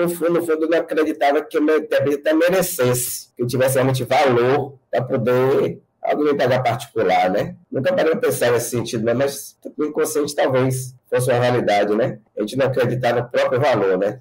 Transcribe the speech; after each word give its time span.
No 0.00 0.08
fundo, 0.08 0.32
no 0.34 0.46
fundo, 0.46 0.68
não 0.68 0.78
acreditava 0.78 1.42
que 1.42 1.58
o 1.58 1.62
meu 1.62 1.78
intérprete 1.78 2.32
merecesse, 2.32 3.28
que 3.36 3.46
tivesse 3.46 3.74
realmente 3.74 4.04
valor 4.04 4.78
para 4.90 5.02
poder 5.04 5.82
alguém 6.02 6.36
pagar 6.36 6.62
particular, 6.62 7.30
né? 7.30 7.56
Nunca 7.70 7.92
parei 7.92 8.12
para 8.12 8.20
pensar 8.20 8.50
nesse 8.50 8.70
sentido, 8.70 9.04
né? 9.04 9.12
mas 9.12 9.58
o 9.76 9.84
inconsciente 9.84 10.34
talvez 10.34 10.94
fosse 11.08 11.30
uma 11.30 11.38
realidade, 11.38 11.94
né? 11.94 12.18
A 12.36 12.40
gente 12.40 12.56
não 12.56 12.66
acreditar 12.66 13.14
no 13.14 13.28
próprio 13.28 13.60
valor, 13.60 13.98
né? 13.98 14.20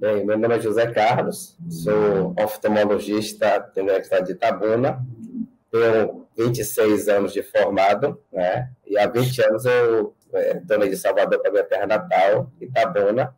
Bem, 0.00 0.24
meu 0.24 0.38
nome 0.38 0.56
é 0.56 0.60
José 0.60 0.86
Carlos, 0.92 1.56
sou 1.68 2.34
oftalmologista 2.38 3.58
da 3.74 3.82
Universidade 3.82 4.26
de 4.26 4.32
Itabuna, 4.32 5.04
tenho 5.72 6.27
26 6.38 7.08
anos 7.08 7.32
de 7.32 7.42
formado, 7.42 8.20
né? 8.32 8.70
E 8.86 8.96
há 8.96 9.08
20 9.08 9.42
anos 9.42 9.64
eu 9.64 10.14
é, 10.32 10.54
de 10.54 10.96
Salvador 10.96 11.40
para 11.40 11.50
minha 11.50 11.64
terra 11.64 11.86
natal, 11.86 12.50
Itabuna, 12.60 13.34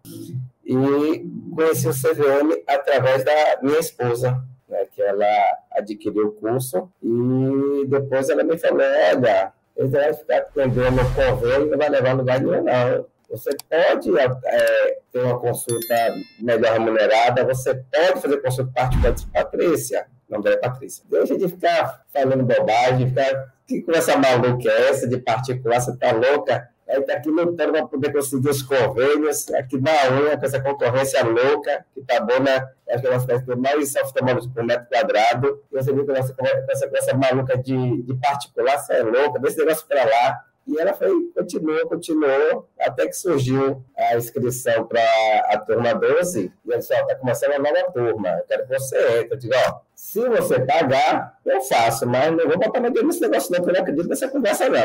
e 0.64 1.24
conheci 1.54 1.88
o 1.88 1.92
CVM 1.92 2.62
através 2.66 3.24
da 3.24 3.32
minha 3.62 3.78
esposa, 3.78 4.42
né? 4.68 4.84
Que 4.92 5.00
ela 5.00 5.26
adquiriu 5.72 6.28
o 6.28 6.32
curso 6.32 6.90
e 7.02 7.86
depois 7.86 8.28
ela 8.28 8.44
me 8.44 8.58
falou, 8.58 8.80
olha, 8.80 9.52
ele 9.76 9.88
vai 9.88 10.12
ficar 10.12 10.38
atendendo 10.38 11.00
o 11.00 11.14
convênio, 11.14 11.70
não 11.70 11.78
vai 11.78 11.88
levar 11.88 12.12
lugar 12.12 12.38
nenhum, 12.40 12.62
não. 12.62 13.06
Você 13.30 13.50
pode 13.68 14.10
é, 14.18 14.98
ter 15.12 15.22
uma 15.22 15.38
consulta 15.38 15.94
melhor 16.40 16.72
remunerada, 16.72 17.44
você 17.44 17.74
pode 17.74 18.20
fazer 18.20 18.42
consulta 18.42 18.72
particular 18.74 19.12
de 19.12 19.26
Patrícia 19.28 20.06
nome 20.30 20.44
dela 20.44 20.56
é 20.56 20.58
Patrícia. 20.58 21.04
Deixa 21.08 21.36
de 21.36 21.48
ficar 21.48 22.02
falando 22.12 22.44
bobagem, 22.44 23.08
ficar. 23.08 23.54
Que 23.66 23.82
conversa 23.82 24.16
maluca 24.16 24.68
é 24.68 24.90
essa 24.90 25.08
de 25.08 25.18
particular? 25.18 25.80
Você 25.80 25.96
tá 25.96 26.12
louca? 26.12 26.68
Aí 26.88 27.00
tá 27.02 27.14
aqui 27.14 27.30
lutando 27.30 27.72
para 27.72 27.86
poder 27.86 28.12
conseguir 28.12 28.48
os 28.48 28.62
convênios, 28.62 29.48
aqui 29.52 29.80
na 29.80 29.92
unha, 30.10 30.36
com 30.36 30.44
essa 30.44 30.60
concorrência 30.60 31.24
louca, 31.24 31.84
que 31.94 32.02
tá 32.02 32.20
bom, 32.20 32.40
né? 32.40 32.68
Acho 32.90 33.00
que 33.00 33.06
é 33.06 33.10
uma 33.10 33.20
cidade 33.20 33.44
que 33.44 33.54
mais 33.54 33.94
oftalmólogos 33.94 34.48
por 34.48 34.64
metro 34.64 34.88
quadrado. 34.88 35.62
E 35.70 35.76
você 35.76 35.92
viu 35.92 36.04
com 36.04 36.12
essa, 36.12 36.34
essa, 36.68 36.90
essa 36.92 37.16
maluca 37.16 37.56
de, 37.56 38.02
de 38.02 38.14
particular, 38.14 38.76
você 38.76 38.94
é 38.94 39.02
louca, 39.04 39.38
desse 39.38 39.58
negócio 39.58 39.86
para 39.86 40.04
lá. 40.04 40.44
E 40.66 40.78
ela 40.78 40.92
foi, 40.92 41.10
continuou, 41.34 41.88
continuou, 41.88 42.68
até 42.78 43.06
que 43.06 43.14
surgiu 43.14 43.84
a 43.96 44.16
inscrição 44.16 44.86
para 44.86 45.02
a 45.50 45.58
turma 45.58 45.94
12. 45.94 46.52
E 46.64 46.70
ela 46.70 46.78
disse: 46.78 46.94
Ó, 46.94 47.00
está 47.00 47.14
começando 47.16 47.52
a 47.52 47.58
nova 47.58 47.90
turma, 47.92 48.28
eu 48.28 48.44
quero 48.44 48.66
que 48.66 48.78
você 48.78 49.20
entre. 49.20 49.34
Eu 49.34 49.38
digo: 49.38 49.54
Ó, 49.54 49.80
se 49.94 50.28
você 50.28 50.60
pagar, 50.60 51.38
eu 51.44 51.60
faço, 51.62 52.06
mas 52.06 52.30
não 52.30 52.46
vou 52.46 52.58
botar 52.58 52.80
meu 52.80 52.92
dedo 52.92 53.06
nesse 53.06 53.20
negócio, 53.20 53.50
não, 53.50 53.58
porque 53.58 53.70
eu 53.70 53.74
não 53.74 53.82
acredito 53.82 54.08
nessa 54.08 54.28
conversa, 54.28 54.68
não. 54.68 54.80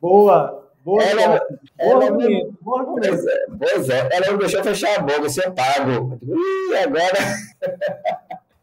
Boa! 0.00 0.66
Boa, 0.86 1.02
ela, 1.02 1.22
ela, 1.24 2.04
ela, 2.04 2.10
me, 2.12 2.48
pois, 2.62 3.26
é, 3.26 3.46
pois 3.58 3.88
é, 3.88 4.08
ela 4.12 4.26
não 4.30 4.38
deixou 4.38 4.62
fechar 4.62 4.96
a 4.96 5.02
boca, 5.02 5.28
se 5.28 5.44
eu 5.44 5.52
pago. 5.52 6.16
Ih, 6.22 6.76
agora. 6.76 7.18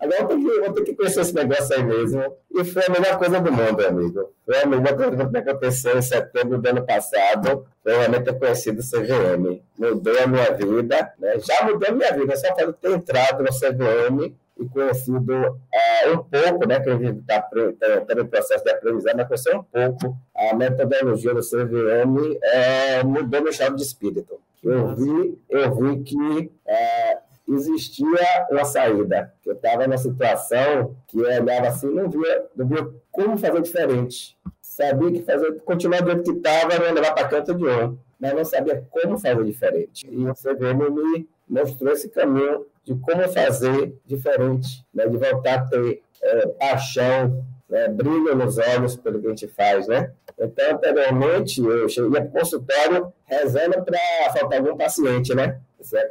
Agora 0.03 0.22
eu, 0.22 0.28
que, 0.28 0.59
vou 0.59 0.74
ter 0.74 0.84
que 0.84 0.96
conhecer 0.96 1.22
esse 1.22 1.34
negócio 1.34 1.75
aí 1.75 1.84
mesmo. 1.84 2.36
E 2.52 2.64
foi 2.66 2.84
a 2.86 2.90
melhor 2.90 3.18
coisa 3.18 3.40
do 3.40 3.52
mundo, 3.52 3.86
amigo. 3.86 4.34
Foi 4.46 4.62
a 4.62 4.66
melhor 4.66 4.96
coisa 4.96 5.30
que 5.30 5.38
aconteceu 5.38 5.97
em 5.97 6.02
setembro 6.02 6.58
do 6.58 6.68
ano 6.68 6.86
passado. 6.86 7.66
Foi 7.81 7.96
realmente 7.96 8.25
ter 8.25 8.38
conhecido 8.38 8.81
o 8.81 8.84
CVM. 8.84 9.62
Mudou 9.78 10.19
a 10.19 10.28
minha 10.28 10.52
vida, 10.52 11.13
né? 11.18 11.40
Já 11.40 11.66
mudou 11.66 11.88
a 11.88 11.92
minha 11.92 12.12
vida, 12.13 12.36
só 12.36 12.53
para 12.53 12.74
ter 12.74 12.92
entrado 12.92 13.44
no 13.44 13.50
CVM 13.50 14.36
e 14.59 14.66
conhecido 14.69 15.59
é, 15.74 16.12
um 16.12 16.18
pouco, 16.18 16.68
né, 16.68 16.80
que 16.80 16.90
a 16.90 16.97
gente 16.97 17.19
está 17.19 17.42
tá, 17.42 18.16
no 18.16 18.28
processo 18.28 18.63
de 18.63 18.69
aprendizagem, 18.69 19.18
mas 19.18 19.28
conhecer 19.28 19.56
um 19.56 19.63
pouco 19.63 20.16
a 20.36 20.53
metodologia 20.53 21.34
do 21.34 21.42
CVM 21.42 22.38
é, 22.44 23.03
mudou 23.03 23.42
meu 23.42 23.52
estado 23.52 23.75
de 23.75 23.81
espírito. 23.81 24.40
Eu 24.63 24.96
vi, 24.96 25.38
eu 25.50 25.75
vi 25.75 26.03
que 26.03 26.52
é, 26.66 27.18
existia 27.48 28.48
uma 28.50 28.66
saída. 28.66 29.34
Eu 29.46 29.54
estava 29.54 29.86
numa 29.86 29.98
situação 29.98 30.96
que 31.08 31.20
eu 31.20 31.26
olhava 31.26 31.68
assim 31.68 31.88
não 31.88 32.09
via, 32.09 32.46
não 32.56 32.68
via 32.68 32.90
como 33.12 33.38
fazer 33.38 33.62
diferente. 33.62 34.38
Sabia 34.62 35.12
que 35.12 35.22
fazer, 35.22 35.59
continuar 35.62 36.02
do 36.02 36.12
jeito 36.12 36.24
que 36.24 36.38
estava, 36.38 36.80
não 36.80 36.94
levar 36.94 37.14
para 37.14 37.28
canto 37.28 37.54
de 37.54 37.66
um, 37.66 37.98
mas 38.20 38.34
não 38.34 38.46
sabia 38.46 38.84
como 38.90 39.20
fazer 39.20 39.44
diferente. 39.44 40.08
E 40.09 40.26
o 40.26 40.34
CVM 40.34 40.90
me 40.90 41.28
mostrou 41.48 41.92
esse 41.92 42.09
caminho 42.09 42.66
de 42.84 42.96
como 42.96 43.28
fazer 43.30 43.96
diferente, 44.06 44.86
né? 44.94 45.08
de 45.08 45.18
voltar 45.18 45.60
a 45.60 45.66
ter 45.66 46.02
é, 46.22 46.48
paixão, 46.48 47.46
né? 47.74 47.88
brilho 47.88 48.36
nos 48.36 48.58
olhos 48.60 48.96
pelo 48.96 49.20
que 49.20 49.26
a 49.26 49.30
gente 49.32 49.48
faz, 49.48 49.88
né? 49.88 50.12
Então, 50.40 50.76
anteriormente, 50.76 51.60
eu 51.60 51.90
cheguei 51.90 52.22
para 52.22 52.30
o 52.30 52.32
consultório 52.32 53.14
rezando 53.26 53.84
para 53.84 54.00
faltar 54.32 54.60
algum 54.60 54.78
paciente, 54.78 55.34
né? 55.34 55.60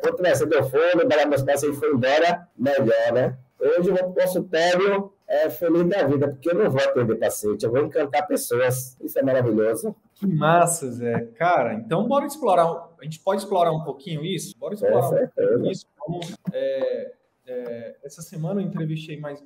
Quanto 0.02 0.22
mais 0.22 0.38
cedo 0.38 0.54
eu 0.54 0.64
for, 0.68 0.82
liberar 0.96 1.26
meus 1.26 1.42
pacientes 1.42 1.78
foi 1.78 1.92
embora, 1.92 2.48
melhor, 2.58 3.12
né? 3.12 3.38
Hoje 3.60 3.90
eu 3.90 3.94
vou 3.94 3.96
para 3.96 4.08
o 4.08 4.14
consultório 4.14 5.12
é, 5.28 5.48
feliz 5.48 5.88
da 5.88 6.02
vida, 6.04 6.28
porque 6.28 6.50
eu 6.50 6.54
não 6.54 6.68
vou 6.68 6.80
atender 6.80 7.14
paciente, 7.14 7.64
eu 7.64 7.70
vou 7.70 7.80
encantar 7.80 8.26
pessoas. 8.26 8.98
Isso 9.00 9.18
é 9.18 9.22
maravilhoso. 9.22 9.94
Que 10.14 10.26
massa, 10.26 10.90
Zé. 10.90 11.28
Cara, 11.36 11.74
então 11.74 12.08
bora 12.08 12.26
explorar. 12.26 12.66
A 13.00 13.04
gente 13.04 13.20
pode 13.20 13.40
explorar 13.40 13.70
um 13.70 13.84
pouquinho 13.84 14.24
isso? 14.24 14.58
Bora 14.58 14.74
explorar 14.74 15.06
um 15.06 15.28
pouquinho 15.28 15.70
isso. 15.70 15.86
Como, 15.96 16.20
é, 16.52 17.12
é, 17.46 17.96
essa 18.02 18.20
semana 18.20 18.60
eu 18.60 18.66
entrevistei 18.66 19.18
mais 19.20 19.40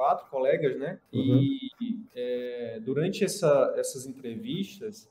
quatro 0.00 0.30
colegas, 0.30 0.78
né? 0.78 0.98
Uhum. 1.12 1.42
E 1.42 1.68
é, 2.16 2.80
durante 2.82 3.22
essa, 3.22 3.74
essas 3.76 4.06
entrevistas, 4.06 5.06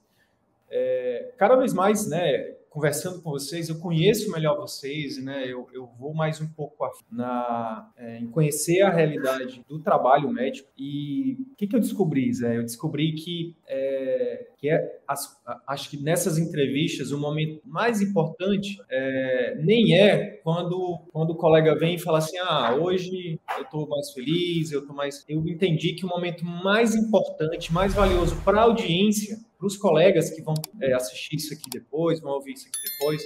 é, 0.68 1.32
cada 1.38 1.56
vez 1.56 1.76
mais, 1.76 2.10
né? 2.10 2.56
conversando 2.70 3.22
com 3.22 3.32
vocês, 3.32 3.68
eu 3.68 3.80
conheço 3.80 4.32
melhor 4.32 4.56
vocês, 4.56 5.22
né? 5.24 5.44
Eu, 5.46 5.68
eu 5.74 5.88
vou 6.00 6.14
mais 6.14 6.40
um 6.40 6.48
pouco 6.48 6.88
na, 7.12 7.92
é, 7.98 8.20
em 8.20 8.28
conhecer 8.28 8.82
a 8.82 8.92
realidade 8.92 9.64
do 9.68 9.80
trabalho 9.80 10.30
médico. 10.30 10.70
E 10.78 11.38
o 11.52 11.56
que, 11.56 11.68
que 11.68 11.76
eu 11.76 11.80
descobri, 11.80 12.32
Zé? 12.32 12.58
Eu 12.58 12.64
descobri 12.64 13.14
que, 13.14 13.56
é, 13.68 14.19
que 14.60 14.70
é, 14.70 15.00
as, 15.08 15.42
acho 15.66 15.90
que 15.90 15.98
nessas 15.98 16.38
entrevistas 16.38 17.12
o 17.12 17.18
momento 17.18 17.62
mais 17.66 18.02
importante 18.02 18.78
é, 18.90 19.56
nem 19.64 19.98
é 19.98 20.42
quando, 20.44 21.00
quando 21.12 21.32
o 21.32 21.36
colega 21.36 21.76
vem 21.76 21.96
e 21.96 22.00
fala 22.00 22.18
assim: 22.18 22.38
ah, 22.40 22.76
hoje 22.76 23.40
eu 23.58 23.64
estou 23.64 23.88
mais 23.88 24.12
feliz, 24.12 24.72
eu 24.72 24.82
estou 24.82 24.96
mais. 24.96 25.24
Eu 25.30 25.48
entendi 25.48 25.94
que 25.94 26.06
o 26.06 26.10
momento 26.10 26.44
mais 26.44 26.94
importante, 26.94 27.72
mais 27.72 27.94
valioso 27.94 28.36
para 28.44 28.60
a 28.60 28.64
audiência 28.64 29.38
para 29.58 29.68
os 29.68 29.78
colegas 29.78 30.30
que 30.30 30.42
vão 30.42 30.56
é, 30.82 30.94
assistir 30.94 31.36
isso 31.36 31.54
aqui 31.54 31.70
depois, 31.70 32.20
vão 32.22 32.32
ouvir 32.32 32.54
isso 32.54 32.68
aqui 32.68 32.80
depois, 32.98 33.22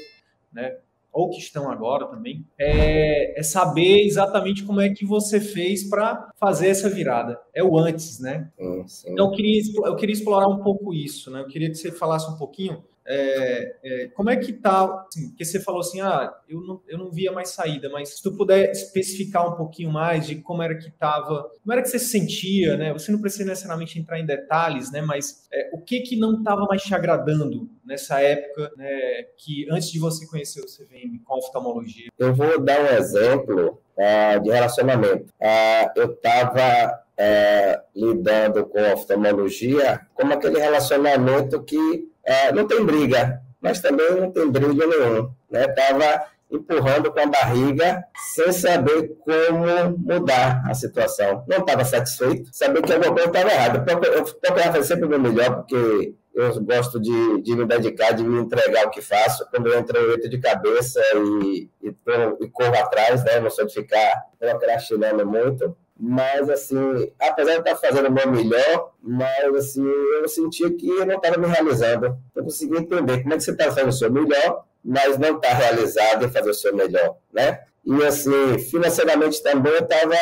né? 0.52 0.78
Ou 1.14 1.30
que 1.30 1.38
estão 1.38 1.70
agora 1.70 2.08
também, 2.08 2.46
é, 2.60 3.40
é 3.40 3.44
saber 3.44 4.04
exatamente 4.06 4.64
como 4.64 4.82
é 4.82 4.90
que 4.90 5.06
você 5.06 5.40
fez 5.40 5.88
para 5.88 6.32
fazer 6.40 6.70
essa 6.70 6.90
virada. 6.90 7.40
É 7.54 7.64
o 7.64 7.78
antes, 7.78 8.20
né? 8.20 8.50
Sim, 8.58 8.88
sim. 8.88 9.12
Então 9.12 9.28
eu 9.28 9.32
queria, 9.32 9.62
eu 9.86 9.96
queria 9.96 10.14
explorar 10.14 10.48
um 10.48 10.64
pouco 10.64 10.94
isso, 10.94 11.30
né? 11.30 11.42
Eu 11.42 11.48
queria 11.48 11.70
que 11.70 11.76
você 11.76 11.92
falasse 11.92 12.30
um 12.30 12.38
pouquinho 12.38 12.84
é, 13.06 13.76
é, 13.84 14.08
como 14.10 14.30
é 14.30 14.38
que 14.38 14.54
tá? 14.54 15.06
Assim, 15.08 15.30
porque 15.30 15.44
você 15.44 15.60
falou 15.60 15.82
assim, 15.82 16.02
ah, 16.02 16.34
eu 16.48 16.62
não, 16.62 16.82
eu 16.88 16.98
não 16.98 17.12
via 17.12 17.32
mais 17.32 17.50
saída, 17.50 17.90
mas 17.90 18.16
se 18.16 18.24
tu 18.24 18.36
puder 18.36 18.72
especificar 18.72 19.52
um 19.52 19.56
pouquinho 19.56 19.92
mais 19.92 20.26
de 20.26 20.36
como 20.36 20.62
era 20.62 20.76
que 20.76 20.88
estava, 20.88 21.50
como 21.62 21.74
era 21.74 21.82
que 21.82 21.90
você 21.90 22.00
se 22.00 22.10
sentia, 22.10 22.78
né? 22.78 22.94
Você 22.94 23.12
não 23.12 23.20
precisa 23.20 23.46
necessariamente 23.46 24.00
entrar 24.00 24.20
em 24.20 24.26
detalhes, 24.26 24.92
né? 24.92 25.02
Mas 25.02 25.48
é, 25.52 25.70
o 25.74 25.82
que 25.82 26.02
que 26.02 26.16
não 26.16 26.38
estava 26.38 26.66
mais 26.66 26.82
te 26.82 26.94
agradando 26.96 27.70
nessa 27.86 28.22
época, 28.22 28.72
né? 28.78 29.24
Que 29.38 29.68
antes 29.70 29.92
de 29.92 30.00
você 30.00 30.26
conhecer 30.26 30.62
o 30.62 30.66
CVM 30.66 31.20
com 31.26 31.38
oftalmologia? 31.38 32.08
Eu 32.18 32.34
vou 32.34 32.60
dar 32.60 32.80
um 32.82 32.98
exemplo 32.98 33.82
uh, 33.98 34.42
de 34.42 34.50
relacionamento. 34.50 35.26
Uh, 35.42 35.92
eu 35.96 36.14
estava 36.14 37.04
é, 37.18 37.80
lidando 37.96 38.66
com 38.66 38.82
oftalmologia 38.94 40.02
como 40.14 40.34
aquele 40.34 40.60
relacionamento 40.60 41.62
que 41.64 42.12
é, 42.26 42.52
não 42.52 42.68
tem 42.68 42.86
briga, 42.86 43.42
mas 43.62 43.80
também 43.80 44.12
não 44.12 44.32
tem 44.32 44.50
brilho 44.50 44.88
nenhum. 44.88 45.32
Né? 45.50 45.68
Tava 45.70 46.26
empurrando 46.52 47.12
com 47.12 47.20
a 47.20 47.26
barriga 47.26 48.04
sem 48.36 48.52
saber 48.52 49.16
como 49.24 49.98
mudar 49.98 50.64
a 50.70 50.74
situação. 50.74 51.44
Não 51.48 51.58
estava 51.58 51.84
satisfeito, 51.84 52.50
sabia 52.52 52.82
que 52.82 52.94
alguma 52.94 53.12
coisa 53.12 53.28
estava 53.28 53.52
errada. 53.52 53.92
Eu 53.92 54.24
procurava 54.24 54.84
sempre 54.84 55.06
o 55.06 55.10
meu 55.10 55.20
melhor, 55.20 55.56
porque 55.56 56.14
eu 56.34 56.64
gosto 56.64 57.00
de, 57.00 57.42
de 57.42 57.56
me 57.56 57.66
dedicar, 57.66 58.12
de 58.12 58.24
me 58.24 58.42
entregar 58.42 58.86
o 58.88 58.92
que 58.92 59.02
faço. 59.02 59.48
Quando 59.50 59.68
eu 59.68 59.80
entro, 59.80 59.98
eu 59.98 60.18
de 60.18 60.38
cabeça 60.40 61.02
e, 61.16 61.70
e, 61.82 61.96
e 62.42 62.48
corro 62.50 62.76
atrás, 62.76 63.24
né? 63.24 63.40
não 63.40 63.50
sou 63.50 63.66
de 63.66 63.74
ficar 63.74 64.24
procrastinando 64.40 65.26
muito. 65.26 65.76
Mas, 66.00 66.50
assim, 66.50 67.12
apesar 67.20 67.54
de 67.54 67.60
estar 67.60 67.76
fazendo 67.76 68.10
o 68.10 68.12
meu 68.12 68.30
melhor, 68.30 68.92
mas, 69.02 69.56
assim, 69.56 69.86
eu 69.86 70.28
sentia 70.28 70.72
que 70.76 70.90
eu 70.90 71.06
não 71.06 71.16
estava 71.16 71.38
me 71.38 71.48
realizando. 71.48 72.18
Eu 72.36 72.44
consegui 72.44 72.78
entender 72.78 73.22
como 73.22 73.34
é 73.34 73.38
que 73.38 73.44
você 73.44 73.52
está 73.52 73.66
fazendo 73.66 73.90
o 73.90 73.94
seu 73.94 74.12
melhor, 74.12 74.66
mas 74.84 75.18
não 75.18 75.36
está 75.36 75.50
realizado 75.54 76.26
em 76.26 76.30
fazer 76.30 76.50
o 76.50 76.54
seu 76.54 76.76
melhor, 76.76 77.16
né? 77.32 77.60
E, 77.86 78.04
assim, 78.04 78.58
financeiramente 78.60 79.44
também 79.44 79.74
eu 79.74 79.80
estava, 79.80 80.16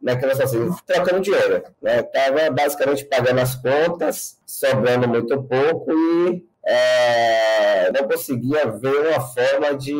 naquela 0.00 0.32
assim, 0.32 0.70
trocando 0.84 1.20
dinheiro, 1.20 1.62
né? 1.80 2.00
Estava 2.00 2.50
basicamente 2.50 3.04
pagando 3.04 3.40
as 3.40 3.54
contas, 3.54 4.38
sobrando 4.44 5.08
muito 5.08 5.40
pouco 5.44 5.92
e 5.92 6.44
é, 6.66 7.92
não 7.92 8.08
conseguia 8.08 8.66
ver 8.66 9.08
uma 9.08 9.20
forma 9.20 9.74
de 9.76 9.94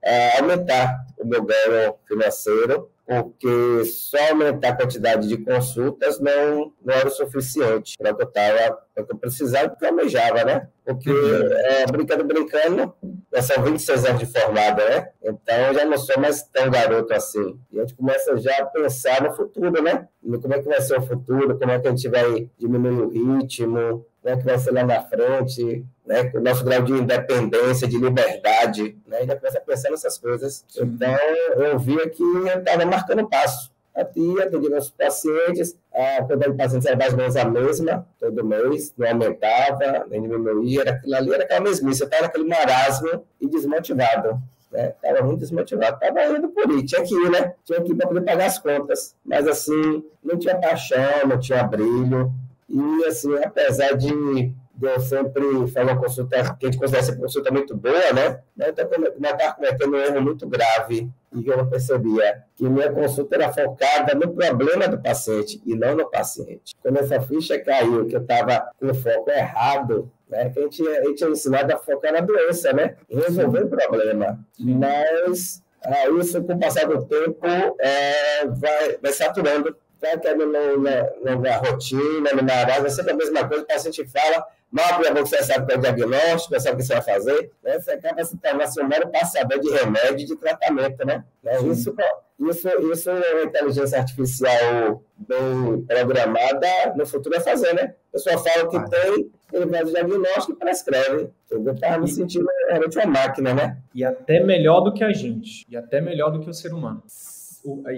é, 0.00 0.38
aumentar 0.38 1.04
o 1.18 1.26
meu 1.26 1.42
ganho 1.42 1.94
financeiro 2.06 2.91
porque 3.06 3.84
só 3.84 4.30
aumentar 4.30 4.70
a 4.70 4.76
quantidade 4.76 5.28
de 5.28 5.36
consultas 5.38 6.20
não, 6.20 6.72
não 6.84 6.94
era 6.94 7.08
o 7.08 7.10
suficiente 7.10 7.96
para 7.98 8.12
o 8.12 8.16
que 8.16 8.22
eu 8.22 8.28
estava, 8.28 8.78
para 8.94 9.04
que 9.04 9.12
eu 9.12 9.18
precisava, 9.18 9.68
porque 9.68 9.84
eu 9.84 9.88
almejava, 9.88 10.44
né? 10.44 10.68
Porque, 10.84 11.10
uhum. 11.10 11.52
é, 11.52 11.86
brincando, 11.86 12.24
brincando, 12.24 12.94
já 13.32 13.42
são 13.42 13.62
26 13.64 14.04
anos 14.04 14.20
de 14.20 14.26
formada, 14.26 14.88
né? 14.88 15.08
Então, 15.22 15.56
eu 15.56 15.74
já 15.74 15.84
não 15.84 15.98
sou 15.98 16.18
mais 16.20 16.42
tão 16.44 16.70
garoto 16.70 17.12
assim. 17.12 17.58
E 17.72 17.78
a 17.78 17.82
gente 17.82 17.94
começa 17.94 18.36
já 18.36 18.56
a 18.58 18.66
pensar 18.66 19.22
no 19.22 19.34
futuro, 19.34 19.82
né? 19.82 20.08
Como 20.40 20.54
é 20.54 20.60
que 20.60 20.68
vai 20.68 20.80
ser 20.80 20.98
o 20.98 21.02
futuro, 21.02 21.58
como 21.58 21.70
é 21.72 21.78
que 21.80 21.88
a 21.88 21.90
gente 21.90 22.08
vai 22.08 22.48
diminuir 22.58 23.02
o 23.02 23.08
ritmo, 23.38 24.06
como 24.22 24.34
é 24.34 24.36
que 24.36 24.44
vai 24.44 24.58
ser 24.58 24.72
lá 24.72 24.84
na 24.84 25.02
frente, 25.02 25.84
né, 26.06 26.30
o 26.34 26.40
nosso 26.40 26.64
grau 26.64 26.82
de 26.82 26.92
independência, 26.92 27.86
de 27.86 27.96
liberdade, 27.98 28.96
né, 29.06 29.24
já 29.26 29.36
começa 29.36 29.58
a 29.58 29.60
pensar 29.60 29.90
nessas 29.90 30.18
coisas. 30.18 30.64
Então, 30.76 31.16
eu 31.56 31.78
via 31.78 32.08
que 32.08 32.22
eu 32.22 32.46
estava 32.46 32.84
marcando 32.84 33.28
passo. 33.28 33.70
A 33.94 34.04
tia, 34.04 34.44
atendia 34.44 34.78
os 34.78 34.90
pacientes, 34.90 35.76
a 35.92 36.22
quantidade 36.22 36.52
de 36.52 36.56
pacientes 36.56 36.86
era 36.86 36.96
mais 36.96 37.12
ou 37.12 37.18
menos 37.18 37.36
a 37.36 37.44
mesma, 37.44 38.06
todo 38.18 38.42
mês, 38.42 38.94
não 38.96 39.06
aumentava, 39.06 40.06
nem 40.08 40.22
diminuía, 40.22 40.80
era 40.80 40.92
aquilo 40.92 41.14
ali, 41.14 41.34
era 41.34 41.44
aquela 41.44 41.60
mesmice, 41.60 42.00
eu 42.00 42.06
estava 42.06 42.22
naquele 42.22 42.48
marasmo 42.48 43.22
e 43.38 43.46
desmotivado. 43.46 44.40
Estava 44.72 45.20
né? 45.20 45.20
muito 45.20 45.40
desmotivado, 45.40 45.98
estava 46.02 46.38
indo 46.38 46.48
por 46.48 46.70
ir, 46.70 46.84
tinha 46.84 47.02
que 47.02 47.14
ir, 47.14 47.30
né? 47.30 47.54
Tinha 47.64 47.82
que 47.82 47.92
ir 47.92 47.94
para 47.94 48.08
poder 48.08 48.22
pagar 48.22 48.46
as 48.46 48.58
contas. 48.58 49.14
Mas 49.22 49.46
assim, 49.46 50.02
não 50.24 50.38
tinha 50.38 50.58
paixão, 50.58 51.26
não 51.28 51.38
tinha 51.38 51.62
brilho. 51.62 52.32
E 52.68 53.04
assim, 53.04 53.36
apesar 53.44 53.94
de 53.94 54.54
eu 54.80 55.00
sempre 55.00 55.42
fazer 55.68 55.82
uma 55.82 56.00
consulta, 56.00 56.56
que 56.58 56.66
a 56.66 56.70
gente 56.70 56.78
considera 56.78 57.02
essa 57.02 57.16
consulta 57.16 57.50
muito 57.50 57.76
boa, 57.76 58.12
né? 58.12 58.40
Eu 58.58 58.70
estava 58.70 59.54
cometendo 59.54 59.94
um 59.94 60.00
erro 60.00 60.20
muito 60.20 60.46
grave 60.46 61.10
e 61.34 61.46
eu 61.46 61.66
percebia 61.66 62.42
que 62.56 62.68
minha 62.68 62.90
consulta 62.90 63.36
era 63.36 63.52
focada 63.52 64.14
no 64.14 64.32
problema 64.32 64.88
do 64.88 65.00
paciente 65.00 65.60
e 65.64 65.74
não 65.74 65.96
no 65.96 66.10
paciente. 66.10 66.74
Quando 66.80 66.98
essa 66.98 67.20
ficha 67.20 67.58
caiu, 67.58 68.06
que 68.06 68.16
eu 68.16 68.22
estava 68.22 68.70
com 68.78 68.92
foco 68.94 69.30
errado, 69.30 70.10
né? 70.28 70.50
Que 70.50 70.60
a 70.60 70.62
gente, 70.62 70.88
a 70.88 71.04
gente 71.04 71.24
é 71.24 71.28
ensinado 71.28 71.74
a 71.74 71.78
focar 71.78 72.12
na 72.12 72.20
doença, 72.20 72.72
né? 72.72 72.96
Resolver 73.08 73.64
o 73.64 73.68
problema. 73.68 74.38
Mas 74.58 75.62
ah, 75.84 76.08
isso, 76.10 76.42
com 76.44 76.52
o 76.52 76.58
passar 76.58 76.86
do 76.86 77.04
tempo, 77.04 77.46
é, 77.80 78.46
vai, 78.46 78.98
vai 79.02 79.12
saturando 79.12 79.76
vai 80.02 80.18
caindo 80.18 80.46
na, 80.46 81.56
rotina, 81.58 82.32
no 82.34 82.42
marasmo, 82.42 82.86
é 82.86 82.90
sempre 82.90 83.12
a 83.12 83.16
mesma 83.16 83.48
coisa, 83.48 83.62
o 83.62 83.66
paciente 83.66 84.04
fala, 84.08 84.44
mal 84.70 85.00
para 85.00 85.14
você 85.14 85.42
sabe 85.44 85.64
qual 85.66 85.76
é 85.76 85.78
o 85.78 85.80
diagnóstico, 85.80 86.60
sabe 86.60 86.74
o 86.74 86.78
que 86.78 86.82
você 86.82 86.94
vai 86.94 87.02
fazer, 87.02 87.50
né? 87.62 87.78
você 87.78 87.92
acaba 87.92 88.24
se 88.24 88.36
tornando 88.36 88.64
assim, 88.64 88.82
um 88.82 88.88
mero 88.88 89.08
passador 89.08 89.60
de 89.60 89.70
remédio 89.70 90.20
e 90.20 90.24
de 90.24 90.36
tratamento, 90.36 91.06
né? 91.06 91.24
Isso, 91.70 91.94
isso, 92.40 92.68
isso 92.92 93.10
é 93.10 93.34
uma 93.34 93.44
inteligência 93.44 93.98
artificial 93.98 95.02
bem 95.16 95.82
programada 95.86 96.94
no 96.96 97.06
futuro 97.06 97.36
vai 97.36 97.44
fazer, 97.44 97.72
né? 97.74 97.94
A 98.08 98.12
pessoa 98.12 98.38
fala 98.38 98.64
o 98.64 98.68
que 98.68 98.76
ah. 98.76 98.84
tem, 98.88 99.30
ele 99.52 99.70
faz 99.70 99.88
o 99.88 99.92
diagnóstico 99.92 100.52
e 100.52 100.56
prescreve. 100.56 101.30
Eu 101.50 101.72
estava 101.72 101.98
me 101.98 102.10
sentindo 102.10 102.46
realmente 102.68 102.98
uma 102.98 103.06
máquina, 103.06 103.54
né? 103.54 103.78
E 103.94 104.04
até 104.04 104.40
melhor 104.40 104.80
do 104.80 104.92
que 104.92 105.04
a 105.04 105.12
gente, 105.12 105.64
e 105.68 105.76
até 105.76 106.00
melhor 106.00 106.30
do 106.30 106.40
que 106.40 106.50
o 106.50 106.54
ser 106.54 106.72
humano 106.72 107.02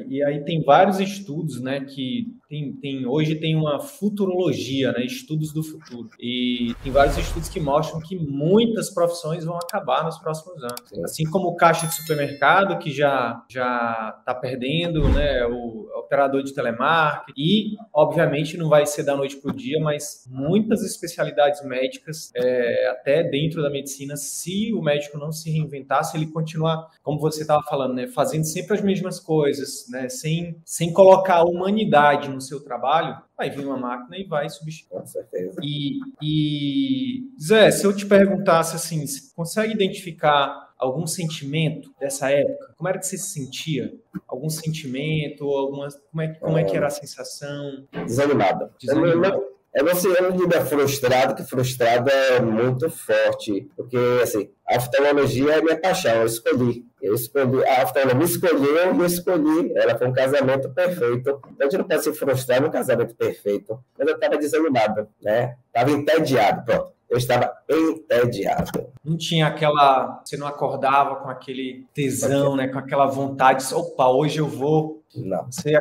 e 0.09 0.23
aí 0.23 0.45
tem 0.45 0.63
vários 0.63 1.01
estudos, 1.01 1.61
né, 1.61 1.81
que 1.81 2.27
tem, 2.55 2.73
tem, 2.75 3.07
hoje 3.07 3.35
tem 3.35 3.57
uma 3.57 3.81
futurologia, 3.81 4.93
né, 4.93 5.05
estudos 5.05 5.53
do 5.53 5.63
futuro. 5.63 6.09
E 6.21 6.73
tem 6.85 6.93
vários 6.93 7.19
estudos 7.19 7.49
que 7.49 7.59
mostram 7.59 8.01
que 8.01 8.17
muitas 8.17 8.91
profissões 8.91 9.45
vão 9.45 9.57
acabar 9.57 10.05
nos 10.05 10.19
próximos 10.19 10.63
anos. 10.63 11.05
Assim 11.05 11.25
como 11.25 11.49
o 11.49 11.57
caixa 11.57 11.87
de 11.87 11.95
supermercado, 11.95 12.79
que 12.79 12.93
já 12.93 13.43
já 13.51 14.15
está 14.21 14.35
perdendo, 14.35 15.09
né, 15.09 15.45
o 15.47 15.89
operador 15.99 16.43
de 16.43 16.55
telemarketing. 16.55 17.33
E, 17.37 17.77
obviamente, 17.93 18.57
não 18.57 18.69
vai 18.69 18.87
ser 18.87 19.03
da 19.03 19.17
noite 19.17 19.37
para 19.37 19.51
o 19.51 19.57
dia, 19.57 19.81
mas 19.81 20.25
muitas 20.31 20.83
especialidades 20.83 21.65
médicas, 21.65 22.31
é, 22.37 22.89
até 22.91 23.23
dentro 23.25 23.63
da 23.63 23.71
medicina, 23.71 24.17
se 24.17 24.73
o 24.73 24.81
médico 24.81 25.19
não 25.19 25.33
se 25.33 25.51
reinventar, 25.51 26.05
se 26.05 26.17
ele 26.17 26.27
continuar, 26.27 26.89
como 27.03 27.19
você 27.19 27.43
estava 27.43 27.63
falando, 27.65 27.95
né, 27.95 28.07
fazendo 28.07 28.45
sempre 28.45 28.75
as 28.75 28.83
mesmas 28.83 29.19
coisas, 29.19 29.87
né, 29.89 30.09
sem, 30.09 30.57
sem 30.65 30.93
colocar 30.93 31.37
a 31.37 31.45
humanidade 31.45 32.29
no 32.29 32.44
seu 32.45 32.63
trabalho, 32.63 33.17
vai 33.37 33.51
vir 33.51 33.67
uma 33.67 33.77
máquina 33.77 34.17
e 34.17 34.25
vai 34.25 34.49
substituir. 34.49 35.01
Com 35.01 35.07
certeza. 35.07 35.61
E, 35.63 35.99
e 36.23 37.33
Zé, 37.41 37.71
se 37.71 37.85
eu 37.85 37.95
te 37.95 38.07
perguntasse 38.07 38.77
assim, 38.77 39.07
você 39.07 39.21
consegue 39.35 39.73
identificar 39.73 40.73
algum 40.79 41.07
sentimento 41.07 41.93
dessa 41.99 42.31
época? 42.31 42.75
Como 42.77 42.89
era 42.89 42.99
que 42.99 43.07
você 43.07 43.17
se 43.17 43.31
sentia? 43.31 43.93
Algum 44.29 44.51
sentimento? 44.51 45.45
Alguma, 45.45 45.89
como, 46.11 46.23
é, 46.23 46.35
como 46.35 46.59
é 46.59 46.65
que 46.65 46.77
era 46.77 46.87
a 46.87 46.91
sensação? 46.91 47.87
Desanimada. 48.07 48.71
Desanimada. 48.79 49.54
É 49.77 49.83
você 49.83 50.09
eu 50.09 50.23
não 50.23 50.37
digo 50.37 50.53
frustrado, 50.67 51.35
que 51.35 51.43
frustrado 51.43 52.09
é 52.09 52.41
muito 52.41 52.89
forte, 52.89 53.69
porque 53.77 53.97
assim, 54.23 54.49
a 54.69 54.77
oftalmologia 54.77 55.55
é 55.55 55.61
minha 55.61 55.81
paixão, 55.81 56.15
eu 56.17 56.27
escolhi. 56.27 56.85
Eu 57.03 57.15
escolhi, 57.15 57.67
a 57.67 57.83
oftalmologia 57.83 58.15
me 58.15 58.25
escolheu 58.25 58.95
e 58.95 58.99
eu 58.99 59.05
escolhi. 59.05 59.73
Ela 59.77 59.99
foi 59.99 60.07
um 60.07 60.13
casamento 60.13 60.71
perfeito. 60.71 61.41
A 61.61 61.65
gente 61.65 61.79
não 61.79 61.85
pode 61.85 62.05
se 62.05 62.13
frustrar 62.15 62.63
num 62.63 62.71
casamento 62.71 63.17
perfeito. 63.17 63.79
Mas 63.99 64.07
eu 64.07 64.15
estava 64.15 64.39
desanimado, 64.39 65.09
né? 65.21 65.57
Estava 65.67 65.91
entediado, 65.91 66.65
pronto 66.65 66.95
eu 67.15 67.19
estava 67.19 67.53
entediado. 67.71 68.89
Não 69.05 69.17
tinha 69.17 69.47
aquela. 69.47 70.21
Você 70.25 70.37
não 70.37 70.47
acordava 70.47 71.17
com 71.17 71.29
aquele 71.29 71.87
tesão, 71.95 72.57
né? 72.57 72.69
Com 72.69 72.79
aquela 72.79 73.07
vontade. 73.07 73.65
Opa, 73.73 74.09
hoje 74.09 74.39
eu 74.39 74.49
vou. 74.49 75.03
Não. 75.15 75.45
Você 75.45 75.77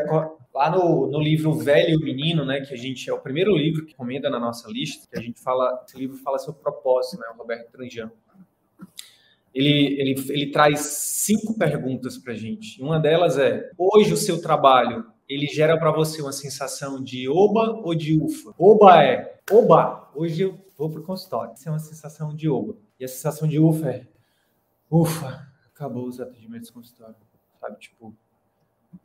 Lá 0.53 0.69
no, 0.69 1.07
no 1.07 1.19
livro 1.19 1.51
Velho 1.53 1.99
Menino, 1.99 2.45
né, 2.45 2.61
que 2.61 2.73
a 2.73 2.77
gente 2.77 3.09
é 3.09 3.13
o 3.13 3.19
primeiro 3.19 3.55
livro 3.55 3.85
que 3.85 3.95
comenda 3.95 4.29
na 4.29 4.39
nossa 4.39 4.69
lista, 4.69 5.07
que 5.11 5.17
a 5.17 5.21
gente 5.21 5.39
fala, 5.39 5.83
esse 5.87 5.97
livro 5.97 6.15
fala 6.17 6.37
sobre 6.37 6.61
propósito, 6.61 7.19
né, 7.19 7.25
o 7.33 7.37
Roberto 7.37 7.71
Tranjan. 7.71 8.11
Ele, 9.53 9.99
ele, 9.99 10.25
ele 10.29 10.51
traz 10.51 10.79
cinco 10.79 11.57
perguntas 11.57 12.17
para 12.17 12.33
a 12.33 12.35
gente. 12.35 12.81
Uma 12.81 12.99
delas 12.99 13.37
é: 13.37 13.69
hoje 13.77 14.13
o 14.13 14.17
seu 14.17 14.41
trabalho 14.41 15.05
ele 15.29 15.47
gera 15.47 15.77
para 15.77 15.91
você 15.91 16.21
uma 16.21 16.31
sensação 16.31 17.01
de 17.01 17.29
oba 17.29 17.71
ou 17.83 17.95
de 17.95 18.19
ufa? 18.19 18.53
Oba 18.57 19.03
é 19.03 19.39
oba, 19.51 20.11
hoje 20.15 20.41
eu 20.41 20.59
vou 20.77 20.89
para 20.89 21.01
o 21.01 21.03
consultório. 21.03 21.53
Isso 21.53 21.67
é 21.67 21.71
uma 21.71 21.79
sensação 21.79 22.35
de 22.35 22.49
oba. 22.49 22.75
E 22.99 23.05
a 23.05 23.07
sensação 23.07 23.47
de 23.47 23.59
ufa 23.59 23.89
é 23.89 24.07
ufa, 24.89 25.47
acabou 25.73 26.07
os 26.07 26.19
atendimentos 26.19 26.69
consultório. 26.69 27.15
Sabe, 27.59 27.79
tipo, 27.79 28.15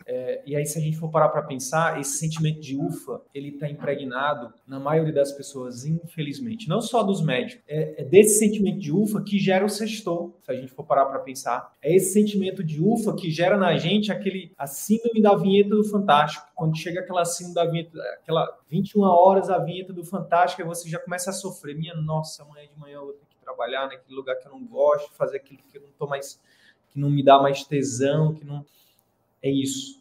É, 0.07 0.43
e 0.47 0.57
aí, 0.57 0.65
se 0.65 0.79
a 0.79 0.81
gente 0.81 0.97
for 0.97 1.11
parar 1.11 1.29
para 1.29 1.43
pensar, 1.43 2.01
esse 2.01 2.19
sentimento 2.19 2.61
de 2.61 2.77
ufa, 2.77 3.21
ele 3.35 3.51
está 3.51 3.69
impregnado 3.69 4.53
na 4.67 4.81
maioria 4.81 5.13
das 5.13 5.33
pessoas, 5.33 5.85
infelizmente. 5.85 6.69
Não 6.69 6.81
só 6.81 7.03
dos 7.03 7.21
médicos. 7.21 7.63
É, 7.69 8.03
é 8.03 8.05
desse 8.05 8.39
sentimento 8.39 8.79
de 8.79 8.91
ufa 8.91 9.23
que 9.23 9.39
gera 9.39 9.65
o 9.65 9.69
sextor, 9.69 10.33
se 10.43 10.51
a 10.51 10.55
gente 10.55 10.73
for 10.73 10.85
parar 10.85 11.07
para 11.07 11.19
pensar. 11.19 11.77
É 11.83 11.95
esse 11.95 12.13
sentimento 12.13 12.65
de 12.65 12.83
ufa 12.83 13.15
que 13.15 13.31
gera 13.31 13.57
na 13.57 13.77
gente 13.77 14.11
aquele, 14.11 14.53
a 14.57 14.67
síndrome 14.67 15.21
da 15.21 15.35
vinheta 15.35 15.71
do 15.71 15.85
Fantástico. 15.85 16.47
Quando 16.55 16.77
chega 16.77 17.01
aquela 17.01 17.25
síndrome 17.25 17.55
da 17.55 17.65
vinheta, 17.67 17.99
aquela 18.23 18.59
21 18.71 19.03
horas 19.03 19.51
a 19.51 19.59
vinheta 19.59 19.93
do 19.93 20.05
Fantástico, 20.05 20.63
aí 20.63 20.69
você 20.69 20.89
já 20.89 20.99
começa 20.99 21.31
a 21.31 21.33
sofrer. 21.33 21.77
Minha 21.77 21.95
nossa, 21.95 22.43
amanhã 22.43 22.67
de 22.67 22.79
manhã 22.79 22.97
eu 22.97 23.05
vou 23.05 23.13
ter 23.13 23.27
que 23.27 23.37
trabalhar 23.43 23.89
naquele 23.89 24.17
lugar 24.17 24.37
que 24.37 24.47
eu 24.47 24.53
não 24.53 24.65
gosto, 24.65 25.13
fazer 25.15 25.37
aquilo 25.37 25.61
que 25.71 25.77
eu 25.77 25.83
não 25.83 25.91
tô 25.99 26.07
mais 26.07 26.41
que 26.91 26.99
não 26.99 27.11
me 27.11 27.23
dá 27.23 27.39
mais 27.39 27.65
tesão, 27.65 28.35
que 28.35 28.45
não 28.45 28.65
é 29.43 29.51
isso. 29.51 29.99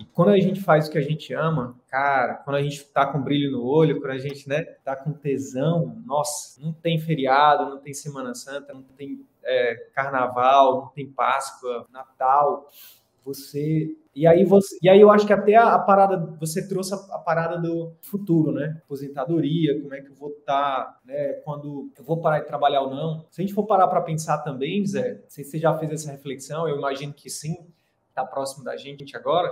E 0.00 0.04
quando 0.06 0.30
a 0.30 0.38
gente 0.40 0.60
faz 0.60 0.88
o 0.88 0.90
que 0.90 0.98
a 0.98 1.02
gente 1.02 1.32
ama, 1.34 1.78
cara, 1.88 2.34
quando 2.34 2.56
a 2.56 2.62
gente 2.62 2.82
tá 2.86 3.06
com 3.06 3.22
brilho 3.22 3.52
no 3.52 3.64
olho, 3.64 4.00
quando 4.00 4.12
a 4.12 4.18
gente, 4.18 4.48
né, 4.48 4.62
tá 4.84 4.96
com 4.96 5.12
tesão, 5.12 6.02
nossa, 6.04 6.60
não 6.60 6.72
tem 6.72 6.98
feriado, 6.98 7.70
não 7.70 7.78
tem 7.78 7.92
Semana 7.92 8.34
Santa, 8.34 8.72
não 8.72 8.82
tem 8.82 9.24
é, 9.44 9.74
Carnaval, 9.94 10.80
não 10.80 10.88
tem 10.88 11.06
Páscoa, 11.06 11.86
Natal, 11.92 12.68
você 13.24 13.94
e 14.14 14.26
aí 14.26 14.44
você 14.44 14.76
e 14.82 14.88
aí 14.88 15.00
eu 15.00 15.10
acho 15.10 15.26
que 15.26 15.32
até 15.32 15.54
a, 15.54 15.74
a 15.74 15.78
parada 15.78 16.16
você 16.40 16.66
trouxe 16.66 16.94
a, 16.94 16.96
a, 16.96 17.18
parada 17.18 17.58
do 17.58 17.92
futuro 18.00 18.50
né? 18.50 18.80
Aposentadoria 18.84 19.80
como 19.80 19.94
é 19.94 20.00
que 20.00 20.10
eu 20.10 20.14
vou 20.14 20.30
estar 20.30 20.84
tá, 20.84 21.00
né? 21.04 21.34
Quando 21.44 21.90
eu 21.96 22.04
vou 22.04 22.20
parar 22.20 22.40
de 22.40 22.46
trabalhar 22.46 22.82
ou 22.82 22.90
não. 22.90 23.26
Se 23.30 23.40
a 23.40 23.44
gente 23.44 23.54
for 23.54 23.66
parar 23.66 23.86
para 23.88 24.00
pensar 24.00 24.38
também 24.38 24.84
Zé 24.84 25.22
se 25.28 25.44
você 25.44 25.58
já 25.58 25.76
fez 25.78 25.92
essa 25.92 26.10
reflexão 26.10 26.68
eu 26.68 26.76
imagino 26.76 27.12
que 27.12 27.28
sim 27.30 27.68
está 28.10 28.24
próximo 28.24 28.64
da 28.64 28.76
gente 28.76 29.16
agora, 29.16 29.50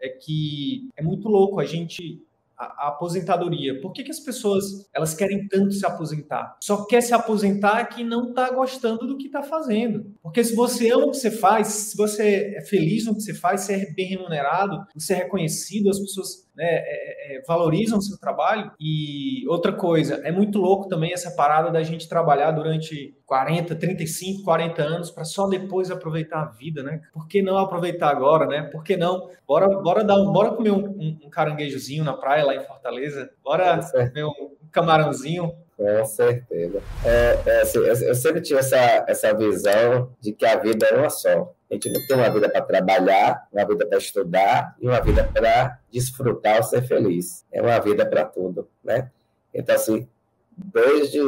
é 0.00 0.08
que 0.08 0.88
é 0.96 1.02
muito 1.02 1.28
louco 1.28 1.58
a 1.58 1.64
gente 1.64 2.22
a, 2.56 2.86
a, 2.86 2.88
aposentadoria. 2.88 3.80
Por 3.80 3.92
que, 3.92 4.02
que 4.02 4.10
as 4.10 4.20
pessoas 4.20 4.88
elas 4.92 5.14
querem 5.14 5.46
tanto 5.48 5.72
se 5.72 5.84
aposentar? 5.84 6.56
Só 6.60 6.84
quer 6.86 7.02
se 7.02 7.12
aposentar 7.12 7.84
que 7.86 8.02
não 8.02 8.30
está 8.30 8.50
gostando 8.50 9.06
do 9.06 9.16
que 9.18 9.26
está 9.26 9.42
fazendo. 9.42 10.14
Porque 10.22 10.42
se 10.42 10.54
você 10.54 10.90
ama 10.90 11.06
o 11.06 11.10
que 11.10 11.18
você 11.18 11.30
faz, 11.30 11.66
se 11.66 11.96
você 11.96 12.54
é 12.56 12.62
feliz 12.62 13.04
no 13.04 13.14
que 13.14 13.20
você 13.20 13.34
faz, 13.34 13.62
você 13.62 13.74
é 13.74 13.92
bem 13.92 14.06
remunerado, 14.06 14.86
você 14.94 15.14
é 15.14 15.16
reconhecido, 15.16 15.90
as 15.90 15.98
pessoas 15.98 16.45
né, 16.56 16.64
é, 16.66 17.36
é, 17.36 17.42
valorizam 17.46 17.98
o 17.98 18.02
seu 18.02 18.18
trabalho. 18.18 18.72
E 18.80 19.46
outra 19.48 19.72
coisa, 19.72 20.20
é 20.24 20.32
muito 20.32 20.58
louco 20.58 20.88
também 20.88 21.12
essa 21.12 21.30
parada 21.32 21.70
da 21.70 21.82
gente 21.82 22.08
trabalhar 22.08 22.50
durante 22.52 23.14
40, 23.26 23.74
35, 23.74 24.42
40 24.42 24.82
anos 24.82 25.10
para 25.10 25.24
só 25.24 25.46
depois 25.46 25.90
aproveitar 25.90 26.42
a 26.42 26.46
vida, 26.46 26.82
né? 26.82 27.02
Por 27.12 27.28
que 27.28 27.42
não 27.42 27.58
aproveitar 27.58 28.08
agora, 28.08 28.46
né? 28.46 28.62
Por 28.62 28.82
que 28.82 28.96
não? 28.96 29.28
Bora, 29.46 29.68
bora, 29.80 30.02
dar 30.02 30.16
bora 30.24 30.52
comer 30.52 30.70
um, 30.70 30.86
um, 30.86 31.18
um 31.24 31.30
caranguejozinho 31.30 32.02
na 32.02 32.14
praia 32.14 32.44
lá 32.44 32.54
em 32.54 32.64
Fortaleza? 32.64 33.30
Bora 33.44 33.80
comer 33.92 34.24
um 34.24 34.56
camarãozinho? 34.72 35.65
Com 35.76 36.04
certeza. 36.06 36.82
É, 37.04 37.38
é, 37.44 37.60
assim, 37.60 37.78
eu 37.78 38.14
sempre 38.14 38.40
tive 38.40 38.60
essa, 38.60 39.04
essa 39.06 39.34
visão 39.34 40.10
de 40.20 40.32
que 40.32 40.46
a 40.46 40.56
vida 40.56 40.86
é 40.86 40.96
uma 40.96 41.10
só. 41.10 41.54
A 41.70 41.74
gente 41.74 41.92
não 41.92 42.06
tem 42.06 42.16
uma 42.16 42.30
vida 42.30 42.48
para 42.48 42.62
trabalhar, 42.62 43.46
uma 43.52 43.66
vida 43.66 43.84
para 43.86 43.98
estudar 43.98 44.74
e 44.80 44.88
uma 44.88 45.00
vida 45.00 45.24
para 45.24 45.78
desfrutar 45.92 46.56
ou 46.56 46.62
ser 46.62 46.82
feliz. 46.82 47.44
É 47.52 47.60
uma 47.60 47.78
vida 47.78 48.06
para 48.06 48.24
tudo, 48.24 48.68
né? 48.82 49.10
Então, 49.52 49.74
assim, 49.74 50.08
desde 50.56 51.18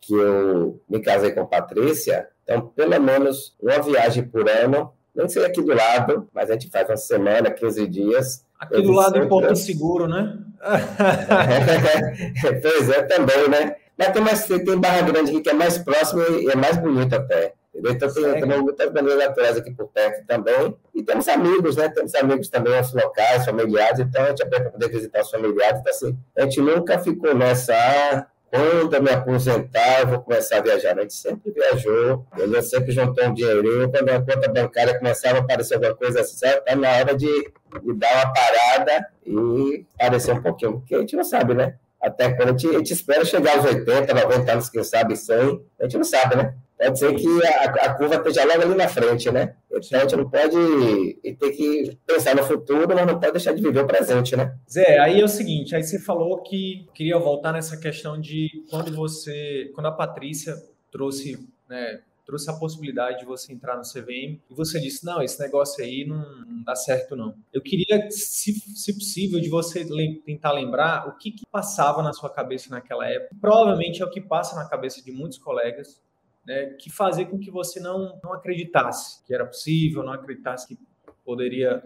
que 0.00 0.14
eu 0.14 0.78
me 0.88 1.00
casei 1.00 1.32
com 1.32 1.46
Patrícia, 1.46 2.28
então, 2.44 2.66
pelo 2.68 3.00
menos 3.00 3.54
uma 3.60 3.80
viagem 3.80 4.24
por 4.24 4.48
ano, 4.48 4.92
nem 5.14 5.28
sei 5.28 5.44
aqui 5.44 5.62
do 5.62 5.74
lado, 5.74 6.28
mas 6.32 6.50
a 6.50 6.54
gente 6.54 6.70
faz 6.70 6.88
uma 6.88 6.96
semana, 6.96 7.50
15 7.50 7.86
dias. 7.86 8.44
Aqui 8.58 8.82
do 8.82 8.92
lado 8.92 9.18
em 9.18 9.28
Porto 9.28 9.54
Seguro, 9.56 10.08
né? 10.08 10.38
pois 12.62 12.90
é, 12.90 13.02
também, 13.02 13.48
né? 13.48 13.76
Mas 13.96 14.12
tem, 14.12 14.22
mais, 14.22 14.46
tem 14.46 14.80
Barra 14.80 15.02
Grande 15.02 15.30
aqui 15.30 15.40
que 15.40 15.50
é 15.50 15.54
mais 15.54 15.78
próximo 15.78 16.22
e 16.22 16.50
é 16.50 16.56
mais 16.56 16.76
bonito 16.76 17.14
até. 17.14 17.54
Entendeu? 17.74 17.92
Então, 17.92 18.12
tem 18.12 18.40
também 18.40 18.60
muitas 18.60 18.90
bandeiras 18.90 19.28
naturais 19.28 19.56
aqui 19.56 19.70
por 19.72 19.88
perto 19.88 20.26
também. 20.26 20.76
E 20.94 21.02
temos 21.02 21.28
amigos, 21.28 21.76
né? 21.76 21.88
Temos 21.88 22.14
amigos 22.14 22.48
também, 22.48 22.74
nossos 22.74 22.94
locais, 22.94 23.44
familiares. 23.44 24.00
Então, 24.00 24.24
a 24.24 24.28
gente 24.28 24.42
abre 24.42 24.60
para 24.60 24.70
poder 24.70 24.88
visitar 24.88 25.20
os 25.20 25.30
familiares. 25.30 25.80
Então, 25.80 25.92
assim, 25.92 26.18
a 26.36 26.42
gente 26.42 26.60
nunca 26.60 26.98
ficou 26.98 27.34
nessa. 27.34 28.26
Quando 28.50 28.94
eu 28.94 29.02
me 29.02 29.10
aposentar, 29.10 30.00
eu 30.00 30.06
vou 30.06 30.20
começar 30.20 30.58
a 30.58 30.62
viajar. 30.62 30.98
A 30.98 31.02
gente 31.02 31.14
sempre 31.14 31.50
viajou, 31.50 32.26
ele 32.36 32.62
sempre 32.62 32.92
juntou 32.92 33.26
um 33.26 33.34
dinheirinho. 33.34 33.90
Quando 33.90 34.08
a 34.08 34.20
conta 34.20 34.50
bancária 34.50 34.98
começava 34.98 35.38
a 35.38 35.40
aparecer 35.40 35.74
alguma 35.74 35.94
coisa 35.94 36.20
assim, 36.20 36.46
está 36.46 36.74
na 36.74 36.90
hora 36.90 37.14
de, 37.14 37.26
de, 37.26 37.94
dar 37.94 38.24
uma 38.24 38.32
parada 38.32 39.08
e 39.26 39.84
aparecer 39.94 40.34
um 40.34 40.42
pouquinho, 40.42 40.78
porque 40.78 40.94
a 40.94 41.00
gente 41.00 41.16
não 41.16 41.24
sabe, 41.24 41.54
né? 41.54 41.76
Até 42.00 42.32
quando 42.32 42.50
a 42.50 42.52
gente, 42.52 42.68
a 42.68 42.78
gente 42.78 42.92
espera 42.92 43.24
chegar 43.24 43.56
aos 43.56 43.64
80, 43.64 44.14
90 44.14 44.52
anos, 44.52 44.68
quem 44.70 44.84
sabe 44.84 45.16
100, 45.16 45.64
a 45.80 45.84
gente 45.84 45.96
não 45.96 46.04
sabe, 46.04 46.36
né? 46.36 46.54
pode 46.78 46.98
ser 46.98 47.14
que 47.14 47.46
a, 47.46 47.64
a 47.64 47.94
curva 47.94 48.14
esteja 48.14 48.44
logo 48.44 48.62
ali 48.62 48.74
na 48.74 48.88
frente, 48.88 49.30
né? 49.30 49.54
Então 49.70 49.98
a 49.98 50.02
gente 50.02 50.16
não 50.16 50.30
pode 50.30 51.18
ter 51.22 51.50
que 51.50 51.98
pensar 52.06 52.36
no 52.36 52.44
futuro, 52.44 52.86
mas 52.88 53.06
não 53.06 53.18
pode 53.18 53.32
deixar 53.32 53.52
de 53.52 53.60
viver 53.60 53.80
o 53.80 53.86
presente, 53.86 54.36
né? 54.36 54.54
Zé, 54.70 54.98
aí 54.98 55.20
é 55.20 55.24
o 55.24 55.28
seguinte, 55.28 55.74
aí 55.74 55.82
você 55.82 55.98
falou 55.98 56.42
que 56.42 56.86
queria 56.94 57.18
voltar 57.18 57.52
nessa 57.52 57.76
questão 57.76 58.18
de 58.20 58.48
quando 58.70 58.94
você, 58.94 59.70
quando 59.74 59.86
a 59.86 59.92
Patrícia 59.92 60.54
trouxe, 60.90 61.38
né, 61.68 62.00
trouxe 62.28 62.50
a 62.50 62.52
possibilidade 62.52 63.20
de 63.20 63.24
você 63.24 63.54
entrar 63.54 63.74
no 63.74 63.82
CVM 63.82 64.38
e 64.50 64.54
você 64.54 64.78
disse, 64.78 65.02
não, 65.02 65.22
esse 65.22 65.40
negócio 65.40 65.82
aí 65.82 66.04
não, 66.06 66.18
não 66.44 66.62
dá 66.62 66.76
certo 66.76 67.16
não. 67.16 67.34
Eu 67.50 67.62
queria, 67.62 68.10
se, 68.10 68.52
se 68.52 68.92
possível, 68.92 69.40
de 69.40 69.48
você 69.48 69.82
le 69.82 70.20
tentar 70.26 70.52
lembrar 70.52 71.08
o 71.08 71.16
que, 71.16 71.30
que 71.30 71.46
passava 71.50 72.02
na 72.02 72.12
sua 72.12 72.28
cabeça 72.28 72.68
naquela 72.68 73.08
época. 73.08 73.34
Provavelmente 73.40 74.02
é 74.02 74.04
o 74.04 74.10
que 74.10 74.20
passa 74.20 74.54
na 74.56 74.68
cabeça 74.68 75.02
de 75.02 75.10
muitos 75.10 75.38
colegas 75.38 76.02
né, 76.44 76.66
que 76.78 76.90
fazer 76.90 77.24
com 77.30 77.38
que 77.38 77.50
você 77.50 77.80
não, 77.80 78.20
não 78.22 78.34
acreditasse 78.34 79.24
que 79.24 79.32
era 79.32 79.46
possível, 79.46 80.02
não 80.02 80.12
acreditasse 80.12 80.68
que 80.68 80.78
poderia, 81.24 81.82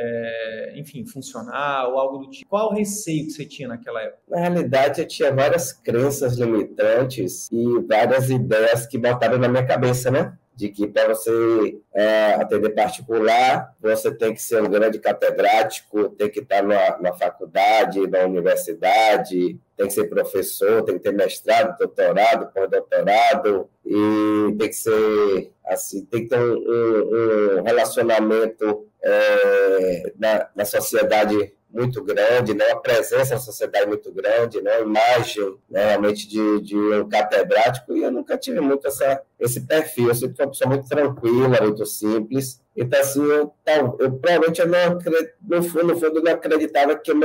é, 0.00 0.72
enfim, 0.76 1.04
funcionar 1.04 1.88
ou 1.88 1.98
algo 1.98 2.18
do 2.18 2.30
tipo. 2.30 2.48
Qual 2.48 2.70
o 2.70 2.74
receio 2.74 3.24
que 3.24 3.32
você 3.32 3.44
tinha 3.44 3.68
naquela 3.68 4.00
época? 4.00 4.22
Na 4.28 4.38
realidade, 4.40 5.00
eu 5.00 5.06
tinha 5.08 5.32
várias 5.32 5.72
crenças 5.72 6.38
limitantes 6.38 7.48
e 7.50 7.80
várias 7.80 8.30
ideias 8.30 8.86
que 8.86 8.96
botaram 8.96 9.38
na 9.38 9.48
minha 9.48 9.66
cabeça, 9.66 10.10
né? 10.10 10.32
De 10.58 10.70
que 10.70 10.88
para 10.88 11.14
você 11.14 11.78
é, 11.94 12.34
atender 12.34 12.70
particular, 12.70 13.76
você 13.80 14.10
tem 14.10 14.34
que 14.34 14.42
ser 14.42 14.60
um 14.60 14.68
grande 14.68 14.98
catedrático, 14.98 16.08
tem 16.08 16.28
que 16.28 16.40
estar 16.40 16.64
na, 16.64 16.98
na 16.98 17.12
faculdade, 17.12 18.08
na 18.08 18.24
universidade, 18.24 19.56
tem 19.76 19.86
que 19.86 19.92
ser 19.92 20.08
professor, 20.08 20.82
tem 20.82 20.96
que 20.98 21.04
ter 21.04 21.12
mestrado, 21.12 21.78
doutorado, 21.78 22.52
pós-doutorado, 22.52 23.70
e 23.86 24.56
tem 24.58 24.68
que 24.68 24.72
ser 24.72 25.52
assim, 25.64 26.04
tem 26.06 26.22
que 26.24 26.28
ter 26.28 26.40
um, 26.40 26.56
um, 26.56 27.58
um 27.60 27.62
relacionamento 27.62 28.84
é, 29.00 30.12
na, 30.18 30.48
na 30.56 30.64
sociedade 30.64 31.54
muito 31.70 32.02
grande, 32.02 32.54
né? 32.54 32.66
uma 32.72 32.80
presença 32.80 33.34
na 33.34 33.40
sociedade 33.40 33.86
muito 33.86 34.10
grande, 34.12 34.60
né? 34.60 34.78
uma 34.78 35.00
imagem 35.00 35.56
né? 35.70 35.88
realmente 35.88 36.26
de, 36.26 36.60
de 36.62 36.76
um 36.76 37.08
catedrático, 37.08 37.96
e 37.96 38.02
eu 38.02 38.10
nunca 38.10 38.36
tive 38.38 38.60
muito 38.60 38.86
essa, 38.86 39.22
esse 39.38 39.60
perfil. 39.60 40.08
Eu 40.08 40.14
sempre 40.14 40.36
fui 40.36 40.44
uma 40.44 40.50
pessoa 40.50 40.70
muito 40.70 40.88
tranquila, 40.88 41.60
muito 41.60 41.84
simples. 41.86 42.60
Então, 42.76 43.00
assim, 43.00 43.22
eu, 43.22 43.52
eu 43.98 44.12
provavelmente 44.12 44.60
eu 44.60 44.68
não, 44.68 44.98
no 45.42 45.62
fundo, 45.62 45.86
no 45.88 45.98
fundo, 45.98 46.22
não 46.22 46.32
acreditava 46.32 46.96
que 46.96 47.10
eu 47.10 47.16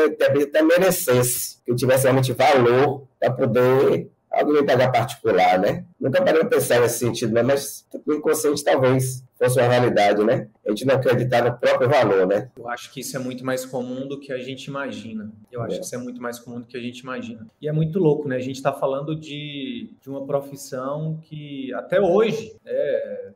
até 0.43 0.61
merecesse, 0.61 1.61
que 1.63 1.71
eu 1.71 1.75
tivesse 1.75 2.03
realmente 2.03 2.33
valor 2.33 3.07
para 3.19 3.31
poder 3.31 4.09
alguém 4.33 4.65
pagar 4.65 4.91
particular, 4.91 5.59
né? 5.59 5.85
Nunca 5.99 6.21
parei 6.21 6.41
para 6.41 6.49
pensar 6.49 6.81
nesse 6.81 6.99
sentido, 6.99 7.33
né? 7.33 7.43
mas 7.43 7.87
no 8.05 8.15
inconsciente 8.15 8.63
talvez 8.63 9.23
fosse 9.37 9.59
uma 9.59 9.67
realidade, 9.67 10.23
né? 10.23 10.49
A 10.65 10.69
gente 10.69 10.85
não 10.85 10.95
acreditar 10.95 11.43
no 11.43 11.57
próprio 11.57 11.87
valor, 11.87 12.25
né? 12.25 12.49
Eu 12.57 12.67
acho 12.67 12.91
que 12.91 13.01
isso 13.01 13.15
é 13.15 13.19
muito 13.19 13.45
mais 13.45 13.65
comum 13.65 14.07
do 14.07 14.19
que 14.19 14.33
a 14.33 14.39
gente 14.39 14.65
imagina. 14.65 15.31
Eu 15.51 15.61
acho 15.61 15.75
é. 15.75 15.79
que 15.79 15.85
isso 15.85 15.95
é 15.95 15.97
muito 15.97 16.21
mais 16.21 16.39
comum 16.39 16.59
do 16.59 16.67
que 16.67 16.75
a 16.75 16.81
gente 16.81 16.99
imagina. 16.99 17.45
E 17.61 17.67
é 17.67 17.71
muito 17.71 17.99
louco, 17.99 18.27
né? 18.27 18.37
A 18.37 18.41
gente 18.41 18.55
está 18.55 18.73
falando 18.73 19.15
de, 19.15 19.93
de 20.01 20.09
uma 20.09 20.25
profissão 20.25 21.19
que 21.21 21.71
até 21.73 22.01
hoje, 22.01 22.55
é, 22.65 23.31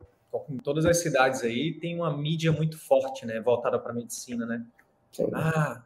em 0.49 0.57
todas 0.57 0.85
as 0.85 0.97
cidades 0.97 1.43
aí, 1.43 1.73
tem 1.73 1.95
uma 1.95 2.15
mídia 2.15 2.51
muito 2.51 2.77
forte, 2.77 3.25
né? 3.25 3.39
Voltada 3.39 3.77
para 3.77 3.91
a 3.91 3.95
medicina, 3.95 4.45
né? 4.45 4.63
Sim. 5.11 5.29
Ah, 5.33 5.81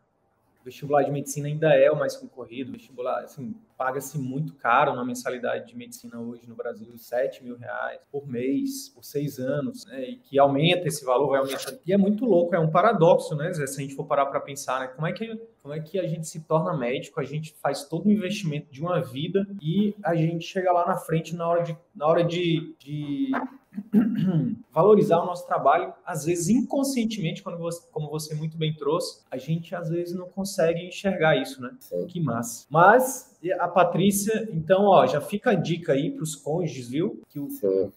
o 0.62 0.66
vestibular 0.66 1.04
de 1.04 1.12
medicina 1.12 1.48
ainda 1.48 1.74
é 1.74 1.90
o 1.92 1.98
mais 1.98 2.16
concorrido. 2.16 2.70
O 2.70 2.74
vestibular, 2.74 3.24
assim, 3.24 3.56
paga-se 3.76 4.18
muito 4.20 4.54
caro 4.54 4.96
na 4.96 5.04
mensalidade 5.04 5.68
de 5.68 5.76
medicina 5.76 6.20
hoje 6.20 6.48
no 6.48 6.56
Brasil, 6.56 6.96
7 6.96 7.44
mil 7.44 7.58
reais 7.58 8.00
por 8.12 8.28
mês, 8.28 8.90
por 8.90 9.04
seis 9.04 9.40
anos, 9.40 9.86
né? 9.88 10.04
E 10.04 10.18
que 10.18 10.38
aumenta 10.38 10.88
esse 10.88 11.04
valor, 11.04 11.30
vai 11.30 11.40
aumentando. 11.40 11.80
E 11.86 11.92
é 11.92 11.98
muito 11.98 12.26
louco, 12.26 12.56
é 12.56 12.60
um 12.60 12.70
paradoxo, 12.70 13.36
né, 13.36 13.52
Zé? 13.52 13.66
Se 13.66 13.80
a 13.80 13.82
gente 13.82 13.96
for 13.96 14.06
parar 14.06 14.28
para 14.28 14.40
pensar, 14.40 14.82
né? 14.82 14.88
Como 14.88 15.08
é, 15.08 15.12
que, 15.12 15.36
como 15.64 15.74
é 15.74 15.80
que 15.80 16.00
a 16.00 16.08
gente 16.08 16.28
se 16.28 16.42
torna 16.42 16.78
médico, 16.78 17.20
a 17.20 17.24
gente 17.24 17.54
faz 17.54 17.86
todo 17.86 18.06
o 18.06 18.12
investimento 18.12 18.72
de 18.72 18.82
uma 18.82 19.02
vida 19.02 19.48
e 19.60 19.96
a 20.04 20.16
gente 20.16 20.46
chega 20.46 20.72
lá 20.72 20.86
na 20.86 20.98
frente 20.98 21.36
na 21.36 21.48
hora 21.48 21.64
de, 21.64 21.76
na 21.96 22.06
hora 22.06 22.24
de, 22.24 22.76
de 22.78 23.32
valorizar 24.72 25.22
o 25.22 25.26
nosso 25.26 25.46
trabalho, 25.46 25.94
às 26.06 26.26
vezes 26.26 26.50
inconscientemente, 26.50 27.42
quando 27.42 27.58
você, 27.58 27.88
como 27.92 28.10
você 28.10 28.36
muito 28.36 28.58
bem 28.58 28.74
trouxe, 28.74 29.24
a 29.30 29.38
gente 29.38 29.74
às 29.76 29.90
vezes 29.90 30.16
não 30.16 30.28
consegue 30.28 30.86
enxergar 30.86 31.36
isso, 31.38 31.62
né? 31.62 31.72
Sim. 31.80 32.06
Que 32.08 32.20
massa. 32.20 32.66
Mas 32.70 33.32
a 33.60 33.68
Patrícia, 33.68 34.48
então, 34.52 34.86
ó, 34.86 35.08
já 35.08 35.20
fica 35.20 35.52
a 35.52 35.56
dica 35.56 35.94
aí 35.94 36.12
para 36.12 36.24
os 36.24 36.36
cônjuges, 36.36 36.90
viu? 36.90 37.22
Que, 37.30 37.40
o, 37.40 37.48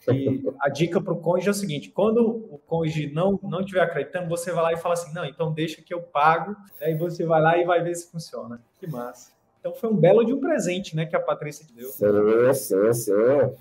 que 0.00 0.42
a 0.58 0.68
dica 0.68 1.00
para 1.00 1.12
o 1.12 1.20
cônjuge 1.20 1.48
é 1.48 1.50
o 1.50 1.54
seguinte: 1.54 1.90
quando 1.90 2.46
o 2.50 2.58
cônjuge 2.66 3.10
não 3.12 3.38
não 3.42 3.60
estiver 3.60 3.82
acreditando, 3.82 4.28
você 4.28 4.52
vai 4.52 4.62
lá 4.64 4.72
e 4.72 4.76
fala 4.76 4.94
assim, 4.94 5.12
não, 5.12 5.24
então 5.24 5.52
deixa 5.52 5.82
que 5.82 5.92
eu 5.92 6.00
pago. 6.00 6.56
Aí 6.80 6.94
você 6.94 7.26
vai 7.26 7.42
lá 7.42 7.58
e 7.58 7.64
vai 7.64 7.82
ver 7.82 7.94
se 7.94 8.10
funciona. 8.10 8.62
Que 8.78 8.86
massa. 8.86 9.33
Então 9.64 9.74
foi 9.74 9.88
um 9.88 9.96
belo 9.96 10.22
de 10.26 10.30
um 10.34 10.38
presente, 10.38 10.94
né, 10.94 11.06
que 11.06 11.16
a 11.16 11.20
Patrícia 11.20 11.64
te 11.64 11.72
deu. 11.72 11.88
Sim, 11.88 12.52
sim, 12.52 12.92
sim. 12.92 13.12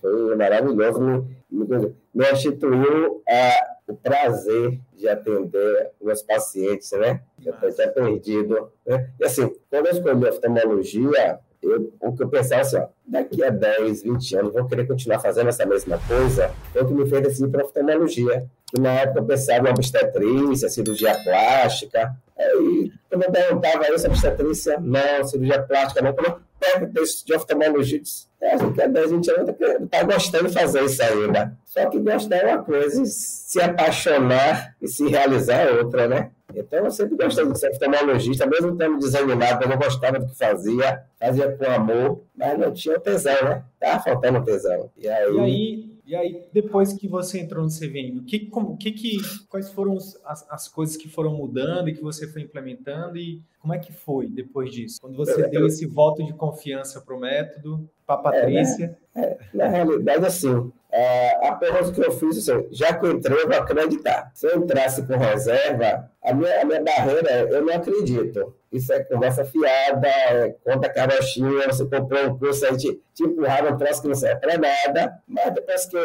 Foi 0.02 0.36
maravilhoso. 0.36 1.00
Me, 1.00 1.38
me, 1.50 1.96
me 2.14 2.32
instituiu 2.34 3.24
é, 3.26 3.54
o 3.88 3.96
prazer 3.96 4.82
de 4.94 5.08
atender 5.08 5.92
meus 6.02 6.22
pacientes, 6.22 6.92
né? 6.92 7.22
Eu 7.42 7.54
estou 7.54 7.70
até 7.70 7.88
perdido. 7.88 8.70
Né? 8.86 9.12
E 9.18 9.24
assim, 9.24 9.50
quando 9.70 9.86
eu 9.86 9.94
escolhi 9.94 10.28
oftalmologia, 10.28 11.40
eu, 11.66 11.92
o 12.02 12.16
que 12.16 12.24
eu 12.24 12.30
pensava 12.30 12.62
assim, 12.62 12.78
ó, 12.78 12.88
daqui 13.06 13.44
a 13.44 13.50
10, 13.50 14.04
20 14.04 14.36
anos, 14.38 14.54
vou 14.54 14.66
querer 14.66 14.88
continuar 14.88 15.20
fazendo 15.20 15.50
essa 15.50 15.66
mesma 15.66 16.00
coisa, 16.08 16.52
foi 16.72 16.82
o 16.82 16.88
que 16.88 16.94
me 16.94 17.10
fez 17.10 17.24
decidir 17.24 17.50
para 17.50 17.66
oftalmologia. 17.66 18.46
Que 18.68 18.82
na 18.82 18.92
época 18.92 19.20
eu 19.20 19.26
pensava 19.26 19.70
em 19.70 19.72
obstetrícia, 19.72 20.68
cirurgia 20.68 21.16
plástica, 21.24 22.18
Aí, 22.38 22.92
quando 23.10 23.24
eu 23.24 23.32
perguntava 23.32 23.94
isso, 23.94 24.08
obstetrícia, 24.08 24.80
não, 24.80 25.24
cirurgia 25.24 25.62
plástica, 25.62 26.02
não. 26.02 26.14
Quando 26.14 26.28
eu 26.28 26.40
perguntei 26.60 27.04
de 27.26 27.36
oftalmologia, 27.36 28.00
disse, 28.00 28.28
é, 28.42 28.58
você 28.58 28.72
quer 28.74 28.90
10, 28.90 29.12
20 29.12 29.32
anos, 29.32 29.56
tá 29.90 30.04
gostando 30.04 30.48
de 30.48 30.54
fazer 30.54 30.84
isso 30.84 31.02
ainda. 31.02 31.56
Só 31.64 31.90
que 31.90 32.00
gostar 32.00 32.38
é 32.38 32.54
uma 32.54 32.64
coisa, 32.64 33.04
se 33.06 33.62
apaixonar 33.62 34.76
e 34.82 34.88
se 34.88 35.08
realizar 35.08 35.62
é 35.62 35.72
outra, 35.72 36.08
né? 36.08 36.32
Então, 36.56 36.86
eu 36.86 36.92
sempre 36.92 37.16
gostei 37.16 37.46
de 37.46 37.60
ser 37.60 37.72
oftalmologista, 37.72 38.46
mesmo 38.46 38.76
tendo 38.76 39.00
desanimado, 39.00 39.64
eu 39.64 39.70
não 39.70 39.78
gostava 39.78 40.20
do 40.20 40.28
que 40.28 40.38
fazia, 40.38 41.04
fazia 41.20 41.52
com 41.56 41.66
amor, 41.66 42.22
mas 42.36 42.60
não 42.60 42.72
tinha 42.72 43.00
tesão, 43.00 43.44
né? 43.44 43.64
Tava 43.80 44.04
faltando 44.04 44.44
tesão. 44.44 44.90
E 44.98 45.08
aí, 45.08 45.34
e 45.34 45.40
aí 45.40 45.94
e 46.06 46.16
aí, 46.16 46.46
depois 46.52 46.92
que 46.92 47.08
você 47.08 47.40
entrou 47.40 47.64
no 47.64 47.70
CVM, 47.70 48.26
que, 48.26 48.48
como, 48.48 48.76
que, 48.76 48.92
que, 48.92 49.18
quais 49.48 49.70
foram 49.70 49.96
as, 49.96 50.46
as 50.50 50.68
coisas 50.68 50.98
que 50.98 51.08
foram 51.08 51.34
mudando 51.34 51.88
e 51.88 51.94
que 51.94 52.02
você 52.02 52.28
foi 52.28 52.42
implementando 52.42 53.18
e 53.18 53.42
como 53.60 53.74
é 53.74 53.80
que 53.80 53.94
foi 53.94 54.28
depois 54.28 54.70
disso? 54.72 55.00
Quando 55.00 55.16
você 55.16 55.48
deu 55.48 55.66
esse 55.66 55.86
voto 55.86 56.22
de 56.26 56.34
confiança 56.34 57.00
para 57.00 57.16
o 57.16 57.20
método, 57.20 57.90
para 58.06 58.16
a 58.16 58.18
Patrícia? 58.18 58.98
É, 59.16 59.22
né? 59.22 59.38
é, 59.54 59.58
na 59.58 59.68
realidade, 59.70 60.26
assim, 60.26 60.72
é, 60.96 61.48
a 61.48 61.54
pergunta 61.54 61.92
que 61.92 62.06
eu 62.06 62.12
fiz, 62.12 62.38
assim, 62.38 62.68
já 62.70 62.94
que 62.94 63.04
eu 63.04 63.14
entrei, 63.14 63.42
eu 63.42 63.48
vou 63.48 63.58
acreditar. 63.58 64.30
Se 64.36 64.46
eu 64.46 64.60
entrasse 64.60 65.02
com 65.02 65.18
reserva, 65.18 66.08
a 66.24 66.34
minha, 66.36 66.62
a 66.62 66.66
minha 66.66 66.84
barreira 66.84 67.32
é, 67.32 67.48
eu 67.50 67.66
não 67.66 67.74
acredito. 67.74 68.54
Isso 68.72 68.94
é 68.94 69.04
conversa 69.04 69.44
fiada, 69.44 70.08
é, 70.08 70.56
conta 70.64 70.88
carochinha, 70.90 71.66
você 71.66 71.84
comprou 71.86 72.28
um 72.28 72.38
curso, 72.38 72.64
aí 72.68 72.78
te, 72.78 73.02
te 73.12 73.24
empurraram 73.24 73.74
um 73.74 73.78
troço 73.78 74.04
que 74.04 74.08
não 74.08 74.14
serve 74.14 74.40
para 74.40 74.56
nada, 74.56 75.18
mas 75.28 75.52
depois 75.56 75.88
que 75.88 75.98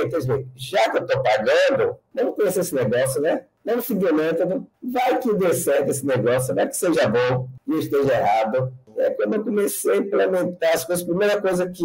já 0.56 0.90
que 0.90 0.96
eu 0.96 1.04
estou 1.04 1.22
pagando, 1.22 1.96
não 2.14 2.32
conheço 2.32 2.60
esse 2.60 2.74
negócio, 2.74 3.20
né? 3.20 3.44
Não 3.62 3.74
o 3.76 4.14
método, 4.14 4.66
vai 4.82 5.18
que 5.18 5.34
dê 5.34 5.52
certo 5.52 5.90
esse 5.90 6.06
negócio, 6.06 6.54
vai 6.54 6.66
que 6.66 6.74
seja 6.74 7.06
bom 7.06 7.46
e 7.66 7.78
esteja 7.78 8.14
errado. 8.14 8.72
É 8.96 9.10
quando 9.10 9.34
eu 9.34 9.44
comecei 9.44 9.92
a 9.92 9.96
implementar 9.98 10.72
as 10.72 10.84
coisas, 10.86 11.04
a 11.04 11.08
primeira 11.08 11.40
coisa 11.42 11.68
que 11.68 11.84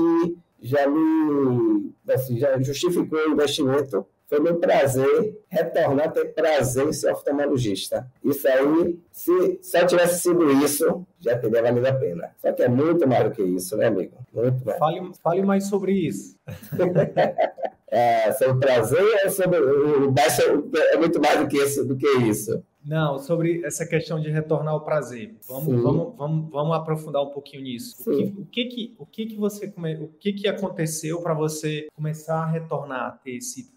já 0.63 0.87
me 0.87 1.93
assim, 2.09 2.39
já 2.39 2.59
justificou 2.61 3.19
o 3.19 3.31
investimento. 3.33 4.05
Foi 4.33 4.39
meu 4.39 4.55
prazer 4.55 5.43
retornar 5.47 6.07
a 6.07 6.09
ter 6.09 6.33
prazer 6.33 6.87
em 6.87 6.91
ser 6.91 7.11
oftalmologista. 7.11 8.11
Isso 8.23 8.47
aí, 8.47 8.99
se 9.11 9.59
só 9.61 9.85
tivesse 9.85 10.21
sido 10.21 10.51
isso, 10.53 11.05
já 11.19 11.37
teria 11.37 11.61
valido 11.61 11.87
a 11.87 11.93
pena. 11.93 12.31
Só 12.41 12.51
que 12.51 12.63
é 12.63 12.67
muito 12.67 13.07
mais 13.07 13.25
do 13.25 13.29
que 13.29 13.43
isso, 13.43 13.77
né, 13.77 13.85
amigo? 13.85 14.17
Muito 14.33 14.65
mais. 14.65 14.79
Fale, 14.79 15.11
fale 15.21 15.41
mais 15.43 15.67
sobre 15.67 15.91
isso. 15.91 16.35
é, 17.91 18.31
sobre 18.31 18.59
prazer 18.59 19.05
é, 19.23 19.29
sobre, 19.29 19.59
é 19.59 20.97
muito 20.97 21.21
mais 21.21 21.39
do 21.39 21.47
que 21.47 21.57
isso. 21.57 21.85
Do 21.85 21.95
que 21.95 22.07
isso. 22.07 22.63
Não, 22.83 23.19
sobre 23.19 23.63
essa 23.63 23.85
questão 23.85 24.19
de 24.19 24.31
retornar 24.31 24.73
ao 24.73 24.83
prazer. 24.83 25.37
Vamos, 25.47 25.79
vamos, 25.79 26.17
vamos, 26.17 26.49
vamos 26.49 26.75
aprofundar 26.75 27.21
um 27.21 27.29
pouquinho 27.29 27.61
nisso. 27.61 28.01
O 28.01 28.15
que, 28.15 28.33
o 28.35 28.45
que, 28.47 28.65
que, 28.65 28.95
o 28.97 29.05
que, 29.05 29.25
que 29.27 29.35
você 29.35 29.71
o 30.01 30.07
que, 30.19 30.33
que 30.33 30.47
aconteceu 30.47 31.21
para 31.21 31.35
você 31.35 31.85
começar 31.95 32.41
a 32.41 32.47
retornar 32.47 33.07
a 33.07 33.11
ter 33.11 33.37
esse 33.37 33.71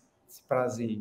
prazer 0.49 1.01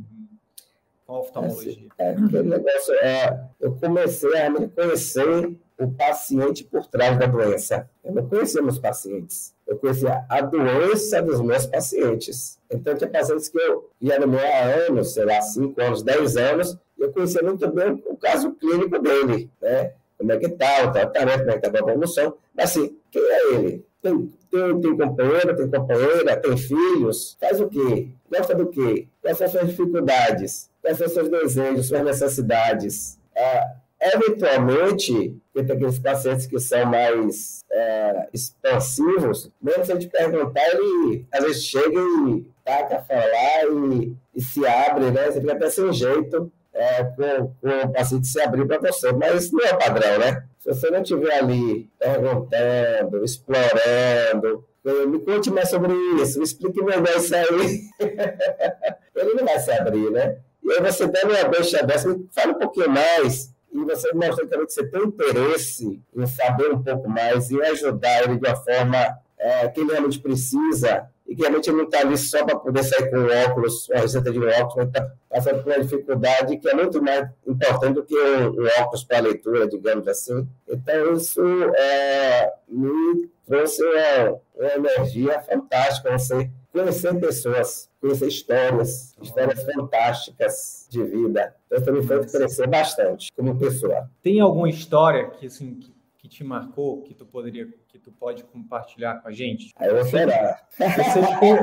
com 1.05 1.13
a 1.15 1.19
oftalmologia? 1.19 1.88
É, 1.97 2.10
aquele 2.12 2.43
negócio, 2.43 2.93
é, 2.95 3.47
eu 3.60 3.75
comecei 3.75 4.38
a 4.39 4.49
me 4.49 4.67
conhecer 4.67 5.55
o 5.77 5.91
paciente 5.91 6.63
por 6.63 6.86
trás 6.88 7.17
da 7.19 7.25
doença. 7.25 7.89
Eu 8.03 8.13
não 8.13 8.27
conhecia 8.27 8.62
meus 8.62 8.79
pacientes. 8.79 9.53
Eu 9.67 9.77
conhecia 9.77 10.25
a 10.29 10.41
doença 10.41 11.21
dos 11.21 11.41
meus 11.41 11.65
pacientes. 11.65 12.60
Então, 12.71 12.95
tinha 12.95 13.10
pacientes 13.10 13.49
que 13.49 13.60
eu 13.60 13.89
ia 13.99 14.19
no 14.19 14.27
meu 14.27 14.39
há 14.39 14.88
anos, 14.88 15.13
sei 15.13 15.25
lá, 15.25 15.41
5 15.41 15.81
anos, 15.81 16.03
10 16.03 16.38
anos, 16.38 16.77
eu 16.97 17.12
conhecia 17.12 17.41
muito 17.43 17.69
bem 17.71 18.01
o 18.05 18.15
caso 18.15 18.53
clínico 18.53 18.99
dele, 18.99 19.49
né? 19.62 19.93
Como 20.17 20.31
é 20.31 20.38
que 20.38 20.45
está, 20.45 20.88
o 20.88 20.91
tratamento, 20.91 21.39
como 21.39 21.51
é 21.51 21.60
que 21.60 21.67
está 21.67 21.77
a 21.77 21.81
evolução. 21.81 22.38
Mas 22.53 22.71
assim, 22.71 22.97
quem 23.12 23.21
é 23.21 23.53
ele? 23.53 23.86
Tem, 24.01 24.34
tem, 24.55 24.81
tem 24.81 24.97
companheira, 24.97 25.55
tem 25.55 25.69
companheira, 25.69 26.37
tem 26.37 26.57
filhos, 26.57 27.37
faz 27.39 27.59
o 27.59 27.67
quê? 27.67 28.09
Gosta 28.29 28.55
do 28.55 28.67
quê? 28.67 29.07
Quais 29.21 29.37
são 29.37 29.45
as 29.45 29.51
suas 29.51 29.67
dificuldades? 29.67 30.69
Quais 30.81 30.97
são 30.97 31.07
seus 31.07 31.29
desejos, 31.29 31.87
suas 31.87 32.03
necessidades? 32.03 33.19
Ah, 33.35 33.75
eventualmente, 33.99 35.35
tem 35.53 35.63
aqueles 35.63 35.99
pacientes 35.99 36.45
que 36.45 36.59
são 36.59 36.85
mais 36.85 37.63
é, 37.71 38.29
expansivos, 38.33 39.51
mesmo 39.61 39.85
se 39.85 39.91
a 39.91 39.95
gente 39.95 40.09
perguntar, 40.09 40.63
ele 40.73 41.25
às 41.31 41.43
vezes 41.43 41.63
chega 41.63 41.99
e 41.99 42.45
taca 42.63 42.97
a 42.97 43.01
falar 43.01 43.65
e, 43.71 44.15
e 44.35 44.41
se 44.41 44.65
abre, 44.65 45.11
né? 45.11 45.31
Você 45.31 45.41
fica 45.41 45.53
até 45.53 45.69
sem 45.69 45.91
jeito 45.91 46.51
é, 46.73 47.03
com, 47.03 47.53
com 47.61 47.87
o 47.87 47.93
paciente 47.93 48.27
se 48.27 48.41
abrir 48.41 48.67
para 48.67 48.79
você, 48.79 49.11
mas 49.13 49.51
não 49.51 49.65
é 49.65 49.73
padrão, 49.73 50.19
né? 50.19 50.44
Se 50.65 50.73
você 50.73 50.89
não 50.89 51.04
estiver 51.04 51.32
ali 51.32 51.91
perguntando, 51.99 53.23
explorando, 53.23 54.65
me 55.08 55.19
conte 55.19 55.51
mais 55.51 55.69
sobre 55.69 55.93
isso, 56.19 56.39
me 56.39 56.43
explique 56.43 56.84
melhor 56.84 57.08
isso 57.15 57.36
aí. 57.36 57.82
Ele 59.15 59.34
não 59.36 59.45
vai 59.45 59.60
se 59.60 59.71
abrir, 59.71 60.10
né? 60.10 60.39
E 60.63 60.71
aí 60.71 60.82
você 60.82 61.06
dando 61.06 61.30
uma 61.30 61.43
deixa 61.49 61.84
dessa, 61.84 62.10
me 62.10 62.28
fala 62.32 62.54
um 62.54 62.58
pouquinho 62.58 62.89
mais, 62.89 63.54
e 63.71 63.78
você 63.84 64.12
mostra 64.13 64.47
também 64.47 64.65
que 64.65 64.73
você 64.73 64.88
tem 64.88 65.04
interesse 65.04 66.01
em 66.15 66.25
saber 66.25 66.71
um 66.71 66.82
pouco 66.82 67.08
mais 67.08 67.51
e 67.51 67.62
ajudar 67.62 68.23
ele 68.23 68.39
de 68.39 68.47
uma 68.47 68.56
forma 68.56 69.19
é, 69.38 69.67
que 69.67 69.82
ele 69.82 69.91
realmente 69.91 70.19
precisa, 70.19 71.08
e 71.27 71.35
que 71.35 71.41
realmente 71.41 71.69
ele 71.69 71.77
não 71.77 71.85
está 71.85 71.99
ali 71.99 72.17
só 72.17 72.45
para 72.45 72.57
poder 72.57 72.83
sair 72.83 73.09
com 73.09 73.17
óculos, 73.49 73.89
uma 73.89 74.01
receita 74.01 74.31
de 74.31 74.39
óculos, 74.39 74.75
mas 74.75 74.88
está 74.88 75.11
passando 75.29 75.63
por 75.63 75.73
uma 75.73 75.83
dificuldade 75.83 76.57
que 76.57 76.69
é 76.69 76.73
muito 76.73 77.01
mais 77.01 77.29
importante 77.47 77.95
do 77.95 78.03
que 78.03 78.15
um, 78.15 78.61
um 78.61 78.67
óculos 78.81 79.03
para 79.03 79.19
leitura, 79.19 79.67
digamos 79.67 80.07
assim. 80.07 80.47
Então, 80.67 81.13
isso 81.13 81.41
é, 81.75 82.53
me 82.67 83.29
trouxe 83.45 83.83
uma, 83.83 84.39
uma 84.55 84.73
energia 84.75 85.39
fantástica, 85.41 86.17
você 86.17 86.49
conhecer 86.71 87.19
pessoas, 87.19 87.89
conhecer 88.01 88.27
histórias, 88.27 89.15
histórias 89.21 89.63
fantásticas 89.63 90.88
de 90.89 91.03
vida. 91.03 91.55
Então, 91.71 91.93
me 91.93 92.03
fez 92.03 92.31
crescer 92.31 92.67
bastante 92.67 93.31
como 93.35 93.57
pessoa. 93.57 94.09
Tem 94.21 94.39
alguma 94.39 94.69
história 94.69 95.29
que, 95.31 95.47
assim, 95.47 95.79
que 96.17 96.27
te 96.27 96.43
marcou, 96.43 97.01
que 97.03 97.13
tu 97.13 97.25
poderia, 97.25 97.67
que 97.95 97.99
tu 97.99 98.12
pode 98.12 98.43
compartilhar 98.43 99.21
com 99.21 99.29
a 99.29 99.31
gente? 99.31 99.73
Eu 99.79 99.95
vou 99.95 100.05
chorar. 100.05 100.67
Eu 100.77 100.84
sei 100.84 101.21
que 101.23 101.39
tem, 101.39 101.55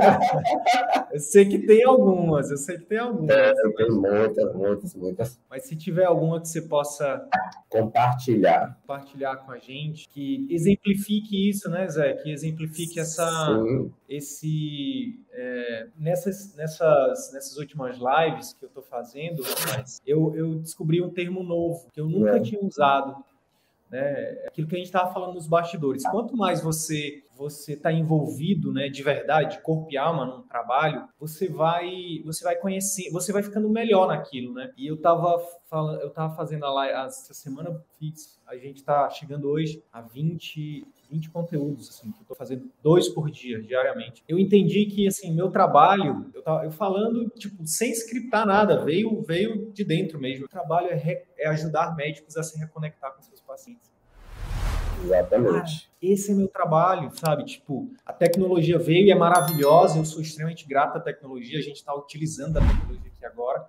eu 1.12 1.20
sei 1.20 1.44
que 1.44 1.58
tem 1.58 1.84
algumas, 1.84 2.50
eu 2.50 2.56
sei 2.56 2.78
que 2.78 2.86
tem 2.86 2.98
algumas. 2.98 3.36
É, 3.36 3.52
tem 3.52 3.90
muitas, 3.90 4.54
muitas, 4.54 4.94
muitas. 4.94 5.40
Mas 5.50 5.64
se 5.64 5.76
tiver 5.76 6.04
alguma 6.04 6.40
que 6.40 6.48
você 6.48 6.62
possa 6.62 7.28
compartilhar, 7.68 8.78
compartilhar 8.80 9.36
com 9.36 9.52
a 9.52 9.58
gente, 9.58 10.08
que 10.08 10.46
exemplifique 10.48 11.50
isso, 11.50 11.68
né, 11.68 11.86
Zé? 11.88 12.14
Que 12.14 12.30
exemplifique 12.32 12.98
essa, 12.98 13.28
Sim. 13.62 13.92
esse 14.08 15.20
é, 15.32 15.88
nessas, 15.98 16.54
nessas, 16.54 17.32
nessas 17.32 17.56
últimas 17.58 17.98
lives 17.98 18.54
que 18.54 18.64
eu 18.64 18.68
estou 18.68 18.82
fazendo, 18.82 19.42
eu, 20.06 20.34
eu 20.34 20.54
descobri 20.54 21.02
um 21.02 21.10
termo 21.10 21.42
novo 21.42 21.88
que 21.92 22.00
eu 22.00 22.08
nunca 22.08 22.36
é. 22.36 22.40
tinha 22.40 22.60
usado 22.62 23.22
né? 23.92 24.44
Aquilo 24.46 24.66
que 24.66 24.74
a 24.74 24.78
gente 24.78 24.86
estava 24.86 25.12
falando 25.12 25.34
nos 25.34 25.46
bastidores. 25.46 26.02
Quanto 26.04 26.34
mais 26.34 26.62
você 26.62 27.22
você 27.34 27.72
está 27.72 27.90
envolvido, 27.90 28.72
né, 28.72 28.88
de 28.88 29.02
verdade, 29.02 29.60
corpo 29.62 29.88
e 29.90 29.96
alma 29.96 30.24
num 30.24 30.42
trabalho, 30.42 31.08
você 31.18 31.48
vai 31.48 32.22
você 32.24 32.44
vai 32.44 32.56
conhecer, 32.56 33.10
você 33.10 33.32
vai 33.32 33.42
ficando 33.42 33.68
melhor 33.68 34.06
naquilo, 34.06 34.54
né? 34.54 34.70
E 34.76 34.86
eu 34.86 34.94
estava 34.94 35.38
falando, 35.68 36.00
eu 36.00 36.10
tava 36.10 36.34
fazendo 36.36 36.64
a 36.64 36.72
live 36.72 36.94
essa 36.94 37.34
semana, 37.34 37.82
fiz, 37.98 38.40
a 38.46 38.56
gente 38.56 38.76
está 38.76 39.10
chegando 39.10 39.48
hoje 39.48 39.82
a 39.92 40.00
20 40.00 40.86
20 41.12 41.30
conteúdos, 41.30 41.90
assim, 41.90 42.10
que 42.10 42.18
eu 42.18 42.22
estou 42.22 42.36
fazendo 42.36 42.70
dois 42.82 43.06
por 43.06 43.30
dia, 43.30 43.60
diariamente. 43.60 44.24
Eu 44.26 44.38
entendi 44.38 44.86
que, 44.86 45.06
assim, 45.06 45.30
meu 45.34 45.50
trabalho, 45.50 46.30
eu, 46.34 46.42
tava, 46.42 46.64
eu 46.64 46.70
falando, 46.70 47.28
tipo, 47.36 47.66
sem 47.66 47.92
scriptar 47.92 48.46
nada, 48.46 48.82
veio, 48.82 49.20
veio 49.22 49.70
de 49.72 49.84
dentro 49.84 50.18
mesmo. 50.18 50.46
O 50.46 50.48
trabalho 50.48 50.88
é, 50.88 50.94
re, 50.94 51.22
é 51.36 51.48
ajudar 51.48 51.94
médicos 51.94 52.36
a 52.38 52.42
se 52.42 52.58
reconectar 52.58 53.14
com 53.14 53.20
seus 53.20 53.31
pacientes. 53.52 53.92
Exatamente. 55.04 55.52
Cara, 55.52 55.92
esse 56.00 56.32
é 56.32 56.34
meu 56.34 56.48
trabalho, 56.48 57.10
sabe? 57.14 57.44
Tipo, 57.44 57.90
a 58.06 58.12
tecnologia 58.12 58.78
veio 58.78 59.06
e 59.06 59.10
é 59.10 59.14
maravilhosa, 59.14 59.98
eu 59.98 60.04
sou 60.04 60.22
extremamente 60.22 60.66
grato 60.66 60.96
à 60.96 61.00
tecnologia, 61.00 61.58
a 61.58 61.62
gente 61.62 61.76
está 61.76 61.94
utilizando 61.94 62.56
a 62.56 62.60
tecnologia 62.60 63.10
aqui 63.14 63.26
agora. 63.26 63.66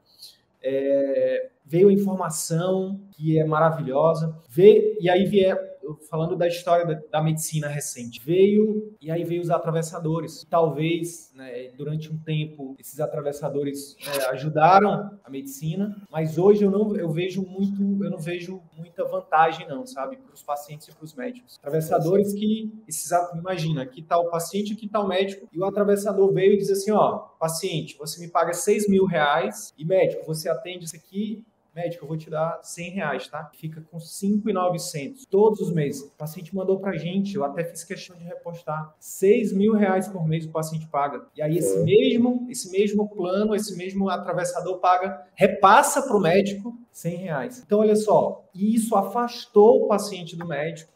É, 0.61 1.49
veio 1.65 1.89
a 1.89 1.93
informação 1.93 3.01
que 3.11 3.37
é 3.37 3.43
maravilhosa, 3.43 4.33
veio, 4.47 4.95
e 5.01 5.09
aí 5.09 5.25
vier 5.25 5.72
falando 6.09 6.35
da 6.35 6.47
história 6.47 6.85
da, 6.85 7.01
da, 7.11 7.21
medicina 7.21 7.67
recente, 7.67 8.21
veio 8.23 8.95
e 9.01 9.11
aí 9.11 9.23
veio 9.23 9.41
os 9.41 9.49
atravessadores. 9.49 10.45
Talvez, 10.49 11.31
né, 11.35 11.69
durante 11.77 12.11
um 12.11 12.17
tempo, 12.17 12.75
esses 12.79 12.99
atravessadores 12.99 13.95
é, 14.05 14.29
ajudaram 14.31 15.19
a 15.23 15.29
medicina, 15.29 15.95
mas 16.11 16.37
hoje 16.37 16.63
eu 16.63 16.71
não 16.71 16.95
eu 16.95 17.09
vejo 17.09 17.43
muito, 17.43 17.81
eu 18.03 18.09
não 18.09 18.17
vejo 18.17 18.61
muita 18.75 19.03
vantagem 19.05 19.67
não, 19.67 19.85
sabe, 19.85 20.17
para 20.17 20.33
os 20.33 20.43
pacientes 20.43 20.87
e 20.87 20.95
para 20.95 21.03
os 21.03 21.13
médicos. 21.13 21.57
Atravessadores 21.59 22.33
que 22.33 22.71
esses 22.87 23.11
imagina, 23.35 23.85
que 23.85 24.01
tal 24.01 24.23
tá 24.23 24.27
o 24.27 24.31
paciente, 24.31 24.75
que 24.75 24.87
tal 24.87 25.01
tá 25.01 25.07
o 25.07 25.09
médico 25.09 25.47
e 25.51 25.59
o 25.59 25.65
atravessador 25.65 26.33
veio 26.33 26.53
e 26.53 26.57
diz 26.57 26.69
assim, 26.69 26.91
ó, 26.91 27.19
paciente, 27.39 27.97
você 27.97 28.19
me 28.19 28.29
paga 28.29 28.53
6 28.53 28.89
mil 28.89 29.05
reais 29.05 29.73
e 29.77 29.85
médico, 29.85 30.25
você 30.25 30.49
atende 30.49 30.85
isso 30.85 30.95
aqui 30.95 31.43
médico, 31.75 32.03
eu 32.03 32.07
vou 32.07 32.17
te 32.17 32.29
dar 32.29 32.59
100 32.63 32.89
reais, 32.91 33.27
tá? 33.27 33.49
Fica 33.53 33.81
com 33.81 33.99
5,900 33.99 35.25
todos 35.25 35.59
os 35.59 35.71
meses. 35.71 36.01
O 36.01 36.11
paciente 36.11 36.55
mandou 36.55 36.79
pra 36.79 36.93
gente, 36.93 37.35
eu 37.35 37.43
até 37.43 37.63
fiz 37.63 37.83
questão 37.83 38.15
de 38.15 38.23
repostar. 38.23 38.95
6 38.99 39.53
mil 39.53 39.73
reais 39.73 40.07
por 40.07 40.27
mês 40.27 40.45
o 40.45 40.51
paciente 40.51 40.87
paga. 40.87 41.25
E 41.35 41.41
aí 41.41 41.57
esse 41.57 41.83
mesmo, 41.83 42.45
esse 42.49 42.71
mesmo 42.71 43.09
plano, 43.09 43.55
esse 43.55 43.75
mesmo 43.75 44.09
atravessador 44.09 44.79
paga, 44.79 45.25
repassa 45.33 46.01
pro 46.03 46.19
médico 46.19 46.77
100 46.91 47.15
reais. 47.15 47.63
Então, 47.65 47.79
olha 47.79 47.95
só, 47.95 48.43
isso 48.53 48.95
afastou 48.95 49.83
o 49.83 49.87
paciente 49.87 50.35
do 50.35 50.47
médico. 50.47 50.91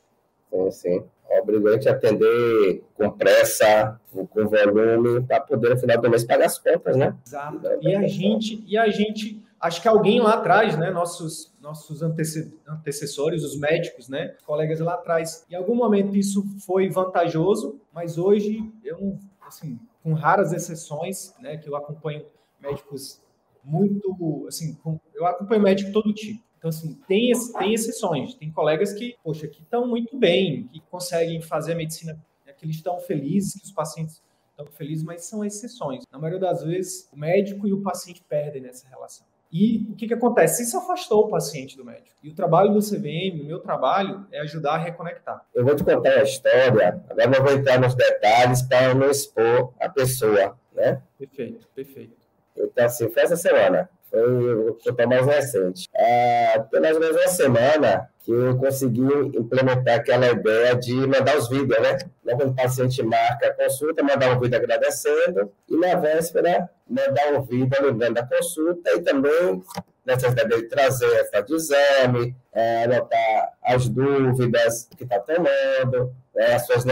Sim, 0.52 0.72
sim 0.72 1.04
gente 1.78 1.90
a 1.90 1.92
atender 1.92 2.84
com 2.96 3.12
pressa, 3.12 4.00
com 4.12 4.48
volume, 4.48 5.22
para 5.26 5.42
poder, 5.42 5.70
no 5.70 5.78
final 5.78 6.02
do 6.02 6.10
mês, 6.10 6.24
pagar 6.24 6.46
as 6.46 6.58
contas, 6.58 6.96
né? 6.96 7.16
Exato. 7.26 7.60
E 7.82 7.96
a 7.96 8.08
gente, 8.08 8.64
e 8.66 8.78
a 8.78 8.90
gente 8.90 9.42
acho 9.60 9.82
que 9.82 9.88
alguém 9.88 10.20
lá 10.20 10.36
atrás, 10.36 10.78
né, 10.78 10.92
nossos 10.92 11.56
nossos 11.60 12.02
antecessores, 12.02 13.44
os 13.44 13.60
médicos, 13.60 14.08
né, 14.08 14.36
colegas 14.46 14.80
lá 14.80 14.94
atrás, 14.94 15.46
em 15.50 15.56
algum 15.56 15.76
momento 15.76 16.16
isso 16.16 16.46
foi 16.66 16.90
vantajoso, 16.90 17.82
mas 17.94 18.18
hoje 18.18 18.72
eu 18.84 19.20
assim, 19.42 19.80
com 20.04 20.14
raras 20.14 20.54
exceções, 20.54 21.34
né, 21.40 21.58
que 21.58 21.70
eu 21.70 21.76
acompanho 21.76 22.26
médicos 22.60 23.22
muito, 23.64 24.46
assim, 24.48 24.76
com, 24.76 25.00
eu 25.14 25.26
acompanho 25.26 25.62
médico 25.62 25.92
todo 25.92 26.14
tipo. 26.14 26.42
Então, 26.58 26.70
assim, 26.70 26.96
tem, 27.08 27.32
tem 27.60 27.74
exceções. 27.74 28.34
Tem 28.34 28.52
colegas 28.52 28.94
que, 28.94 29.16
poxa, 29.24 29.48
que 29.48 29.62
estão 29.62 29.88
muito 29.88 30.18
bem, 30.18 30.68
que 30.68 30.82
conseguem 30.90 31.42
fazer 31.42 31.74
a 31.74 31.76
medicina, 31.76 32.20
que 32.58 32.66
eles 32.66 32.78
estão 32.78 33.00
felizes, 33.00 33.54
que 33.54 33.66
os 33.66 33.72
pacientes 33.72 34.24
estão 34.50 34.66
felizes, 34.66 35.04
mas 35.04 35.26
são 35.26 35.46
exceções. 35.46 36.04
Na 36.12 36.18
maioria 36.18 36.40
das 36.40 36.64
vezes, 36.64 37.08
o 37.14 37.18
médico 37.18 37.68
e 37.68 37.74
o 37.74 37.84
paciente 37.84 38.24
perdem 38.28 38.62
nessa 38.62 38.88
relação. 38.88 39.28
E 39.52 39.88
o 39.90 39.96
que, 39.96 40.08
que 40.08 40.14
acontece? 40.14 40.64
Isso 40.64 40.78
afastou 40.78 41.26
o 41.26 41.30
paciente 41.30 41.78
do 41.78 41.86
médico. 41.86 42.16
E 42.22 42.30
o 42.30 42.36
trabalho 42.36 42.74
do 42.74 42.80
CVM, 42.80 43.42
o 43.42 43.46
meu 43.46 43.60
trabalho, 43.60 44.26
é 44.32 44.42
ajudar 44.42 44.74
a 44.74 44.78
reconectar. 44.78 45.42
Eu 45.56 45.64
vou 45.64 45.76
te 45.76 45.84
contar 45.84 46.10
a 46.10 46.24
história, 46.24 47.02
agora 47.10 47.28
não 47.28 47.46
vou 47.46 47.54
entrar 47.54 47.80
nos 47.80 47.96
detalhes 47.96 48.62
para 48.62 48.94
não 48.94 49.10
expor 49.10 49.74
a 49.80 49.88
pessoa, 49.88 50.58
né? 50.74 51.02
Perfeito, 51.18 51.68
perfeito. 51.74 52.18
Então, 52.56 52.86
assim, 52.86 53.10
foi 53.10 53.24
essa 53.24 53.36
semana. 53.36 53.90
Foi, 54.10 54.94
foi 54.96 55.06
mais 55.06 55.26
recente. 55.26 55.88
É, 55.94 56.64
mais 56.80 56.96
ou 56.96 57.02
menos 57.02 57.16
uma 57.16 57.28
semana 57.28 58.10
que 58.28 58.32
eu 58.32 58.58
consegui 58.58 59.02
implementar 59.38 59.96
aquela 59.96 60.28
ideia 60.30 60.76
de 60.76 60.94
mandar 60.94 61.38
os 61.38 61.50
vídeos, 61.50 61.80
né? 61.80 61.98
Quando 62.24 62.52
o 62.52 62.56
paciente 62.56 63.02
marca 63.04 63.48
a 63.48 63.54
consulta, 63.54 64.04
mandar 64.04 64.36
um 64.36 64.40
vídeo 64.40 64.58
agradecendo 64.58 65.52
e 65.70 65.78
na 65.78 65.96
véspera 65.96 66.70
mandar 66.90 67.34
um 67.34 67.42
vídeo 67.42 67.86
lembrando 67.86 68.16
da 68.16 68.26
consulta 68.26 68.92
e 68.92 69.02
também 69.02 69.62
necessidade 70.08 70.56
de 70.56 70.64
trazer 70.64 71.14
essa 71.18 71.42
de 71.42 71.54
exame, 71.54 72.36
é, 72.54 72.86
anotar 72.86 73.54
as 73.62 73.90
dúvidas 73.90 74.88
que 74.96 75.04
está 75.04 75.20
tomando, 75.20 76.16
é, 76.36 76.58
suas, 76.60 76.86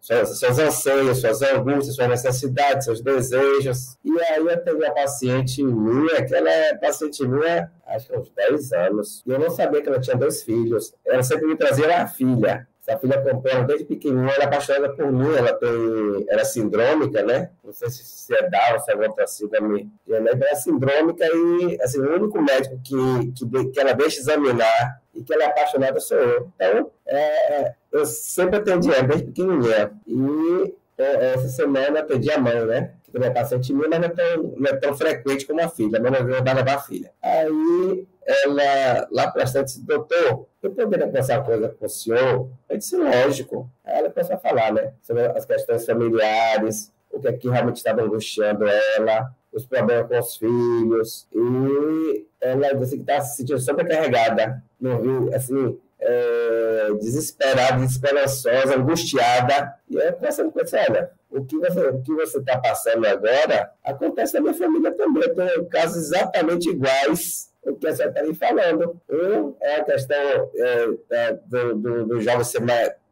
suas, 0.00 0.38
suas 0.38 0.58
anseios, 0.58 1.20
suas 1.20 1.42
angústias, 1.42 1.96
suas 1.96 2.08
necessidades, 2.08 2.86
seus 2.86 3.02
desejos. 3.02 3.98
E 4.02 4.18
aí 4.22 4.38
eu 4.38 4.64
tenho 4.64 4.78
uma 4.78 4.90
paciente 4.92 5.62
minha, 5.62 6.24
que 6.24 6.34
ela 6.34 6.50
é 6.50 6.74
paciente 6.76 7.26
minha, 7.26 7.70
acho 7.86 8.06
que 8.06 8.14
há 8.14 8.18
uns 8.18 8.30
10 8.30 8.72
anos, 8.72 9.22
e 9.26 9.30
eu 9.30 9.38
não 9.38 9.50
sabia 9.50 9.82
que 9.82 9.88
ela 9.88 10.00
tinha 10.00 10.16
dois 10.16 10.42
filhos. 10.42 10.94
Ela 11.04 11.22
sempre 11.22 11.46
me 11.46 11.56
trazia 11.56 12.02
a 12.02 12.06
filha. 12.06 12.66
Essa 12.86 12.98
filha 12.98 13.16
acompanha 13.16 13.62
desde 13.64 13.84
pequenininha, 13.84 14.32
ela 14.32 14.44
é 14.44 14.46
apaixonada 14.46 14.88
por 14.94 15.12
mim, 15.12 15.34
ela 15.36 15.52
tem, 15.52 16.26
ela 16.28 16.40
é 16.40 16.44
sindrômica, 16.44 17.22
né? 17.22 17.50
Não 17.62 17.72
sei 17.72 17.90
se 17.90 18.34
é 18.34 18.48
Down, 18.48 18.78
se 18.80 18.90
é 18.90 18.96
outra 18.96 19.26
síndrome. 19.26 19.90
Ela 20.08 20.30
é 20.50 20.54
sindrômica 20.54 21.24
e, 21.26 21.78
assim, 21.82 22.00
o 22.00 22.14
único 22.14 22.40
médico 22.40 22.80
que, 22.82 23.32
que, 23.32 23.70
que 23.70 23.80
ela 23.80 23.92
deixa 23.92 24.20
examinar 24.20 25.00
e 25.14 25.22
que 25.22 25.32
ela 25.32 25.44
é 25.44 25.46
apaixonada 25.46 26.00
sou 26.00 26.16
eu. 26.16 26.50
Então, 26.56 26.90
é, 27.06 27.54
é 27.54 27.74
eu 27.92 28.06
sempre 28.06 28.56
atendi 28.56 28.90
ela 28.90 29.02
desde 29.02 29.26
pequenininha. 29.26 29.92
E 30.06 30.74
é, 30.96 31.34
essa 31.34 31.48
semana 31.48 32.00
atendi 32.00 32.30
a 32.30 32.38
mãe, 32.38 32.64
né? 32.64 32.92
Que 33.04 33.12
também 33.12 33.28
é 33.28 33.32
paciente 33.32 33.72
minha, 33.72 33.88
mas 33.88 34.00
não 34.00 34.06
é 34.06 34.10
tão, 34.10 34.54
não 34.56 34.70
é 34.70 34.76
tão 34.76 34.96
frequente 34.96 35.46
como 35.46 35.60
a 35.60 35.68
filha. 35.68 36.00
Mas 36.00 36.12
não 36.12 36.44
vai 36.44 36.54
levar 36.54 36.74
a 36.74 36.80
filha. 36.80 37.10
Aí, 37.22 38.06
ela 38.26 39.08
lá 39.10 39.30
para 39.30 39.46
frente 39.46 39.66
disse, 39.66 39.84
doutor, 39.84 40.46
eu 40.62 40.70
poderia 40.70 41.06
conversar 41.06 41.44
coisa 41.44 41.68
com 41.68 41.86
o 41.86 41.88
senhor? 41.88 42.50
Eu 42.68 42.76
disse, 42.76 42.96
lógico. 42.96 43.70
Aí 43.84 43.98
ela 43.98 44.10
começou 44.10 44.36
a 44.36 44.38
falar, 44.38 44.72
né? 44.72 44.92
Sobre 45.02 45.26
as 45.26 45.44
questões 45.44 45.84
familiares, 45.86 46.92
o 47.10 47.20
que 47.20 47.28
é 47.28 47.32
que 47.32 47.48
realmente 47.48 47.76
estava 47.76 48.02
angustiando 48.02 48.66
ela, 48.68 49.30
os 49.52 49.66
problemas 49.66 50.06
com 50.06 50.18
os 50.18 50.36
filhos. 50.36 51.26
E 51.32 52.26
ela 52.40 52.74
disse 52.74 52.96
que 52.96 53.02
está 53.02 53.20
se 53.20 53.36
sentindo 53.36 53.58
sobrecarregada. 53.58 54.62
Não 54.80 55.00
viu, 55.00 55.34
assim, 55.34 55.78
é, 55.98 56.92
desesperada, 57.00 57.80
desesperançosa, 57.80 58.76
angustiada. 58.76 59.74
E 59.88 59.96
eu 59.96 60.12
conversando 60.14 60.52
com 60.52 60.60
ela, 60.60 60.86
olha, 60.88 61.10
o 61.30 61.44
que 61.44 61.56
você 61.58 61.88
o 61.88 62.02
que 62.02 62.14
você 62.14 62.38
está 62.38 62.58
passando 62.58 63.06
agora 63.06 63.72
acontece 63.84 64.34
na 64.34 64.40
minha 64.40 64.54
família 64.54 64.92
também. 64.92 65.22
Eu 65.22 65.34
tenho 65.34 65.66
casos 65.66 66.06
exatamente 66.06 66.68
iguais 66.68 67.49
o 67.64 67.74
que 67.76 67.86
a 67.86 67.94
senhora 67.94 68.12
está 68.12 68.26
me 68.26 68.34
falando. 68.34 69.00
Um 69.08 69.54
é 69.60 69.76
a 69.76 69.84
questão 69.84 70.16
é, 70.16 70.88
é, 71.10 71.32
do, 71.46 71.74
do, 71.74 72.06
do 72.06 72.20
jovem 72.20 72.44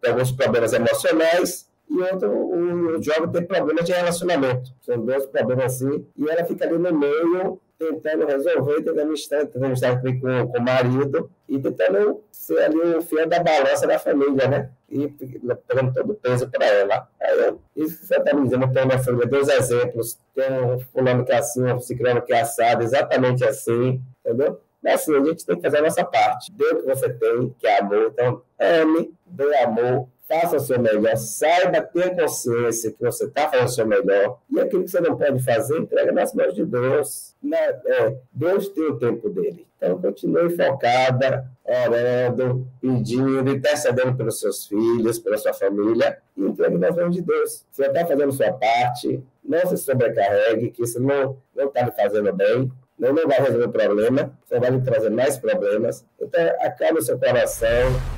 ter 0.01 0.09
alguns 0.11 0.33
problemas 0.33 0.73
emocionais, 0.73 1.69
e 1.91 2.01
outro, 2.01 2.31
o, 2.31 2.99
o 2.99 3.03
jovem 3.03 3.31
tem 3.31 3.45
problemas 3.45 3.85
de 3.85 3.93
relacionamento. 3.93 4.71
São 4.81 5.05
dois 5.05 5.27
problemas 5.27 5.67
assim, 5.67 6.07
e 6.17 6.29
ela 6.29 6.45
fica 6.45 6.65
ali 6.65 6.79
no 6.79 6.93
meio, 6.93 7.61
tentando 7.79 8.27
resolver, 8.27 8.83
tentando 8.83 9.13
estar, 9.13 9.47
tentando 9.47 9.73
estar 9.73 10.01
com, 10.01 10.11
com 10.49 10.59
o 10.59 10.63
marido, 10.63 11.31
e 11.49 11.59
tentando 11.59 12.23
ser 12.31 12.59
ali 12.63 12.97
o 12.97 13.03
fio 13.03 13.27
da 13.27 13.43
balança 13.43 13.87
da 13.87 13.99
família, 13.99 14.49
né? 14.49 14.71
E 14.91 15.09
pegando 15.09 15.93
todo 15.95 16.11
o 16.11 16.15
peso 16.15 16.49
para 16.51 16.67
ela. 16.67 17.09
Aí 17.21 17.39
eu, 17.39 17.61
isso 17.77 18.05
você 18.05 18.17
está 18.17 18.35
me 18.35 18.45
dizendo, 18.45 18.73
tenho 18.73 18.85
uma 18.87 18.99
família, 18.99 19.27
dois 19.27 19.49
exemplos, 19.49 20.19
tem 20.35 20.53
um 20.53 20.79
fulano 20.79 21.25
que 21.25 21.33
é 21.33 21.39
assim, 21.39 21.65
um 21.65 21.79
ciclano 21.79 22.23
que 22.23 22.33
é 22.33 22.41
assado, 22.41 22.83
exatamente 22.83 23.45
assim, 23.45 24.03
entendeu? 24.25 24.61
Mas 24.83 25.03
assim, 25.03 25.17
a 25.17 25.25
gente 25.25 25.45
tem 25.45 25.57
que 25.57 25.63
fazer 25.63 25.79
a 25.79 25.83
nossa 25.83 26.05
parte. 26.05 26.53
Dê 26.53 26.65
o 26.65 26.77
que 26.77 26.87
você 26.87 27.09
tem, 27.11 27.55
que 27.59 27.67
é 27.67 27.81
amor. 27.81 28.11
Então, 28.13 28.43
ame, 28.59 29.13
dê 29.27 29.57
amor, 29.59 30.09
faça 30.29 30.57
o 30.57 30.61
seu 30.61 30.79
melhor, 30.79 31.17
saiba 31.17 31.81
ter 31.81 32.15
consciência 32.15 32.93
que 32.93 33.01
você 33.01 33.25
está 33.25 33.49
fazendo 33.49 33.67
o 33.67 33.71
seu 33.71 33.87
melhor. 33.87 34.39
E 34.51 34.61
aquilo 34.61 34.85
que 34.85 34.91
você 34.91 35.01
não 35.01 35.17
pode 35.17 35.43
fazer, 35.43 35.79
entrega 35.79 36.13
nas 36.13 36.35
mãos 36.35 36.55
de 36.55 36.65
Deus. 36.65 37.35
Né? 37.43 37.57
É, 37.59 38.17
Deus 38.31 38.69
tem 38.69 38.85
o 38.85 38.99
tempo 38.99 39.31
dele. 39.31 39.67
Então, 39.79 40.01
continue 40.01 40.51
focada, 40.57 41.49
orando, 41.65 42.67
pedindo, 42.81 43.49
intercedendo 43.49 44.15
pelos 44.17 44.41
seus 44.41 44.67
filhos, 44.67 45.19
pela 45.19 45.39
sua 45.39 45.55
família, 45.55 46.19
e 46.37 46.43
entregue 46.43 46.77
nas 46.77 46.95
mãos 46.95 47.15
de 47.15 47.23
Deus. 47.23 47.65
Você 47.71 47.87
está 47.87 48.05
fazendo 48.05 48.33
sua 48.33 48.53
parte, 48.53 49.23
não 49.43 49.67
se 49.67 49.77
sobrecarregue, 49.79 50.71
que 50.71 50.83
isso 50.83 51.01
não 51.01 51.39
está 51.57 51.83
lhe 51.83 51.93
fazendo 51.93 52.33
bem 52.33 52.71
não, 52.99 53.15
vai 53.15 53.39
resolver 53.39 53.67
o 53.67 53.71
problema, 53.71 54.33
só 54.45 54.59
vai 54.59 54.71
lhe 54.71 54.81
trazer 54.81 55.11
mais 55.11 55.39
problemas. 55.39 56.05
Então, 56.21 56.41
acalme 56.61 56.99
o 56.99 57.03
seu 57.03 57.19
coração, 57.19 57.69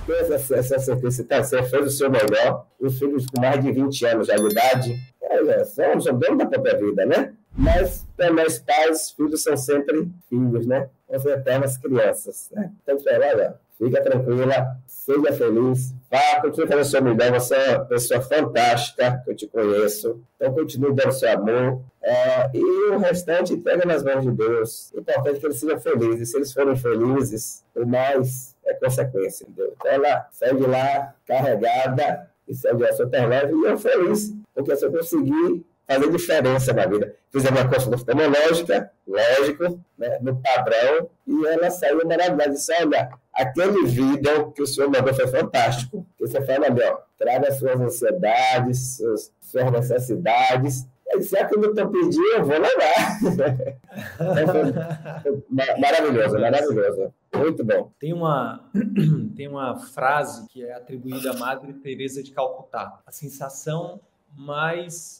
tenha 0.06 0.20
essa, 0.20 0.38
certeza 0.38 1.24
que 1.24 1.42
você 1.42 1.62
fez 1.62 1.86
o 1.86 1.90
seu 1.90 2.10
melhor. 2.10 2.66
Os 2.80 2.98
filhos 2.98 3.26
com 3.26 3.40
mais 3.40 3.62
de 3.62 3.70
20 3.70 4.06
anos 4.06 4.26
de 4.26 4.34
idade, 4.34 4.96
olha, 5.20 5.64
são, 5.64 6.00
são 6.00 6.18
donos 6.18 6.38
da 6.38 6.46
própria 6.46 6.78
vida, 6.78 7.04
né? 7.04 7.34
Mas, 7.52 8.06
para 8.16 8.32
nós 8.32 8.58
pais, 8.58 9.10
filhos 9.10 9.42
são 9.42 9.56
sempre 9.56 10.08
filhos, 10.28 10.66
né? 10.66 10.88
São 11.18 11.30
eternas 11.32 11.76
crianças, 11.76 12.48
né? 12.52 12.72
Então, 12.82 12.96
olha, 13.06 13.56
fica 13.76 14.02
tranquila, 14.02 14.76
seja 14.86 15.32
feliz, 15.32 15.94
vá, 16.10 16.40
continue 16.40 16.66
fazendo 16.66 16.84
sua 16.84 17.00
melhor, 17.00 17.32
você 17.32 17.54
é 17.54 17.76
uma 17.76 17.84
pessoa 17.84 18.20
fantástica, 18.20 19.22
que 19.24 19.30
eu 19.30 19.36
te 19.36 19.46
conheço, 19.46 20.20
então 20.36 20.52
continue 20.52 20.92
dando 20.92 21.12
seu 21.12 21.30
amor, 21.30 21.82
é, 22.02 22.50
e 22.52 22.90
o 22.90 22.98
restante 22.98 23.52
entrega 23.52 23.86
nas 23.86 24.02
mãos 24.02 24.22
de 24.22 24.32
Deus. 24.32 24.90
O 24.92 25.00
importante 25.00 25.36
é 25.36 25.40
que 25.40 25.46
eles 25.46 25.60
sejam 25.60 25.80
felizes, 25.80 26.30
se 26.30 26.36
eles 26.36 26.52
forem 26.52 26.76
felizes, 26.76 27.64
o 27.74 27.86
mais 27.86 28.56
é 28.66 28.74
consequência, 28.74 29.44
entendeu? 29.44 29.72
Então 29.76 29.92
ela 29.92 30.26
sai 30.32 30.54
de 30.54 30.66
lá 30.66 31.14
carregada, 31.26 32.28
e 32.48 32.54
sai 32.54 32.74
de 32.74 32.82
lá 32.82 32.92
super 32.92 33.28
leve, 33.28 33.54
e 33.54 33.64
eu 33.64 33.78
feliz, 33.78 34.34
porque 34.54 34.74
se 34.74 34.84
eu 34.84 34.90
conseguir 34.90 35.64
fazer 35.90 36.10
diferença 36.10 36.72
na 36.72 36.86
vida. 36.86 37.14
Fizemos 37.30 37.60
uma 37.60 37.68
consulta 37.68 37.96
oftalmológica, 37.96 38.90
lógico, 39.06 39.80
né, 39.98 40.18
no 40.20 40.40
padrão, 40.40 41.10
e 41.26 41.46
ela 41.46 41.70
saiu 41.70 42.06
maravilhosa. 42.06 42.50
Disse, 42.50 42.72
olha, 42.80 43.10
aquele 43.34 43.86
vídeo 43.86 44.52
que 44.52 44.62
o 44.62 44.66
senhor 44.66 44.88
mandou 44.88 45.12
foi 45.12 45.26
fantástico. 45.26 46.06
Você 46.20 46.40
fala 46.42 46.66
ali, 46.66 46.82
ó, 46.84 46.98
traga 47.18 47.50
suas 47.52 47.80
ansiedades, 47.80 48.96
suas, 48.96 49.32
suas 49.40 49.72
necessidades, 49.72 50.86
já 51.18 51.44
que 51.44 51.56
não 51.56 51.70
estão 51.70 51.90
pedindo, 51.90 52.24
eu 52.36 52.44
vou 52.44 52.56
levar. 52.56 53.18
maravilhoso, 55.78 56.38
maravilhoso. 56.38 57.12
Muito 57.34 57.64
bom. 57.64 57.90
Tem 57.98 58.12
uma, 58.12 58.70
tem 59.34 59.48
uma 59.48 59.76
frase 59.76 60.46
que 60.48 60.64
é 60.64 60.72
atribuída 60.72 61.32
à 61.32 61.34
Madre 61.34 61.72
Teresa 61.74 62.22
de 62.22 62.30
Calcutá. 62.30 63.00
A 63.04 63.10
sensação 63.10 64.00
mais 64.36 65.19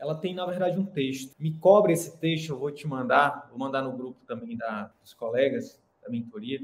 ela 0.00 0.14
tem, 0.14 0.34
na 0.34 0.46
verdade, 0.46 0.78
um 0.78 0.84
texto. 0.86 1.34
Me 1.38 1.52
cobre 1.52 1.92
esse 1.92 2.18
texto, 2.18 2.48
eu 2.50 2.58
vou 2.58 2.72
te 2.72 2.88
mandar, 2.88 3.46
vou 3.50 3.58
mandar 3.58 3.82
no 3.82 3.92
grupo 3.92 4.24
também 4.26 4.56
da, 4.56 4.90
dos 5.02 5.12
colegas 5.12 5.80
da 6.02 6.08
mentoria 6.08 6.58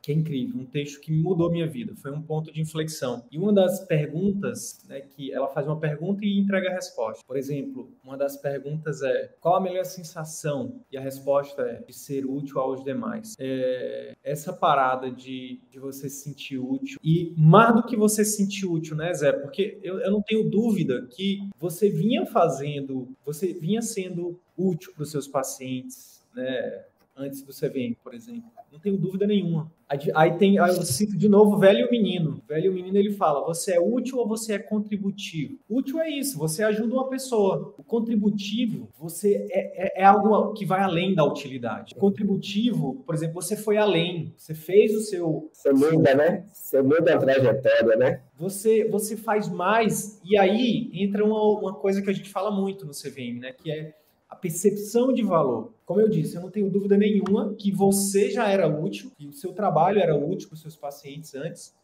que 0.00 0.12
é 0.12 0.14
incrível, 0.14 0.60
um 0.60 0.64
texto 0.64 1.00
que 1.00 1.12
mudou 1.12 1.50
minha 1.50 1.66
vida, 1.66 1.94
foi 1.96 2.10
um 2.12 2.22
ponto 2.22 2.52
de 2.52 2.60
inflexão. 2.60 3.24
E 3.30 3.38
uma 3.38 3.52
das 3.52 3.84
perguntas, 3.86 4.84
né, 4.88 5.00
que 5.00 5.32
ela 5.32 5.48
faz 5.48 5.66
uma 5.66 5.78
pergunta 5.78 6.24
e 6.24 6.38
entrega 6.38 6.70
a 6.70 6.74
resposta. 6.74 7.22
Por 7.26 7.36
exemplo, 7.36 7.90
uma 8.02 8.16
das 8.16 8.36
perguntas 8.36 9.02
é: 9.02 9.34
qual 9.40 9.56
a 9.56 9.60
melhor 9.60 9.84
sensação? 9.84 10.80
E 10.90 10.96
a 10.96 11.00
resposta 11.00 11.62
é 11.62 11.82
de 11.82 11.92
ser 11.92 12.24
útil 12.26 12.60
aos 12.60 12.82
demais. 12.84 13.34
É, 13.38 14.14
essa 14.22 14.52
parada 14.52 15.10
de, 15.10 15.60
de 15.70 15.78
você 15.78 16.08
se 16.08 16.22
sentir 16.22 16.58
útil 16.58 16.98
e 17.02 17.34
mais 17.36 17.74
do 17.74 17.82
que 17.82 17.96
você 17.96 18.24
se 18.24 18.36
sentir 18.36 18.66
útil, 18.66 18.96
né, 18.96 19.12
Zé? 19.14 19.32
Porque 19.32 19.78
eu, 19.82 19.98
eu 19.98 20.10
não 20.10 20.22
tenho 20.22 20.48
dúvida 20.48 21.06
que 21.10 21.48
você 21.58 21.90
vinha 21.90 22.24
fazendo, 22.26 23.08
você 23.24 23.52
vinha 23.52 23.82
sendo 23.82 24.38
útil 24.56 24.92
para 24.94 25.02
os 25.02 25.10
seus 25.10 25.26
pacientes, 25.26 26.22
né? 26.34 26.84
Antes 27.16 27.42
do 27.42 27.52
CVM, 27.52 27.96
por 28.02 28.14
exemplo 28.14 28.48
não 28.72 28.78
tenho 28.78 28.96
dúvida 28.96 29.26
nenhuma. 29.26 29.70
Aí 30.14 30.36
tem, 30.36 30.58
aí 30.58 30.76
eu 30.76 30.82
cito 30.82 31.16
de 31.16 31.30
novo 31.30 31.56
o 31.56 31.58
velho 31.58 31.90
menino. 31.90 32.42
O 32.44 32.46
velho 32.46 32.72
menino 32.72 32.98
ele 32.98 33.12
fala: 33.12 33.42
você 33.42 33.72
é 33.72 33.80
útil 33.80 34.18
ou 34.18 34.28
você 34.28 34.54
é 34.54 34.58
contributivo? 34.58 35.58
Útil 35.68 35.98
é 35.98 36.10
isso, 36.10 36.38
você 36.38 36.62
ajuda 36.62 36.92
uma 36.92 37.08
pessoa. 37.08 37.74
O 37.78 37.82
contributivo, 37.82 38.90
você 38.98 39.46
é, 39.50 40.00
é, 40.00 40.02
é 40.02 40.04
algo 40.04 40.52
que 40.52 40.66
vai 40.66 40.82
além 40.82 41.14
da 41.14 41.24
utilidade. 41.24 41.94
O 41.96 41.98
contributivo, 41.98 43.02
por 43.06 43.14
exemplo, 43.14 43.40
você 43.40 43.56
foi 43.56 43.78
além, 43.78 44.34
você 44.36 44.54
fez 44.54 44.94
o 44.94 45.00
seu. 45.00 45.48
Você 45.52 45.72
muda, 45.72 46.14
né? 46.14 46.44
Você 46.52 46.82
muda 46.82 47.14
a 47.14 47.18
trajetória, 47.18 47.96
né? 47.96 48.20
Você, 48.38 48.86
você 48.88 49.16
faz 49.16 49.48
mais, 49.48 50.20
e 50.22 50.36
aí 50.36 50.90
entra 50.92 51.24
uma, 51.24 51.42
uma 51.58 51.74
coisa 51.74 52.02
que 52.02 52.10
a 52.10 52.12
gente 52.12 52.28
fala 52.28 52.50
muito 52.50 52.84
no 52.84 52.92
CVM, 52.92 53.40
né? 53.40 53.52
Que 53.52 53.70
é 53.70 53.94
a 54.28 54.36
percepção 54.36 55.12
de 55.12 55.22
valor. 55.22 55.72
Como 55.86 56.00
eu 56.00 56.08
disse, 56.08 56.36
eu 56.36 56.42
não 56.42 56.50
tenho 56.50 56.68
dúvida 56.68 56.96
nenhuma 56.96 57.54
que 57.54 57.72
você 57.72 58.30
já 58.30 58.48
era 58.48 58.68
útil, 58.68 59.10
que 59.16 59.26
o 59.26 59.32
seu 59.32 59.52
trabalho 59.52 60.00
era 60.00 60.14
útil 60.14 60.48
para 60.48 60.54
os 60.54 60.60
seus 60.60 60.76
pacientes 60.76 61.34
antes, 61.34 61.74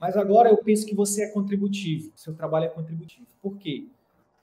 mas 0.00 0.16
agora 0.16 0.48
eu 0.48 0.56
penso 0.56 0.86
que 0.86 0.94
você 0.94 1.24
é 1.24 1.30
contributivo, 1.30 2.12
seu 2.16 2.34
trabalho 2.34 2.66
é 2.66 2.68
contributivo. 2.68 3.26
Por 3.42 3.56
quê? 3.56 3.86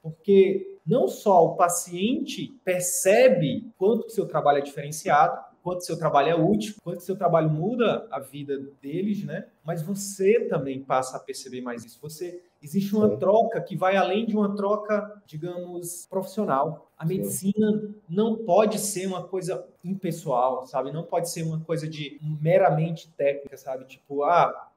Porque 0.01 0.77
não 0.85 1.07
só 1.07 1.45
o 1.45 1.55
paciente 1.55 2.53
percebe 2.63 3.71
quanto 3.77 4.07
o 4.07 4.09
seu 4.09 4.27
trabalho 4.27 4.59
é 4.59 4.61
diferenciado, 4.61 5.52
quanto 5.63 5.85
seu 5.85 5.97
trabalho 5.97 6.29
é 6.29 6.35
útil, 6.35 6.75
quanto 6.83 7.01
seu 7.01 7.15
trabalho 7.15 7.49
muda 7.49 8.05
a 8.11 8.19
vida 8.19 8.59
deles, 8.81 9.23
né? 9.23 9.47
Mas 9.63 9.81
você 9.81 10.41
também 10.41 10.83
passa 10.83 11.15
a 11.15 11.19
perceber 11.19 11.61
mais 11.61 11.85
isso. 11.85 11.97
Você 12.01 12.41
existe 12.61 12.93
uma 12.93 13.09
Sim. 13.09 13.17
troca 13.17 13.61
que 13.61 13.75
vai 13.75 13.95
além 13.95 14.25
de 14.25 14.35
uma 14.35 14.53
troca, 14.55 15.21
digamos, 15.25 16.05
profissional. 16.09 16.91
A 16.97 17.05
medicina 17.05 17.71
Sim. 17.71 17.95
não 18.09 18.35
pode 18.35 18.77
ser 18.77 19.07
uma 19.07 19.23
coisa 19.23 19.65
impessoal, 19.83 20.67
sabe? 20.67 20.91
Não 20.91 21.03
pode 21.03 21.29
ser 21.31 21.43
uma 21.43 21.61
coisa 21.61 21.87
de 21.87 22.19
meramente 22.41 23.09
técnica, 23.13 23.55
sabe? 23.55 23.85
Tipo, 23.85 24.23
ah, 24.23 24.69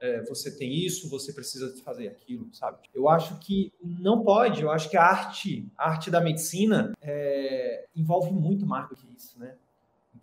é, 0.00 0.22
você 0.22 0.56
tem 0.56 0.72
isso, 0.72 1.10
você 1.10 1.32
precisa 1.32 1.74
fazer 1.82 2.06
aquilo, 2.06 2.48
sabe? 2.52 2.78
Eu 2.94 3.08
acho 3.08 3.36
que 3.40 3.72
não 3.82 4.22
pode. 4.22 4.62
Eu 4.62 4.70
acho 4.70 4.88
que 4.88 4.96
a 4.96 5.02
arte, 5.02 5.68
a 5.76 5.90
arte 5.90 6.08
da 6.08 6.20
medicina 6.20 6.96
é, 7.02 7.86
envolve 7.96 8.32
muito 8.32 8.64
mais 8.64 8.88
do 8.88 8.94
que 8.94 9.06
isso, 9.14 9.38
né? 9.38 9.56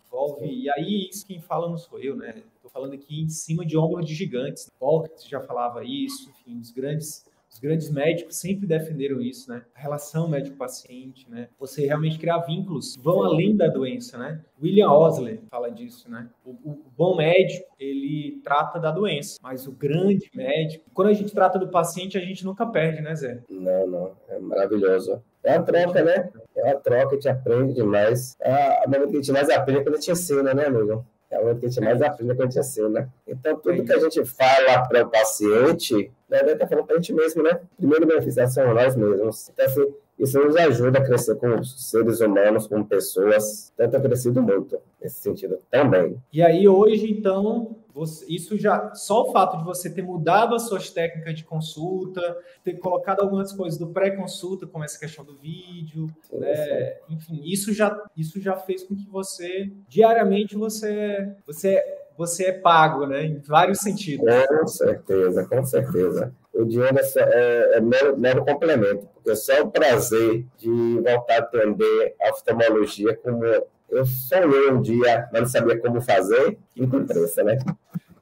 Envolve. 0.08 0.46
E 0.46 0.70
aí, 0.70 1.08
isso 1.10 1.26
quem 1.26 1.40
fala 1.40 1.68
não 1.68 1.76
sou 1.76 2.00
eu, 2.00 2.16
né? 2.16 2.42
Estou 2.56 2.70
falando 2.70 2.94
aqui 2.94 3.20
em 3.20 3.28
cima 3.28 3.64
de 3.64 3.76
ombros 3.76 4.06
de 4.06 4.14
gigantes. 4.14 4.70
Sócrates 4.78 5.26
já 5.26 5.40
falava 5.40 5.84
isso, 5.84 6.30
enfim, 6.30 6.58
os 6.58 6.70
grandes. 6.70 7.26
Os 7.50 7.58
grandes 7.58 7.90
médicos 7.90 8.36
sempre 8.36 8.66
defenderam 8.66 9.22
isso, 9.22 9.50
né? 9.50 9.64
A 9.74 9.80
relação 9.80 10.28
médico-paciente, 10.28 11.28
né? 11.30 11.48
Você 11.58 11.86
realmente 11.86 12.18
criar 12.18 12.40
vínculos 12.40 12.94
vão 13.02 13.24
além 13.24 13.56
da 13.56 13.68
doença, 13.68 14.18
né? 14.18 14.44
William 14.62 14.90
Osler 14.90 15.40
fala 15.50 15.70
disso, 15.70 16.10
né? 16.10 16.28
O, 16.44 16.50
o, 16.50 16.92
bom 16.94 17.16
médico, 17.16 17.66
ele 17.80 18.38
trata 18.44 18.78
da 18.78 18.90
doença, 18.90 19.38
mas 19.42 19.66
o 19.66 19.72
grande 19.72 20.30
médico, 20.34 20.84
quando 20.92 21.08
a 21.08 21.14
gente 21.14 21.32
trata 21.32 21.58
do 21.58 21.68
paciente, 21.68 22.18
a 22.18 22.20
gente 22.20 22.44
nunca 22.44 22.66
perde, 22.66 23.00
né, 23.00 23.14
Zé? 23.16 23.42
Não, 23.48 23.86
não, 23.86 24.12
é 24.28 24.38
maravilhoso. 24.38 25.20
É 25.44 25.54
a 25.54 25.62
troca, 25.62 26.02
né? 26.02 26.28
É 26.56 26.70
a 26.70 26.76
troca, 26.76 27.08
a 27.08 27.14
gente 27.14 27.28
aprende 27.28 27.74
demais. 27.74 28.36
É 28.40 28.84
a 28.84 28.86
momento 28.86 29.10
que 29.10 29.16
a 29.16 29.20
gente 29.20 29.32
mais 29.32 29.50
aprende 29.50 29.80
é 29.80 29.82
quando 29.82 29.94
a 29.94 29.98
gente 29.98 30.10
ensina, 30.10 30.54
né, 30.54 30.66
amigo? 30.66 31.04
É 31.30 31.38
o 31.38 31.42
momento 31.42 31.60
que 31.60 31.66
a 31.66 31.68
gente 31.68 31.84
mais 31.84 32.02
aprende 32.02 32.34
quando 32.34 32.48
a 32.48 32.50
gente 32.50 32.58
ensina. 32.58 33.12
Então, 33.26 33.56
tudo 33.56 33.84
que 33.84 33.92
a 33.92 33.98
gente 33.98 34.24
fala 34.24 34.88
para 34.88 35.04
o 35.04 35.10
paciente, 35.10 36.10
né, 36.28 36.38
deve 36.38 36.52
estar 36.52 36.66
falando 36.66 36.86
para 36.86 36.96
a 36.96 36.98
gente 36.98 37.12
mesmo, 37.12 37.42
né? 37.42 37.60
Primeiro 37.76 38.06
beneficiação 38.06 38.74
nós 38.74 38.96
mesmos. 38.96 39.50
Então, 39.50 39.66
assim, 39.66 39.94
isso 40.18 40.38
nos 40.38 40.56
ajuda 40.56 40.98
a 40.98 41.04
crescer 41.04 41.36
como 41.36 41.64
seres 41.64 42.20
humanos, 42.20 42.66
como 42.66 42.84
pessoas. 42.84 43.72
Tanto 43.76 43.92
tem 43.92 44.02
crescido 44.02 44.42
muito 44.42 44.78
nesse 45.00 45.20
sentido 45.20 45.58
também. 45.70 46.16
E 46.32 46.42
aí, 46.42 46.66
hoje, 46.66 47.10
então, 47.10 47.76
você, 47.94 48.26
isso 48.28 48.56
já 48.56 48.94
só 48.94 49.22
o 49.22 49.32
fato 49.32 49.58
de 49.58 49.64
você 49.64 49.90
ter 49.90 50.02
mudado 50.02 50.54
as 50.54 50.62
suas 50.62 50.90
técnicas 50.90 51.34
de 51.34 51.44
consulta, 51.44 52.36
ter 52.62 52.74
colocado 52.74 53.20
algumas 53.20 53.52
coisas 53.52 53.78
do 53.78 53.88
pré-consulta, 53.88 54.66
como 54.66 54.84
essa 54.84 54.98
questão 54.98 55.24
do 55.24 55.36
vídeo, 55.36 56.08
né? 56.32 56.96
enfim, 57.08 57.40
isso 57.44 57.72
já 57.72 58.00
isso 58.16 58.40
já 58.40 58.56
fez 58.56 58.84
com 58.84 58.94
que 58.94 59.08
você 59.08 59.72
diariamente 59.88 60.56
você 60.56 61.28
você 61.44 61.82
você 62.18 62.46
é 62.46 62.52
pago, 62.52 63.06
né? 63.06 63.24
Em 63.24 63.38
vários 63.38 63.78
sentidos. 63.78 64.26
Com 64.48 64.66
certeza, 64.66 65.46
com 65.46 65.64
certeza. 65.64 66.34
O 66.52 66.64
dinheiro 66.64 66.98
é, 66.98 67.20
é, 67.20 67.76
é 67.76 67.80
mero, 67.80 68.18
mero, 68.18 68.44
complemento, 68.44 69.08
porque 69.14 69.36
só 69.36 69.62
o 69.62 69.70
prazer 69.70 70.44
de 70.58 70.68
voltar 71.00 71.34
a 71.34 71.38
atender 71.38 72.16
a 72.20 72.30
oftalmologia 72.30 73.14
como 73.18 73.44
eu 73.44 74.04
sonhei 74.04 74.68
um 74.68 74.82
dia, 74.82 75.28
mas 75.32 75.42
não 75.42 75.48
sabia 75.48 75.78
como 75.78 76.00
fazer, 76.00 76.58
que 76.74 76.82
interessa, 76.82 77.44
né? 77.44 77.56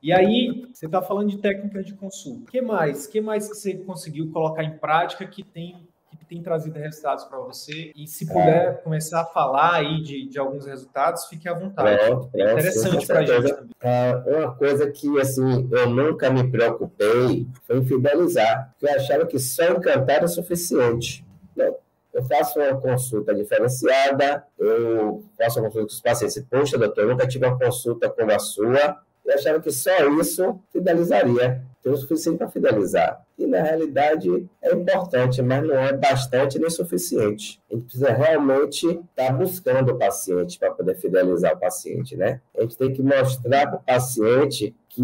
E 0.03 0.13
aí, 0.13 0.69
você 0.73 0.85
está 0.85 1.01
falando 1.01 1.31
de 1.31 1.39
técnicas 1.39 1.87
de 1.87 1.95
consulta. 1.95 2.43
O 2.43 2.47
que 2.47 2.61
mais? 2.61 3.07
que 3.07 3.21
mais 3.21 3.49
que 3.49 3.57
você 3.57 3.75
conseguiu 3.75 4.31
colocar 4.31 4.63
em 4.63 4.77
prática 4.77 5.27
que 5.27 5.43
tem 5.43 5.89
que 6.27 6.35
tem 6.35 6.43
trazido 6.43 6.79
resultados 6.79 7.25
para 7.25 7.39
você? 7.39 7.93
E 7.95 8.07
se 8.07 8.27
puder 8.27 8.69
é. 8.69 8.73
começar 8.73 9.21
a 9.21 9.25
falar 9.25 9.75
aí 9.75 10.03
de, 10.03 10.29
de 10.29 10.39
alguns 10.39 10.67
resultados, 10.67 11.27
fique 11.27 11.49
à 11.49 11.55
vontade. 11.55 12.05
Pronto, 12.05 12.31
é 12.35 12.53
interessante 12.53 13.07
para 13.07 13.21
a 13.21 13.25
gente. 13.25 13.55
É, 13.81 14.15
uma 14.27 14.55
coisa 14.55 14.91
que 14.91 15.21
assim 15.21 15.69
eu 15.71 15.89
nunca 15.89 16.29
me 16.29 16.51
preocupei 16.51 17.47
foi 17.65 17.79
em 17.79 17.85
fidelizar. 17.85 18.75
Eu 18.83 18.95
achava 18.95 19.27
que 19.27 19.39
só 19.39 19.65
encantar 19.71 20.17
era 20.17 20.29
suficiente. 20.29 21.25
Não, 21.55 21.75
eu 22.13 22.25
faço 22.25 22.59
uma 22.59 22.81
consulta 22.81 23.35
diferenciada, 23.35 24.45
eu 24.59 25.23
faço 25.39 25.61
uma 25.61 25.69
consulta 25.69 25.87
com 25.87 25.93
os 25.93 26.01
pacientes. 26.01 26.45
Poxa, 26.51 26.77
doutor, 26.77 27.05
eu 27.05 27.09
nunca 27.11 27.27
tive 27.27 27.47
uma 27.47 27.59
consulta 27.59 28.11
como 28.11 28.33
a 28.33 28.39
sua, 28.39 28.97
e 29.25 29.33
achava 29.33 29.61
que 29.61 29.71
só 29.71 29.91
isso 30.21 30.59
fidelizaria, 30.73 31.63
tem 31.87 31.93
o 31.93 31.97
suficiente 31.97 32.39
para 32.39 32.49
fidelizar. 32.49 33.25
E 33.39 33.47
na 33.47 33.63
realidade 33.63 34.45
é 34.61 34.73
importante, 34.75 35.41
mas 35.41 35.63
não 35.63 35.77
é 35.77 35.93
bastante 35.93 36.59
nem 36.59 36.69
suficiente. 36.69 37.63
A 37.71 37.75
gente 37.75 37.85
precisa 37.85 38.13
realmente 38.13 38.87
estar 38.89 39.27
tá 39.29 39.33
buscando 39.33 39.93
o 39.93 39.97
paciente 39.97 40.59
para 40.59 40.73
poder 40.73 40.97
fidelizar 40.97 41.55
o 41.55 41.61
paciente, 41.61 42.17
né? 42.17 42.41
A 42.59 42.63
gente 42.63 42.77
tem 42.77 42.93
que 42.93 43.01
mostrar 43.01 43.69
para 43.69 43.77
o 43.77 43.83
paciente 43.85 44.75
que 44.89 45.03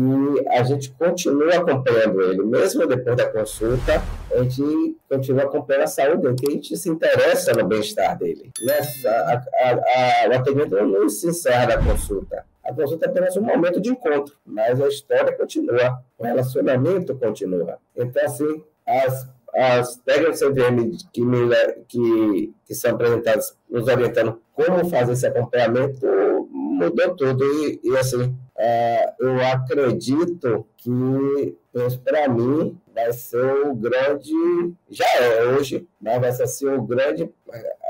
a 0.49 0.65
gente 0.65 0.91
continua 0.91 1.55
acompanhando 1.55 2.21
ele, 2.21 2.43
mesmo 2.43 2.85
depois 2.85 3.17
da 3.17 3.31
consulta, 3.31 4.03
a 4.33 4.43
gente 4.43 4.97
continua 5.09 5.45
acompanhando 5.45 5.85
a 5.85 5.87
saúde 5.87 6.23
dele, 6.23 6.35
que 6.35 6.49
a 6.49 6.51
gente 6.51 6.77
se 6.77 6.89
interessa 6.89 7.53
no 7.53 7.65
bem-estar 7.65 8.19
dele. 8.19 8.51
Nessa, 8.67 9.09
a, 9.09 9.35
a, 9.35 10.25
a, 10.25 10.29
o 10.31 10.33
atendimento 10.33 10.75
não 10.85 11.09
se 11.09 11.29
encerra 11.29 11.77
da 11.77 11.79
consulta 11.79 12.45
A 12.65 12.73
consulta 12.73 13.07
é 13.07 13.09
apenas 13.09 13.37
um 13.37 13.43
momento 13.43 13.81
de 13.81 13.91
encontro, 13.91 14.37
mas 14.45 14.81
a 14.81 14.89
história 14.89 15.37
continua, 15.37 16.03
o 16.17 16.25
relacionamento 16.25 17.15
continua. 17.17 17.79
Então, 17.97 18.25
assim, 18.25 18.63
as, 18.87 19.29
as 19.53 19.97
técnicas 19.97 20.39
de 20.39 20.47
CVM 20.47 20.97
que, 21.13 21.23
me, 21.23 21.49
que, 21.89 22.55
que 22.65 22.75
são 22.75 22.93
apresentadas 22.93 23.57
nos 23.69 23.89
orientando 23.89 24.41
como 24.53 24.89
fazer 24.89 25.13
esse 25.13 25.27
acompanhamento 25.27 26.07
mudou 26.51 27.15
tudo. 27.17 27.45
E, 27.45 27.81
e 27.83 27.97
assim, 27.97 28.37
é, 28.57 29.13
eu 29.19 29.41
acredito 29.41 30.67
que, 30.77 31.57
para 32.05 32.29
mim, 32.29 32.79
vai 32.95 33.13
ser 33.13 33.45
o 33.67 33.75
grande, 33.75 34.33
já 34.91 35.07
é 35.19 35.47
hoje, 35.47 35.87
mas 36.01 36.21
vai 36.21 36.33
ser 36.33 36.45
assim, 36.45 36.69
o 36.69 36.83
grande, 36.83 37.29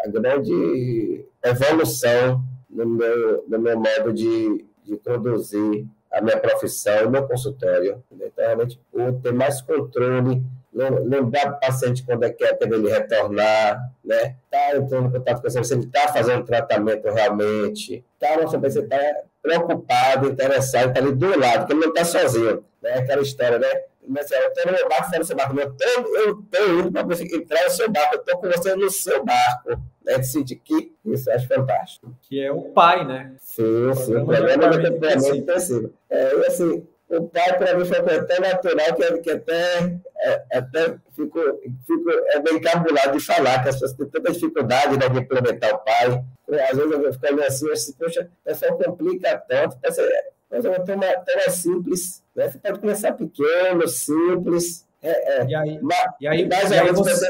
a 0.04 0.08
grande 0.08 1.24
evolução 1.44 2.42
no 2.72 2.86
meu, 2.86 3.44
no 3.46 3.58
meu 3.58 3.78
modo 3.78 4.12
de, 4.12 4.64
de 4.82 4.96
conduzir 4.98 5.86
a 6.10 6.20
minha 6.20 6.38
profissão 6.38 7.04
e 7.04 7.08
meu 7.08 7.26
consultório. 7.26 8.02
Então, 8.10 8.30
realmente, 8.44 8.80
o 8.92 9.12
ter 9.12 9.32
mais 9.32 9.60
controle, 9.60 10.42
lembrar 10.72 11.52
o 11.52 11.60
paciente 11.60 12.02
quando 12.04 12.24
é 12.24 12.30
que 12.30 12.44
é 12.44 12.54
para 12.54 12.74
ele 12.74 12.88
retornar, 12.88 13.78
né? 14.02 14.36
Tá 14.50 14.76
entrando 14.76 15.08
em 15.08 15.12
contato 15.12 15.42
com 15.42 15.50
você, 15.50 15.62
se 15.62 15.74
ele 15.74 15.84
está 15.84 16.08
fazendo 16.08 16.44
tratamento 16.44 17.08
realmente, 17.10 18.04
tá, 18.18 18.40
nossa, 18.40 18.58
você 18.58 18.80
está 18.80 18.98
preocupado, 19.42 20.28
interessado, 20.28 20.88
está 20.88 21.00
ali 21.00 21.12
do 21.12 21.38
lado, 21.38 21.60
porque 21.60 21.72
ele 21.72 21.80
não 21.80 21.88
está 21.88 22.04
sozinho, 22.04 22.64
né? 22.82 22.94
Aquela 22.94 23.22
história, 23.22 23.58
né? 23.58 23.68
Mas, 24.06 24.30
eu 24.30 24.48
estou 24.48 24.66
no 24.66 24.72
meu 24.72 24.88
barco, 24.88 25.10
você 25.10 25.18
no 25.18 25.24
seu 25.24 25.36
barco, 25.36 25.58
eu 25.58 25.70
estou 25.70 26.80
indo 26.80 26.92
para 26.92 27.02
você 27.02 27.24
entrar 27.24 27.64
no 27.64 27.70
seu 27.70 27.90
barco, 27.90 28.14
eu 28.16 28.20
estou 28.20 28.38
com 28.38 28.48
você 28.48 28.74
no 28.74 28.90
seu 28.90 29.24
barco 29.24 29.80
né, 30.04 30.18
de 30.18 30.56
que 30.56 30.92
isso 31.04 31.30
eu 31.30 31.36
acho 31.36 31.48
fantástico. 31.48 32.14
Que 32.22 32.40
é 32.42 32.52
o 32.52 32.62
pai, 32.70 33.06
né? 33.06 33.34
Sim, 33.38 33.94
sim, 33.94 34.16
o 34.16 34.26
programa 34.26 34.70
de 34.70 34.86
acompanhamento 34.86 35.36
intensivo. 35.36 35.92
É, 36.10 36.34
e 36.34 36.46
assim, 36.46 36.86
o 37.08 37.28
pai 37.28 37.58
para 37.58 37.76
mim 37.76 37.84
foi 37.84 38.24
tão 38.24 38.40
natural 38.40 38.94
que, 38.94 39.18
que 39.18 39.30
até, 39.30 40.00
é, 40.18 40.42
até 40.58 40.96
fico, 41.14 41.38
fico 41.86 42.10
é 42.10 42.40
bem 42.40 42.56
encabulado 42.56 43.18
de 43.18 43.24
falar, 43.24 43.62
que 43.62 43.68
as 43.68 43.76
pessoas 43.76 43.92
têm 43.92 44.08
tanta 44.08 44.32
dificuldade 44.32 44.98
né, 44.98 45.08
de 45.08 45.18
implementar 45.18 45.74
o 45.74 45.78
pai. 45.78 46.24
Às 46.70 46.76
vezes 46.76 46.92
eu 46.92 47.12
fico 47.12 47.26
olhando 47.26 47.42
assim, 47.42 47.70
assim, 47.70 47.92
poxa, 47.92 48.22
o 48.22 48.44
pessoal 48.44 48.78
complica 48.78 49.36
tanto, 49.48 49.76
é, 49.82 50.24
mas 50.52 50.64
é 50.66 50.68
uma 50.68 50.78
tão 50.80 51.50
simples, 51.50 52.22
né? 52.36 52.50
Você 52.50 52.58
pode 52.58 52.78
começar 52.78 53.12
pequeno, 53.12 53.88
simples. 53.88 54.86
É, 55.00 55.40
é. 55.40 55.46
E 55.46 55.54
aí, 55.54 55.78
mas, 55.80 56.04
e 56.20 56.28
aí, 56.28 56.46
mas 56.46 56.70
e 56.70 56.74
aí 56.74 56.92
você... 56.92 57.28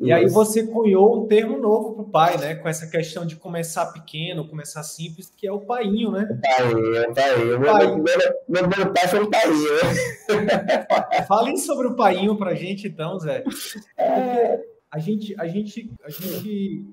E 0.00 0.12
aí 0.12 0.28
você 0.28 0.66
cunhou 0.66 1.22
um 1.22 1.28
termo 1.28 1.56
novo 1.56 1.94
para 1.94 2.02
o 2.02 2.10
pai, 2.10 2.38
né? 2.38 2.56
Com 2.56 2.68
essa 2.68 2.88
questão 2.88 3.24
de 3.24 3.36
começar 3.36 3.86
pequeno, 3.92 4.48
começar 4.48 4.82
simples, 4.82 5.30
que 5.30 5.46
é 5.46 5.52
o 5.52 5.60
painho, 5.60 6.10
né? 6.10 6.28
O 6.28 6.40
painho, 6.40 7.10
o 7.10 7.14
painho. 7.14 7.56
O 7.56 7.62
painho. 7.62 8.04
Meu, 8.48 8.68
meu, 8.68 8.92
pai 8.92 9.06
foi 9.06 9.20
um 9.20 9.30
painho. 9.30 9.68
Falem 11.28 11.56
sobre 11.56 11.86
o 11.86 11.94
painho 11.94 12.36
para 12.36 12.50
a 12.50 12.54
gente, 12.54 12.88
então, 12.88 13.16
Zé. 13.20 13.44
É. 13.96 14.60
a 14.90 14.98
gente, 14.98 15.36
a 15.38 15.46
gente, 15.46 15.88
a 16.02 16.10
gente 16.10 16.84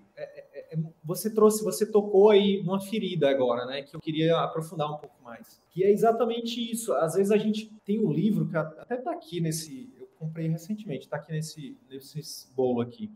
você 1.03 1.29
trouxe, 1.33 1.63
você 1.63 1.85
tocou 1.85 2.29
aí 2.29 2.59
uma 2.61 2.79
ferida 2.79 3.29
agora, 3.29 3.65
né? 3.65 3.81
Que 3.81 3.95
eu 3.95 3.99
queria 3.99 4.37
aprofundar 4.39 4.91
um 4.91 4.97
pouco 4.97 5.15
mais. 5.23 5.61
Que 5.69 5.83
é 5.83 5.91
exatamente 5.91 6.59
isso. 6.71 6.93
Às 6.93 7.15
vezes 7.15 7.31
a 7.31 7.37
gente 7.37 7.71
tem 7.85 8.03
um 8.03 8.11
livro 8.11 8.47
que 8.47 8.57
até 8.57 8.95
está 8.95 9.11
aqui 9.11 9.39
nesse, 9.39 9.89
comprei 10.17 10.47
recentemente, 10.47 11.05
está 11.05 11.17
aqui 11.17 11.31
nesse, 11.31 11.77
nesse 11.89 12.51
bolo 12.53 12.81
aqui, 12.81 13.11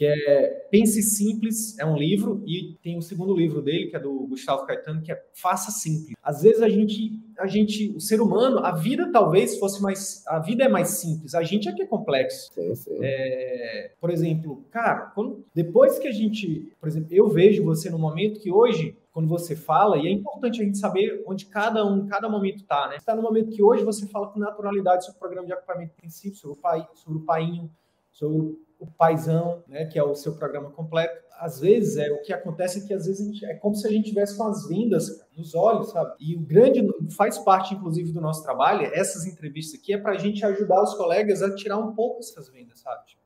que 0.00 0.06
é 0.06 0.66
Pense 0.70 1.02
Simples, 1.02 1.78
é 1.78 1.84
um 1.84 1.94
livro, 1.94 2.42
e 2.46 2.74
tem 2.82 2.96
o 2.96 3.02
segundo 3.02 3.36
livro 3.36 3.60
dele, 3.60 3.88
que 3.88 3.96
é 3.96 4.00
do 4.00 4.26
Gustavo 4.28 4.64
Caetano, 4.64 5.02
que 5.02 5.12
é 5.12 5.22
Faça 5.34 5.70
Simples. 5.70 6.14
Às 6.22 6.40
vezes 6.40 6.62
a 6.62 6.70
gente, 6.70 7.20
a 7.38 7.46
gente, 7.46 7.94
o 7.94 8.00
ser 8.00 8.22
humano, 8.22 8.60
a 8.60 8.72
vida 8.74 9.12
talvez 9.12 9.58
fosse 9.58 9.82
mais, 9.82 10.26
a 10.26 10.38
vida 10.38 10.64
é 10.64 10.68
mais 10.68 10.88
simples, 10.88 11.34
a 11.34 11.42
gente 11.42 11.68
é 11.68 11.74
que 11.74 11.82
é 11.82 11.86
complexo. 11.86 12.50
Sim, 12.54 12.74
sim. 12.74 12.98
É, 13.02 13.92
por 14.00 14.08
exemplo, 14.08 14.64
cara, 14.70 15.12
quando, 15.14 15.44
depois 15.54 15.98
que 15.98 16.08
a 16.08 16.12
gente, 16.12 16.72
por 16.80 16.88
exemplo, 16.88 17.08
eu 17.10 17.28
vejo 17.28 17.62
você 17.62 17.90
no 17.90 17.98
momento 17.98 18.40
que 18.40 18.50
hoje 18.50 18.96
quando 19.12 19.28
você 19.28 19.54
fala, 19.54 19.98
e 19.98 20.06
é 20.06 20.10
importante 20.10 20.62
a 20.62 20.64
gente 20.64 20.78
saber 20.78 21.22
onde 21.26 21.44
cada 21.44 21.84
um, 21.84 22.06
cada 22.06 22.26
momento 22.26 22.62
está, 22.62 22.88
né? 22.88 22.96
Está 22.96 23.14
no 23.14 23.20
momento 23.20 23.50
que 23.50 23.62
hoje 23.62 23.84
você 23.84 24.06
fala 24.06 24.28
com 24.28 24.38
naturalidade 24.38 25.04
sobre 25.04 25.16
o 25.16 25.20
programa 25.20 25.46
de 25.46 25.52
acompanhamento 25.52 25.92
intensivo, 25.98 26.36
sobre 26.36 26.56
o 26.56 26.60
pai, 26.60 26.88
sobre 26.94 27.18
o 27.18 27.22
painho, 27.22 27.70
sobre 28.12 28.56
o 28.80 28.86
paizão, 28.86 29.62
né, 29.68 29.84
que 29.84 29.98
é 29.98 30.02
o 30.02 30.14
seu 30.14 30.34
programa 30.34 30.70
completo. 30.70 31.14
Às 31.38 31.60
vezes, 31.60 31.96
é 31.96 32.10
o 32.10 32.20
que 32.22 32.32
acontece 32.32 32.80
é 32.80 32.86
que 32.86 32.94
às 32.94 33.06
vezes 33.06 33.24
gente, 33.24 33.44
é 33.44 33.54
como 33.54 33.74
se 33.74 33.86
a 33.86 33.90
gente 33.90 34.08
tivesse 34.08 34.36
com 34.36 34.44
as 34.44 34.66
vendas 34.66 35.08
nos 35.36 35.54
olhos, 35.54 35.90
sabe? 35.90 36.14
E 36.18 36.34
o 36.36 36.40
grande 36.40 36.86
faz 37.16 37.38
parte, 37.38 37.74
inclusive, 37.74 38.12
do 38.12 38.20
nosso 38.20 38.42
trabalho. 38.42 38.90
Essas 38.92 39.26
entrevistas 39.26 39.80
aqui 39.80 39.94
é 39.94 39.98
para 39.98 40.12
a 40.12 40.18
gente 40.18 40.44
ajudar 40.44 40.82
os 40.82 40.94
colegas 40.94 41.42
a 41.42 41.54
tirar 41.54 41.78
um 41.78 41.94
pouco 41.94 42.20
essas 42.20 42.48
vendas, 42.48 42.80
sabe? 42.80 43.19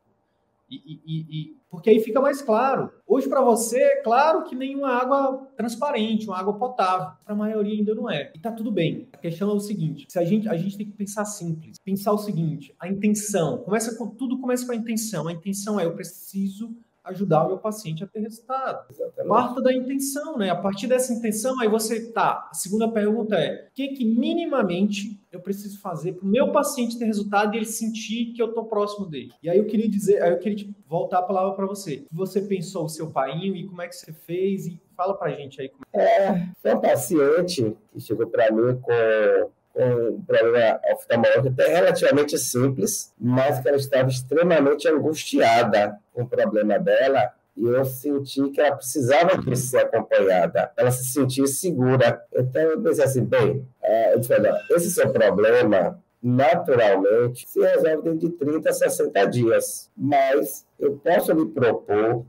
E, 0.69 0.77
e, 0.77 1.21
e, 1.31 1.57
porque 1.71 1.91
aí 1.91 2.01
fica 2.01 2.21
mais 2.21 2.41
claro. 2.41 2.91
Hoje, 3.07 3.29
para 3.29 3.43
você, 3.43 3.79
é 3.79 4.03
claro 4.03 4.45
que 4.45 4.55
nenhuma 4.55 4.91
água 4.91 5.49
transparente, 5.57 6.27
uma 6.27 6.39
água 6.39 6.59
potável. 6.59 7.09
Para 7.25 7.35
a 7.35 7.37
maioria 7.37 7.75
ainda 7.75 7.95
não 7.95 8.11
é. 8.11 8.33
E 8.35 8.39
tá 8.39 8.51
tudo 8.51 8.73
bem. 8.73 9.09
A 9.13 9.19
questão 9.19 9.51
é 9.51 9.55
o 9.55 9.61
seguinte: 9.61 10.07
se 10.09 10.19
a 10.19 10.25
gente, 10.25 10.49
a 10.49 10.57
gente 10.57 10.77
tem 10.77 10.87
que 10.87 10.93
pensar 10.93 11.25
simples. 11.25 11.77
Pensar 11.85 12.13
o 12.13 12.19
seguinte: 12.19 12.75
a 12.81 12.89
intenção. 12.89 13.59
Começa 13.59 13.97
com, 13.97 14.09
tudo 14.09 14.41
começa 14.41 14.67
com 14.67 14.73
a 14.73 14.77
intenção. 14.77 15.29
A 15.29 15.33
intenção 15.33 15.79
é 15.79 15.85
eu 15.85 15.95
preciso 15.95 16.75
ajudar 17.05 17.45
o 17.45 17.49
meu 17.49 17.59
paciente 17.59 18.03
a 18.03 18.07
ter 18.07 18.21
resultado. 18.21 18.87
Exatamente. 18.91 19.29
Parta 19.29 19.63
da 19.63 19.73
intenção, 19.73 20.39
né? 20.39 20.51
A 20.51 20.57
partir 20.57 20.87
dessa 20.87 21.13
intenção, 21.13 21.61
aí 21.61 21.69
você 21.69 22.11
tá. 22.11 22.49
A 22.51 22.55
segunda 22.55 22.89
pergunta 22.89 23.37
é: 23.37 23.69
o 23.69 23.75
que, 23.75 23.89
que 23.89 24.05
minimamente 24.05 25.21
eu 25.37 25.41
preciso 25.41 25.81
fazer 25.81 26.13
para 26.13 26.25
o 26.25 26.29
meu 26.29 26.53
paciente 26.53 26.99
ter 26.99 27.05
resultado 27.05 27.55
e 27.55 27.59
ele 27.59 27.67
sentir 27.67 28.33
que 28.35 28.43
eu 28.43 28.49
estou 28.49 28.65
próximo 28.67 29.07
dele? 29.07 29.33
E 29.43 29.51
aí 29.51 29.59
eu 29.59 29.67
queria 29.67 29.89
dizer, 29.89 30.23
aí 30.23 30.31
eu 30.31 30.39
queria 30.39 30.67
voltar 30.89 31.19
a 31.19 31.23
palavra 31.23 31.55
para 31.55 31.67
você. 31.67 32.05
Você 32.13 32.41
pensou 32.43 32.85
o 32.85 32.89
seu 32.89 33.11
painho 33.11 33.55
e 33.57 33.67
como 33.67 33.83
é 33.83 33.89
que 33.89 33.97
você 33.97 34.13
fez? 34.13 34.67
E 34.67 34.81
fala 34.97 35.15
para 35.15 35.33
a 35.33 35.37
gente 35.37 35.61
aí. 35.61 35.69
Como... 35.69 35.85
É, 35.93 36.05
é, 36.05 36.49
foi 36.61 36.75
um 36.75 36.81
paciente 36.81 37.77
que 37.93 38.01
chegou 38.01 38.27
para 38.27 38.51
mim 38.51 38.79
com 38.81 39.51
um 39.77 40.23
problema 40.23 40.81
oftalmológico 40.93 41.49
até 41.49 41.67
relativamente 41.67 42.39
simples, 42.39 43.13
mas 43.19 43.59
que 43.59 43.69
ela 43.69 43.77
estava 43.77 44.09
extremamente 44.09 44.87
angustiada 44.89 45.99
com 46.13 46.23
o 46.23 46.29
problema 46.29 46.79
dela 46.79 47.33
e 47.57 47.65
eu 47.65 47.85
senti 47.85 48.51
que 48.51 48.61
ela 48.61 48.75
precisava 48.75 49.39
de 49.39 49.57
ser 49.57 49.79
acompanhada, 49.79 50.73
ela 50.77 50.91
se 50.91 51.05
sentir 51.05 51.47
segura. 51.47 52.21
Então 52.33 52.63
eu 52.63 52.83
pensei 52.83 53.05
assim, 53.05 53.25
bem, 53.25 53.67
eu 54.15 54.21
disse, 54.21 54.33
olha, 54.33 54.59
esse 54.71 54.91
seu 54.91 55.11
problema 55.11 56.03
naturalmente 56.25 57.47
se 57.47 57.61
resolve 57.61 58.03
dentro 58.03 58.31
de 58.31 58.31
30 58.31 58.71
a 58.71 58.73
60 58.73 59.25
dias. 59.27 59.91
Mas 59.95 60.67
eu 60.81 60.97
posso 60.97 61.33
lhe 61.33 61.45
propor 61.45 62.25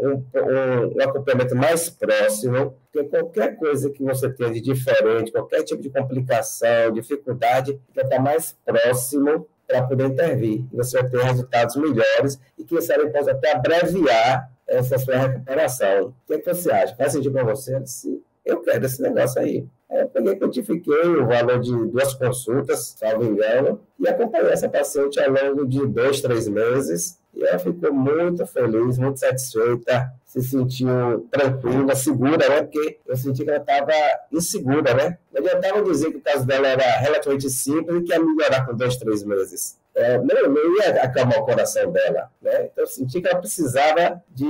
um, 0.00 0.10
um, 0.10 0.96
um 0.96 1.02
acompanhamento 1.02 1.54
mais 1.54 1.90
próximo, 1.90 2.74
porque 2.90 3.08
qualquer 3.08 3.56
coisa 3.56 3.90
que 3.90 4.02
você 4.02 4.30
tenha 4.30 4.50
de 4.50 4.62
diferente, 4.62 5.30
qualquer 5.30 5.62
tipo 5.64 5.82
de 5.82 5.90
complicação, 5.90 6.92
dificuldade, 6.92 7.78
fica 7.88 8.02
estar 8.02 8.18
mais 8.20 8.56
próximo 8.64 9.46
para 9.66 9.82
poder 9.82 10.06
intervir. 10.06 10.64
Você 10.72 10.98
vai 11.00 11.10
ter 11.10 11.22
resultados 11.22 11.76
melhores 11.76 12.40
e, 12.58 12.64
quem 12.64 12.80
sabe, 12.80 13.10
possa 13.10 13.32
até 13.32 13.52
abreviar 13.52 14.50
essa 14.66 14.98
sua 14.98 15.16
recuperação. 15.16 16.06
O 16.06 16.14
que, 16.26 16.34
é 16.34 16.38
que 16.38 16.54
você 16.54 16.70
acha? 16.70 16.96
Faz 16.96 17.12
sentido 17.12 17.32
para 17.32 17.44
você? 17.44 17.78
Disse, 17.80 18.22
eu 18.44 18.60
quero 18.62 18.84
esse 18.86 19.00
negócio 19.02 19.40
aí. 19.40 19.66
Eu 19.90 20.08
peguei, 20.08 20.36
quantifiquei 20.36 21.06
o 21.16 21.26
valor 21.26 21.58
de 21.58 21.72
duas 21.86 22.14
consultas, 22.14 22.94
salvo 22.96 23.24
engano, 23.24 23.80
e 23.98 24.08
acompanhei 24.08 24.52
essa 24.52 24.68
paciente 24.68 25.18
ao 25.20 25.30
longo 25.30 25.66
de 25.66 25.84
dois, 25.86 26.20
três 26.20 26.46
meses. 26.46 27.18
E 27.34 27.44
ela 27.44 27.58
ficou 27.58 27.92
muito 27.92 28.46
feliz, 28.46 28.98
muito 28.98 29.18
satisfeita, 29.18 30.12
se 30.24 30.42
sentiu 30.42 31.28
tranquila, 31.30 31.94
segura, 31.94 32.48
né? 32.48 32.62
Porque 32.62 32.98
eu 33.06 33.16
senti 33.16 33.44
que 33.44 33.50
ela 33.50 33.60
estava 33.60 33.92
insegura, 34.32 34.94
né? 34.94 35.18
Não 35.32 35.40
adiantava 35.40 35.82
dizer 35.82 36.10
que 36.10 36.18
o 36.18 36.20
caso 36.20 36.46
dela 36.46 36.68
era 36.68 36.98
relativamente 36.98 37.50
simples 37.50 37.96
e 37.96 38.02
que 38.02 38.12
ia 38.12 38.20
melhorar 38.20 38.66
com 38.66 38.74
dois, 38.74 38.96
três 38.96 39.24
meses. 39.24 39.78
É, 39.94 40.18
não, 40.18 40.50
não 40.50 40.76
ia 40.76 41.02
acalmar 41.02 41.40
o 41.40 41.44
coração 41.44 41.90
dela, 41.90 42.30
né? 42.40 42.66
Então 42.66 42.84
eu 42.84 42.86
senti 42.86 43.20
que 43.20 43.28
ela 43.28 43.40
precisava 43.40 44.22
de 44.28 44.46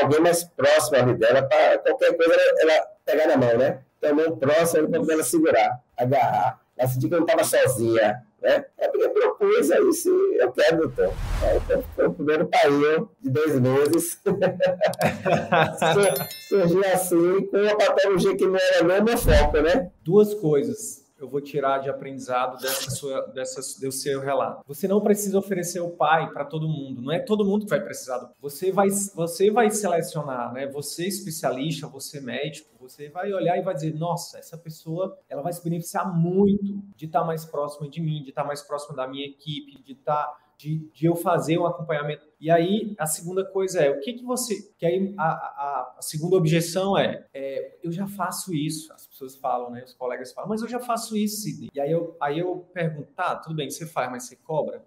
alguém 0.00 0.20
mais 0.20 0.42
próximo 0.44 0.96
ali 0.96 1.14
dela 1.14 1.42
para 1.42 1.78
qualquer 1.78 2.16
coisa 2.16 2.32
ela, 2.32 2.72
ela 2.72 2.86
pegar 3.04 3.26
na 3.26 3.36
mão, 3.36 3.56
né? 3.56 3.80
também 4.00 4.34
próximo 4.36 4.88
para 4.88 5.14
ela 5.14 5.22
segurar, 5.22 5.80
agarrar. 5.96 6.60
Ela 6.76 6.88
sentiu 6.88 7.08
que 7.08 7.14
eu 7.14 7.20
não 7.20 7.26
estava 7.26 7.44
sozinha. 7.44 8.24
Né? 8.40 8.64
É 8.78 8.88
porque 8.88 9.08
propus 9.10 9.70
aí 9.70 9.92
se 9.92 10.08
eu 10.08 10.50
quero, 10.52 10.78
doutor. 10.78 11.12
Então, 11.56 11.84
foi 11.94 12.06
o 12.06 12.14
primeiro 12.14 12.46
painho 12.46 13.10
de 13.20 13.28
dois 13.28 13.60
meses. 13.60 14.18
Surgiu 16.48 16.82
assim, 16.86 17.46
com 17.48 17.58
uma 17.58 17.76
patologia 17.76 18.34
que 18.34 18.46
não 18.46 18.56
era 18.56 18.82
nem 18.82 19.02
meu 19.02 19.18
foco, 19.18 19.60
né? 19.60 19.90
Duas 20.02 20.32
coisas. 20.32 21.04
Eu 21.20 21.28
vou 21.28 21.40
tirar 21.40 21.78
de 21.78 21.90
aprendizado 21.90 22.60
dessa 22.60 22.90
sua, 22.90 23.26
dessa, 23.28 23.60
do 23.80 23.92
seu 23.92 24.20
relato. 24.20 24.64
Você 24.66 24.88
não 24.88 25.00
precisa 25.00 25.38
oferecer 25.38 25.80
o 25.80 25.90
pai 25.90 26.30
para 26.32 26.44
todo 26.44 26.66
mundo. 26.66 27.02
Não 27.02 27.12
é 27.12 27.18
todo 27.18 27.44
mundo 27.44 27.64
que 27.64 27.70
vai 27.70 27.80
precisar. 27.80 28.32
Você 28.40 28.72
vai, 28.72 28.88
você 29.14 29.50
vai 29.50 29.70
selecionar, 29.70 30.52
né? 30.52 30.66
Você 30.68 31.06
especialista, 31.06 31.86
você 31.86 32.20
médico, 32.20 32.70
você 32.80 33.10
vai 33.10 33.32
olhar 33.32 33.58
e 33.58 33.62
vai 33.62 33.74
dizer, 33.74 33.94
nossa, 33.94 34.38
essa 34.38 34.56
pessoa, 34.56 35.18
ela 35.28 35.42
vai 35.42 35.52
se 35.52 35.62
beneficiar 35.62 36.10
muito 36.10 36.82
de 36.96 37.06
estar 37.06 37.24
mais 37.24 37.44
próxima 37.44 37.88
de 37.88 38.00
mim, 38.00 38.22
de 38.22 38.30
estar 38.30 38.44
mais 38.44 38.62
próxima 38.62 38.96
da 38.96 39.06
minha 39.06 39.26
equipe, 39.26 39.82
de 39.82 39.92
estar 39.92 40.34
de, 40.60 40.90
de, 40.92 41.06
eu 41.06 41.16
fazer 41.16 41.58
um 41.58 41.64
acompanhamento. 41.64 42.26
E 42.38 42.50
aí, 42.50 42.94
a 42.98 43.06
segunda 43.06 43.42
coisa 43.42 43.80
é, 43.80 43.90
o 43.90 43.98
que 44.00 44.12
que 44.12 44.22
você... 44.22 44.70
Que 44.76 44.84
aí, 44.84 45.14
a, 45.16 45.24
a, 45.24 45.94
a 45.98 46.02
segunda 46.02 46.36
objeção 46.36 46.98
é, 46.98 47.26
é, 47.32 47.78
eu 47.82 47.90
já 47.90 48.06
faço 48.06 48.54
isso. 48.54 48.92
As 48.92 49.06
pessoas 49.06 49.36
falam, 49.36 49.70
né? 49.70 49.82
Os 49.84 49.94
colegas 49.94 50.32
falam, 50.32 50.50
mas 50.50 50.60
eu 50.60 50.68
já 50.68 50.78
faço 50.78 51.16
isso, 51.16 51.42
Sidney. 51.42 51.70
E 51.74 51.80
aí 51.80 51.90
eu, 51.90 52.14
aí 52.20 52.38
eu 52.38 52.68
pergunto, 52.74 53.10
tá, 53.12 53.36
tudo 53.36 53.54
bem, 53.54 53.70
você 53.70 53.86
faz, 53.86 54.10
mas 54.10 54.24
você 54.24 54.36
cobra? 54.36 54.84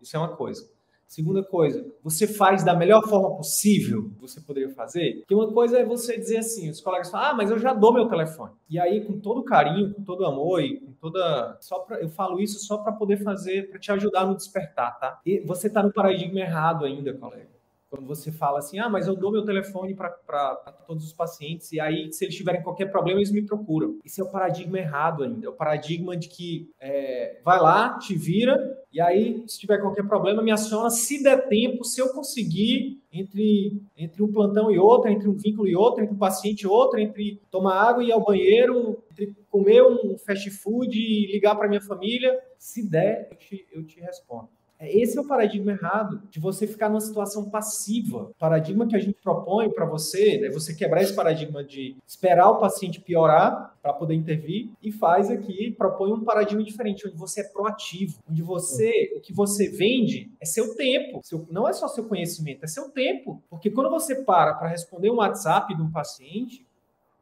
Isso 0.00 0.16
é 0.16 0.20
uma 0.20 0.36
coisa. 0.36 0.70
Segunda 1.10 1.42
coisa, 1.42 1.84
você 2.04 2.24
faz 2.24 2.62
da 2.62 2.72
melhor 2.72 3.02
forma 3.02 3.36
possível 3.36 4.10
que 4.10 4.20
você 4.20 4.40
poderia 4.40 4.70
fazer? 4.70 5.16
Porque 5.16 5.34
uma 5.34 5.52
coisa 5.52 5.80
é 5.80 5.84
você 5.84 6.16
dizer 6.16 6.36
assim, 6.36 6.70
os 6.70 6.80
colegas 6.80 7.10
falam, 7.10 7.30
ah, 7.30 7.34
mas 7.34 7.50
eu 7.50 7.58
já 7.58 7.74
dou 7.74 7.92
meu 7.92 8.06
telefone. 8.08 8.52
E 8.68 8.78
aí, 8.78 9.04
com 9.04 9.18
todo 9.18 9.42
carinho, 9.42 9.92
com 9.92 10.04
todo 10.04 10.24
amor 10.24 10.62
e 10.62 10.78
com 10.78 10.92
toda... 10.92 11.58
Só 11.60 11.80
pra... 11.80 12.00
Eu 12.00 12.08
falo 12.10 12.40
isso 12.40 12.64
só 12.64 12.78
para 12.78 12.92
poder 12.92 13.16
fazer, 13.24 13.68
para 13.68 13.80
te 13.80 13.90
ajudar 13.90 14.24
no 14.24 14.36
despertar, 14.36 15.00
tá? 15.00 15.20
E 15.26 15.40
você 15.40 15.66
está 15.66 15.82
no 15.82 15.92
paradigma 15.92 16.38
errado 16.38 16.84
ainda, 16.84 17.12
colega. 17.12 17.59
Quando 17.90 18.06
você 18.06 18.30
fala 18.30 18.60
assim, 18.60 18.78
ah, 18.78 18.88
mas 18.88 19.08
eu 19.08 19.16
dou 19.16 19.32
meu 19.32 19.44
telefone 19.44 19.96
para 19.96 20.54
todos 20.86 21.04
os 21.04 21.12
pacientes, 21.12 21.72
e 21.72 21.80
aí, 21.80 22.12
se 22.12 22.24
eles 22.24 22.36
tiverem 22.36 22.62
qualquer 22.62 22.86
problema, 22.86 23.18
eles 23.18 23.32
me 23.32 23.42
procuram. 23.42 23.98
Isso 24.04 24.20
é 24.20 24.24
o 24.24 24.30
paradigma 24.30 24.78
errado 24.78 25.24
ainda. 25.24 25.46
É 25.46 25.48
o 25.48 25.54
paradigma 25.54 26.16
de 26.16 26.28
que 26.28 26.70
é, 26.80 27.40
vai 27.44 27.60
lá, 27.60 27.98
te 27.98 28.14
vira, 28.14 28.56
e 28.92 29.00
aí, 29.00 29.42
se 29.46 29.58
tiver 29.58 29.80
qualquer 29.80 30.06
problema, 30.06 30.42
me 30.42 30.52
aciona. 30.52 30.88
Se 30.88 31.22
der 31.22 31.48
tempo, 31.48 31.84
se 31.84 32.00
eu 32.00 32.12
conseguir, 32.12 33.00
entre, 33.12 33.80
entre 33.96 34.22
um 34.22 34.30
plantão 34.30 34.70
e 34.70 34.78
outro, 34.78 35.10
entre 35.10 35.28
um 35.28 35.34
vínculo 35.34 35.68
e 35.68 35.74
outro, 35.74 36.02
entre 36.02 36.14
um 36.14 36.18
paciente 36.18 36.62
e 36.62 36.66
outro, 36.68 36.98
entre 37.00 37.40
tomar 37.50 37.74
água 37.74 38.04
e 38.04 38.08
ir 38.08 38.12
ao 38.12 38.24
banheiro, 38.24 39.02
entre 39.10 39.34
comer 39.48 39.82
um 39.82 40.16
fast 40.18 40.48
food 40.50 40.96
e 40.96 41.30
ligar 41.32 41.56
para 41.56 41.68
minha 41.68 41.80
família, 41.80 42.36
se 42.56 42.88
der, 42.88 43.28
eu 43.30 43.36
te, 43.36 43.66
eu 43.72 43.84
te 43.84 44.00
respondo. 44.00 44.48
É, 44.80 44.98
esse 44.98 45.18
é 45.18 45.20
o 45.20 45.26
paradigma 45.26 45.72
errado 45.72 46.22
de 46.30 46.40
você 46.40 46.66
ficar 46.66 46.88
numa 46.88 47.02
situação 47.02 47.50
passiva. 47.50 48.22
O 48.22 48.34
paradigma 48.38 48.86
que 48.86 48.96
a 48.96 48.98
gente 48.98 49.20
propõe 49.22 49.70
para 49.70 49.84
você 49.84 50.42
é 50.42 50.50
você 50.50 50.74
quebrar 50.74 51.02
esse 51.02 51.14
paradigma 51.14 51.62
de 51.62 51.94
esperar 52.06 52.48
o 52.48 52.58
paciente 52.58 52.98
piorar 52.98 53.76
para 53.82 53.92
poder 53.92 54.14
intervir 54.14 54.70
e 54.82 54.90
faz 54.90 55.30
aqui, 55.30 55.70
propõe 55.72 56.12
um 56.12 56.24
paradigma 56.24 56.64
diferente, 56.64 57.06
onde 57.06 57.16
você 57.16 57.42
é 57.42 57.44
proativo, 57.44 58.20
onde 58.28 58.42
você, 58.42 59.12
o 59.16 59.20
que 59.20 59.34
você 59.34 59.68
vende 59.68 60.30
é 60.40 60.46
seu 60.46 60.74
tempo, 60.74 61.20
seu, 61.22 61.46
não 61.50 61.68
é 61.68 61.74
só 61.74 61.86
seu 61.86 62.04
conhecimento, 62.04 62.64
é 62.64 62.66
seu 62.66 62.90
tempo. 62.90 63.42
Porque 63.50 63.70
quando 63.70 63.90
você 63.90 64.24
para 64.24 64.54
para 64.54 64.68
responder 64.68 65.10
um 65.10 65.16
WhatsApp 65.16 65.76
de 65.76 65.82
um 65.82 65.90
paciente, 65.90 66.66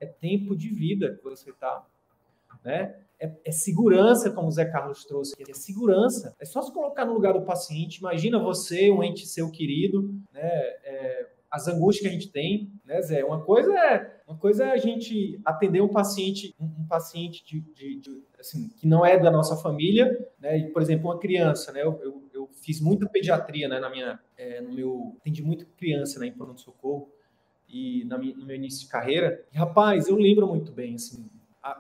é 0.01 0.07
tempo 0.07 0.55
de 0.55 0.69
vida 0.69 1.17
que 1.17 1.25
você 1.25 1.51
está, 1.51 1.85
né? 2.65 2.95
É, 3.21 3.33
é, 3.45 3.51
segurança, 3.51 4.31
como 4.31 4.49
o 4.49 4.51
Zé 4.51 4.65
Carlos 4.65 5.05
trouxe, 5.05 5.35
é 5.41 5.53
segurança. 5.53 6.35
É 6.41 6.45
só 6.45 6.63
se 6.63 6.73
colocar 6.73 7.05
no 7.05 7.15
lugar 7.15 7.33
do 7.33 7.43
paciente. 7.43 7.99
Imagina 7.99 8.39
você, 8.39 8.91
um 8.91 9.03
ente 9.03 9.27
seu 9.27 9.51
querido, 9.51 10.15
né? 10.33 10.49
É, 10.85 11.29
as 11.51 11.67
angústias 11.67 12.03
que 12.03 12.09
a 12.09 12.13
gente 12.13 12.31
tem, 12.31 12.71
né, 12.85 13.01
Zé? 13.01 13.25
Uma 13.25 13.41
coisa 13.41 13.73
é 13.75 14.19
uma 14.29 14.37
coisa 14.37 14.65
é 14.65 14.73
a 14.73 14.77
gente 14.77 15.41
atender 15.43 15.81
um 15.81 15.89
paciente, 15.89 16.55
um, 16.61 16.67
um 16.67 16.87
paciente 16.87 17.43
de, 17.47 17.61
de, 17.73 17.99
de, 17.99 18.23
assim, 18.39 18.69
que 18.77 18.87
não 18.87 19.05
é 19.05 19.19
da 19.19 19.31
nossa 19.31 19.57
família, 19.57 20.29
né? 20.39 20.69
Por 20.69 20.83
exemplo, 20.83 21.09
uma 21.09 21.19
criança, 21.19 21.73
né? 21.73 21.83
Eu, 21.83 21.99
eu, 22.03 22.23
eu 22.35 22.49
fiz 22.63 22.79
muita 22.81 23.09
pediatria, 23.09 23.69
né? 23.69 23.81
Na 23.81 23.89
minha, 23.89 24.21
é, 24.37 24.61
no 24.61 24.73
meu, 24.73 25.17
atendi 25.19 25.43
muito 25.43 25.67
criança, 25.79 26.21
né? 26.21 26.27
Em 26.27 26.33
pronto 26.33 26.61
socorro 26.61 27.11
e 27.67 28.05
na 28.05 28.19
no 28.19 28.45
meu 28.45 28.57
início 28.57 28.83
de 28.83 28.89
carreira. 28.89 29.43
E, 29.51 29.57
rapaz, 29.57 30.09
eu 30.09 30.17
lembro 30.17 30.47
muito 30.47 30.73
bem, 30.73 30.95
assim, 30.95 31.29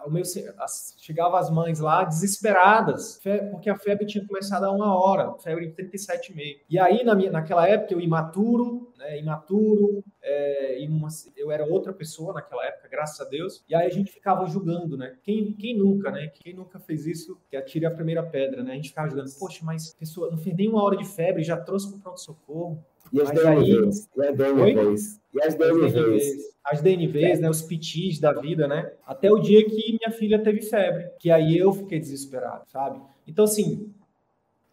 o 0.06 0.10
meu, 0.10 0.22
as, 0.58 0.94
chegava 0.98 1.38
as 1.38 1.50
mães 1.50 1.78
lá 1.78 2.04
desesperadas, 2.04 3.20
porque 3.50 3.70
a 3.70 3.78
febre 3.78 4.06
tinha 4.06 4.26
começado 4.26 4.64
a 4.64 4.70
uma 4.70 4.94
hora, 4.98 5.34
febre 5.38 5.68
de 5.68 5.82
37,5. 5.82 6.60
E 6.68 6.78
aí, 6.78 7.04
na 7.04 7.14
minha, 7.14 7.30
naquela 7.30 7.68
época, 7.68 7.94
eu 7.94 8.00
imaturo, 8.00 8.92
né, 8.96 9.18
imaturo, 9.18 10.02
é, 10.22 10.84
uma, 10.88 11.08
eu 11.36 11.50
era 11.50 11.64
outra 11.64 11.92
pessoa 11.92 12.34
naquela 12.34 12.64
época, 12.66 12.88
graças 12.88 13.20
a 13.20 13.28
Deus, 13.28 13.64
e 13.68 13.74
aí 13.74 13.86
a 13.86 13.90
gente 13.90 14.10
ficava 14.10 14.46
julgando, 14.46 14.96
né? 14.96 15.16
Quem, 15.22 15.52
quem 15.54 15.76
nunca, 15.76 16.10
né? 16.10 16.28
Quem 16.28 16.54
nunca 16.54 16.78
fez 16.78 17.06
isso, 17.06 17.40
que 17.48 17.56
atire 17.56 17.86
a 17.86 17.90
primeira 17.90 18.22
pedra, 18.22 18.62
né? 18.62 18.72
A 18.72 18.74
gente 18.74 18.88
ficava 18.88 19.08
julgando, 19.08 19.30
poxa, 19.38 19.60
mas 19.64 19.94
pessoa 19.94 20.30
não 20.30 20.38
fez 20.38 20.54
nenhuma 20.56 20.82
hora 20.82 20.96
de 20.96 21.04
febre, 21.04 21.42
já 21.42 21.56
trouxe 21.56 21.88
para 21.88 21.98
o 21.98 22.00
pronto-socorro. 22.00 22.84
E 23.12 23.20
as 23.20 23.30
DNVs? 23.30 24.08
E 24.16 24.22
as 24.22 24.36
DNVs? 24.36 25.20
E 25.34 25.42
as 25.42 25.54
DNVs? 25.54 26.58
As 26.64 26.82
DNVs, 26.82 27.40
né, 27.40 27.48
os 27.48 27.62
PTs 27.62 28.20
da 28.20 28.32
vida, 28.32 28.68
né? 28.68 28.92
Até 29.06 29.32
o 29.32 29.38
dia 29.38 29.64
que 29.64 29.98
minha 29.98 30.10
filha 30.10 30.38
teve 30.38 30.60
febre, 30.60 31.10
que 31.18 31.30
aí 31.30 31.56
eu 31.56 31.72
fiquei 31.72 31.98
desesperado, 31.98 32.64
sabe? 32.68 33.00
Então, 33.26 33.44
assim, 33.44 33.90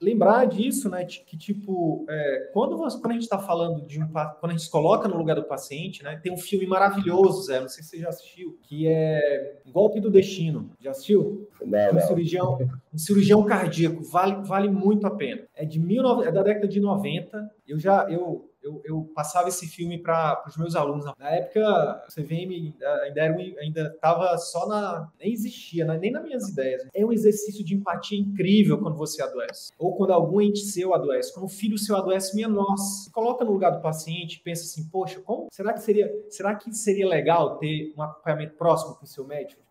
lembrar 0.06 0.46
disso, 0.46 0.90
né? 0.90 1.04
Que 1.04 1.36
tipo, 1.36 2.06
é, 2.08 2.50
quando, 2.54 2.78
você, 2.78 3.00
quando 3.00 3.12
a 3.12 3.14
gente 3.14 3.24
está 3.24 3.40
falando 3.40 3.86
de 3.86 4.02
um 4.02 4.08
quando 4.08 4.46
a 4.46 4.52
gente 4.52 4.64
se 4.64 4.70
coloca 4.70 5.08
no 5.08 5.18
lugar 5.18 5.36
do 5.36 5.44
paciente, 5.44 6.04
né? 6.04 6.20
Tem 6.22 6.32
um 6.32 6.38
filme 6.38 6.68
maravilhoso, 6.68 7.44
Zé, 7.44 7.60
não 7.60 7.68
sei 7.68 7.84
se 7.84 7.90
você 7.90 7.98
já 8.00 8.10
assistiu, 8.10 8.58
que 8.62 8.88
é 8.88 9.60
Golpe 9.72 10.00
do 10.00 10.12
Destino. 10.12 10.70
Já 10.80 10.92
assistiu? 10.92 11.50
Não, 11.66 11.96
um 11.96 12.00
cirurgião, 12.00 12.58
um 12.94 12.98
cirurgião 12.98 13.44
cardíaco, 13.44 14.04
vale, 14.04 14.48
vale 14.48 14.70
muito 14.70 15.08
a 15.08 15.12
pena. 15.12 15.42
É 15.56 15.66
de 15.66 15.80
19, 15.80 16.28
é 16.28 16.32
da 16.32 16.44
década 16.44 16.68
de 16.68 16.80
90. 16.80 17.52
Eu 17.68 17.80
já 17.80 18.08
eu 18.10 18.50
eu, 18.66 18.82
eu 18.84 19.12
passava 19.14 19.48
esse 19.48 19.68
filme 19.68 20.00
para 20.00 20.44
os 20.48 20.58
meus 20.58 20.76
alunos. 20.76 21.06
Na 21.18 21.30
época, 21.30 22.04
o 22.10 22.12
CVM 22.12 22.74
ainda 23.04 23.22
era 23.22 23.36
ainda 23.60 23.94
estava 23.94 24.38
só 24.38 24.68
na 24.68 25.12
nem 25.20 25.32
existia, 25.32 25.86
né? 25.86 25.98
nem 25.98 26.12
nas 26.12 26.24
minhas 26.24 26.50
ideias. 26.50 26.86
É 26.94 27.06
um 27.06 27.12
exercício 27.12 27.64
de 27.64 27.76
empatia 27.76 28.20
incrível 28.20 28.80
quando 28.80 28.98
você 28.98 29.22
adoece, 29.22 29.72
ou 29.78 29.96
quando 29.96 30.12
algum 30.12 30.42
ente 30.42 30.60
seu 30.60 30.94
adoece, 30.94 31.34
quando 31.34 31.46
o 31.46 31.50
filho 31.50 31.78
seu 31.78 31.96
adoece, 31.96 32.36
minha 32.36 32.48
nossa. 32.48 33.10
Coloca 33.12 33.46
no 33.46 33.52
lugar 33.52 33.72
do 33.72 33.82
paciente, 33.82 34.42
pensa 34.44 34.64
assim, 34.64 34.90
poxa, 34.90 35.22
como 35.22 35.48
será 35.52 35.74
que 35.74 35.82
seria, 35.82 36.12
será 36.30 36.56
que 36.56 36.74
seria 36.74 37.08
legal 37.08 37.58
ter 37.58 37.94
um 37.96 38.02
acompanhamento 38.02 38.56
próximo 38.56 38.96
com 38.96 39.06
o 39.06 39.08
seu 39.08 39.26
médico? 39.26 39.64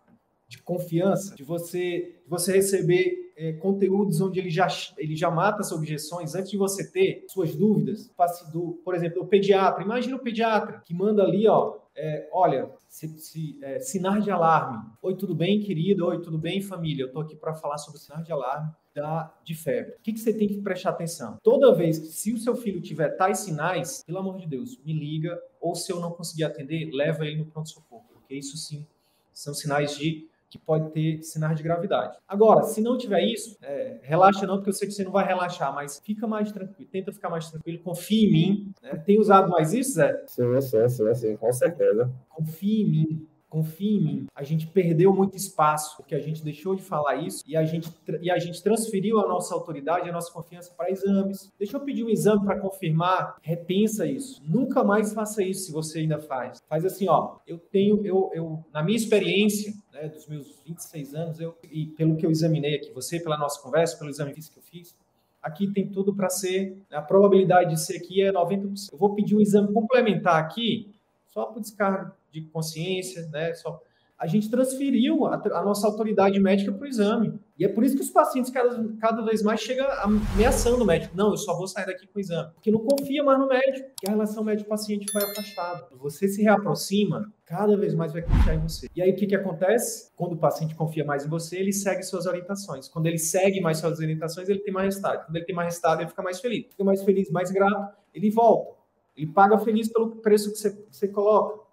de 0.46 0.62
confiança, 0.62 1.34
de 1.34 1.42
você, 1.42 2.20
de 2.22 2.28
você 2.28 2.52
receber 2.52 3.23
é, 3.36 3.52
conteúdos 3.54 4.20
onde 4.20 4.38
ele 4.38 4.50
já, 4.50 4.68
ele 4.96 5.16
já 5.16 5.30
mata 5.30 5.60
as 5.60 5.72
objeções 5.72 6.34
antes 6.34 6.50
de 6.50 6.56
você 6.56 6.90
ter 6.90 7.24
suas 7.28 7.54
dúvidas. 7.54 8.10
Do, 8.52 8.80
por 8.84 8.94
exemplo, 8.94 9.22
o 9.22 9.26
pediatra. 9.26 9.82
Imagina 9.82 10.16
o 10.16 10.20
pediatra 10.20 10.80
que 10.84 10.94
manda 10.94 11.22
ali, 11.22 11.46
ó, 11.46 11.78
é, 11.96 12.28
olha, 12.32 12.70
se, 12.88 13.08
se, 13.18 13.58
é, 13.62 13.78
sinais 13.80 14.24
de 14.24 14.30
alarme. 14.30 14.84
Oi, 15.00 15.16
tudo 15.16 15.34
bem, 15.34 15.60
querido? 15.60 16.06
Oi, 16.06 16.20
tudo 16.20 16.38
bem, 16.38 16.60
família? 16.60 17.04
Eu 17.04 17.08
estou 17.08 17.22
aqui 17.22 17.36
para 17.36 17.54
falar 17.54 17.78
sobre 17.78 18.00
sinais 18.00 18.24
de 18.24 18.32
alarme 18.32 18.72
da, 18.94 19.32
de 19.44 19.54
febre. 19.54 19.92
O 19.92 20.02
que, 20.02 20.12
que 20.12 20.20
você 20.20 20.32
tem 20.32 20.48
que 20.48 20.60
prestar 20.60 20.90
atenção? 20.90 21.38
Toda 21.42 21.74
vez 21.74 21.98
que, 21.98 22.06
se 22.06 22.32
o 22.32 22.38
seu 22.38 22.54
filho 22.54 22.80
tiver 22.80 23.10
tais 23.16 23.40
sinais, 23.40 24.02
pelo 24.04 24.18
amor 24.18 24.38
de 24.38 24.46
Deus, 24.46 24.78
me 24.84 24.92
liga, 24.92 25.40
ou 25.60 25.74
se 25.74 25.92
eu 25.92 26.00
não 26.00 26.12
conseguir 26.12 26.44
atender, 26.44 26.90
leva 26.92 27.26
ele 27.26 27.36
no 27.36 27.46
pronto-socorro, 27.46 28.04
porque 28.12 28.34
isso 28.34 28.56
sim 28.56 28.86
são 29.32 29.52
sinais 29.52 29.96
de 29.96 30.28
que 30.54 30.58
pode 30.58 30.90
ter 30.90 31.20
sinais 31.22 31.56
de 31.56 31.64
gravidade. 31.64 32.16
Agora, 32.28 32.62
se 32.62 32.80
não 32.80 32.96
tiver 32.96 33.22
isso, 33.22 33.58
é, 33.60 33.98
relaxa 34.02 34.46
não, 34.46 34.56
porque 34.56 34.70
eu 34.70 34.72
sei 34.72 34.86
que 34.86 34.94
você 34.94 35.02
não 35.02 35.10
vai 35.10 35.26
relaxar, 35.26 35.74
mas 35.74 36.00
fica 36.04 36.28
mais 36.28 36.52
tranquilo, 36.52 36.88
tenta 36.92 37.12
ficar 37.12 37.28
mais 37.28 37.50
tranquilo, 37.50 37.80
confia 37.80 38.28
em 38.28 38.32
mim. 38.32 38.72
Né? 38.80 38.94
Tem 39.04 39.18
usado 39.18 39.50
mais 39.50 39.72
isso, 39.72 39.94
Zé? 39.94 40.22
Sim, 40.28 40.60
sim, 40.60 40.88
sim, 40.88 41.14
sim, 41.14 41.36
com 41.36 41.52
certeza. 41.52 42.08
Confia 42.28 42.82
em 42.82 42.88
mim 42.88 43.26
confie 43.54 43.96
em 43.96 44.00
mim. 44.00 44.26
A 44.34 44.42
gente 44.42 44.66
perdeu 44.66 45.14
muito 45.14 45.36
espaço 45.36 45.96
porque 45.96 46.12
a 46.12 46.18
gente 46.18 46.42
deixou 46.42 46.74
de 46.74 46.82
falar 46.82 47.14
isso 47.14 47.44
e 47.46 47.56
a 47.56 47.64
gente, 47.64 47.88
e 48.20 48.28
a 48.28 48.36
gente 48.36 48.60
transferiu 48.60 49.20
a 49.20 49.28
nossa 49.28 49.54
autoridade, 49.54 50.10
a 50.10 50.12
nossa 50.12 50.32
confiança 50.32 50.74
para 50.76 50.90
exames. 50.90 51.52
Deixa 51.56 51.76
eu 51.76 51.80
pedir 51.80 52.02
um 52.02 52.10
exame 52.10 52.44
para 52.44 52.58
confirmar. 52.58 53.36
Repensa 53.40 54.06
isso. 54.06 54.42
Nunca 54.44 54.82
mais 54.82 55.12
faça 55.12 55.40
isso 55.40 55.66
se 55.66 55.72
você 55.72 56.00
ainda 56.00 56.18
faz. 56.18 56.60
Faz 56.68 56.84
assim, 56.84 57.08
ó. 57.08 57.36
Eu 57.46 57.58
tenho, 57.58 58.04
eu, 58.04 58.28
eu 58.34 58.64
na 58.72 58.82
minha 58.82 58.96
experiência, 58.96 59.72
né, 59.92 60.08
dos 60.08 60.26
meus 60.26 60.60
26 60.66 61.14
anos, 61.14 61.38
eu, 61.38 61.56
e 61.70 61.86
pelo 61.86 62.16
que 62.16 62.26
eu 62.26 62.32
examinei 62.32 62.74
aqui, 62.74 62.90
você, 62.92 63.20
pela 63.20 63.38
nossa 63.38 63.62
conversa, 63.62 63.96
pelo 63.96 64.10
exame 64.10 64.34
físico 64.34 64.54
que 64.54 64.58
eu 64.58 64.64
fiz, 64.64 64.96
aqui 65.40 65.72
tem 65.72 65.86
tudo 65.86 66.12
para 66.12 66.28
ser, 66.28 66.76
a 66.90 67.00
probabilidade 67.00 67.70
de 67.70 67.80
ser 67.80 67.98
aqui 67.98 68.20
é 68.20 68.32
90%. 68.32 68.92
Eu 68.92 68.98
vou 68.98 69.14
pedir 69.14 69.36
um 69.36 69.40
exame 69.40 69.72
complementar 69.72 70.42
aqui, 70.42 70.92
só 71.28 71.46
para 71.46 71.60
descargo 71.60 72.12
de 72.40 72.48
consciência, 72.48 73.26
né? 73.28 73.54
Só 73.54 73.80
a 74.18 74.26
gente 74.26 74.48
transferiu 74.48 75.26
a, 75.26 75.34
a 75.34 75.62
nossa 75.62 75.86
autoridade 75.86 76.38
médica 76.38 76.72
para 76.72 76.84
o 76.84 76.88
exame. 76.88 77.38
E 77.58 77.64
é 77.64 77.68
por 77.68 77.84
isso 77.84 77.96
que 77.96 78.02
os 78.02 78.10
pacientes 78.10 78.50
cada, 78.50 78.88
cada 79.00 79.22
vez 79.22 79.42
mais 79.42 79.60
chegam 79.60 79.86
ameaçando 80.02 80.82
o 80.82 80.86
médico. 80.86 81.16
Não, 81.16 81.30
eu 81.30 81.36
só 81.36 81.56
vou 81.56 81.66
sair 81.66 81.84
daqui 81.84 82.06
com 82.06 82.18
o 82.18 82.20
exame. 82.20 82.50
Porque 82.54 82.70
não 82.70 82.78
confia 82.78 83.22
mais 83.22 83.38
no 83.38 83.48
médico. 83.48 83.90
Que 83.98 84.08
a 84.08 84.12
relação 84.12 84.44
médico-paciente 84.44 85.10
foi 85.10 85.22
afastada. 85.22 85.88
Você 85.98 86.28
se 86.28 86.42
reaproxima, 86.42 87.32
cada 87.44 87.76
vez 87.76 87.92
mais 87.94 88.12
vai 88.12 88.22
confiar 88.22 88.54
em 88.54 88.60
você. 88.60 88.88
E 88.94 89.02
aí 89.02 89.10
o 89.10 89.16
que, 89.16 89.26
que 89.26 89.34
acontece? 89.34 90.10
Quando 90.16 90.34
o 90.34 90.38
paciente 90.38 90.74
confia 90.74 91.04
mais 91.04 91.26
em 91.26 91.28
você, 91.28 91.58
ele 91.58 91.72
segue 91.72 92.02
suas 92.02 92.24
orientações. 92.24 92.88
Quando 92.88 93.06
ele 93.06 93.18
segue 93.18 93.60
mais 93.60 93.78
suas 93.78 93.98
orientações, 93.98 94.48
ele 94.48 94.60
tem 94.60 94.72
mais 94.72 94.86
resultado. 94.86 95.26
Quando 95.26 95.36
ele 95.36 95.44
tem 95.44 95.54
mais 95.54 95.66
resultado, 95.66 96.00
ele 96.00 96.08
fica 96.08 96.22
mais 96.22 96.40
feliz. 96.40 96.66
Fica 96.70 96.84
mais 96.84 97.02
feliz, 97.02 97.30
mais 97.30 97.50
grato, 97.50 97.96
ele 98.14 98.30
volta. 98.30 98.74
Ele 99.16 99.26
paga 99.26 99.58
feliz 99.58 99.92
pelo 99.92 100.16
preço 100.16 100.50
que 100.50 100.58
você, 100.58 100.70
que 100.70 100.96
você 100.96 101.08
coloca 101.08 101.63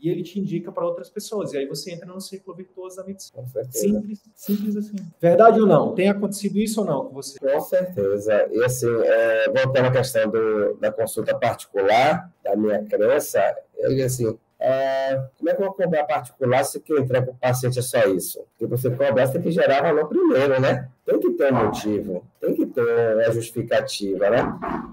e 0.00 0.08
ele 0.08 0.22
te 0.22 0.38
indica 0.38 0.72
para 0.72 0.84
outras 0.86 1.10
pessoas. 1.10 1.52
E 1.52 1.58
aí 1.58 1.66
você 1.66 1.92
entra 1.92 2.06
no 2.06 2.20
ciclo 2.20 2.54
virtuoso 2.54 2.96
da 2.96 3.04
medicina. 3.04 3.44
Simples, 3.70 4.20
simples 4.34 4.76
assim. 4.76 4.96
Verdade 5.20 5.60
ou 5.60 5.66
não? 5.66 5.94
Tem 5.94 6.08
acontecido 6.08 6.58
isso 6.58 6.80
ou 6.80 6.86
não 6.86 7.06
com 7.06 7.14
você? 7.14 7.38
Com 7.38 7.60
certeza. 7.60 8.48
E 8.50 8.64
assim, 8.64 8.88
é, 8.88 9.50
voltando 9.50 9.86
à 9.86 9.90
questão 9.90 10.30
do, 10.30 10.74
da 10.74 10.90
consulta 10.90 11.36
particular, 11.38 12.32
da 12.42 12.56
minha 12.56 12.82
crença, 12.84 13.40
ele 13.76 14.02
assim, 14.02 14.38
é, 14.62 15.18
como 15.38 15.48
é 15.48 15.54
que 15.54 15.62
eu 15.62 15.66
vou 15.66 15.74
cobrar 15.74 16.04
particular 16.04 16.62
se 16.64 16.80
quem 16.80 16.98
entrega 16.98 17.30
o 17.30 17.34
paciente 17.34 17.78
é 17.78 17.82
só 17.82 18.00
isso? 18.04 18.44
Porque 18.50 18.66
você 18.66 18.90
cobrar, 18.90 19.26
você 19.26 19.32
tem 19.32 19.42
que 19.42 19.50
gerar 19.52 19.80
valor 19.80 20.06
primeiro, 20.06 20.60
né? 20.60 20.86
Tem 21.06 21.18
que 21.18 21.30
ter 21.30 21.50
um 21.50 21.64
motivo, 21.64 22.26
tem 22.38 22.54
que 22.54 22.66
ter 22.66 23.26
a 23.26 23.30
justificativa, 23.30 24.28
né? 24.28 24.42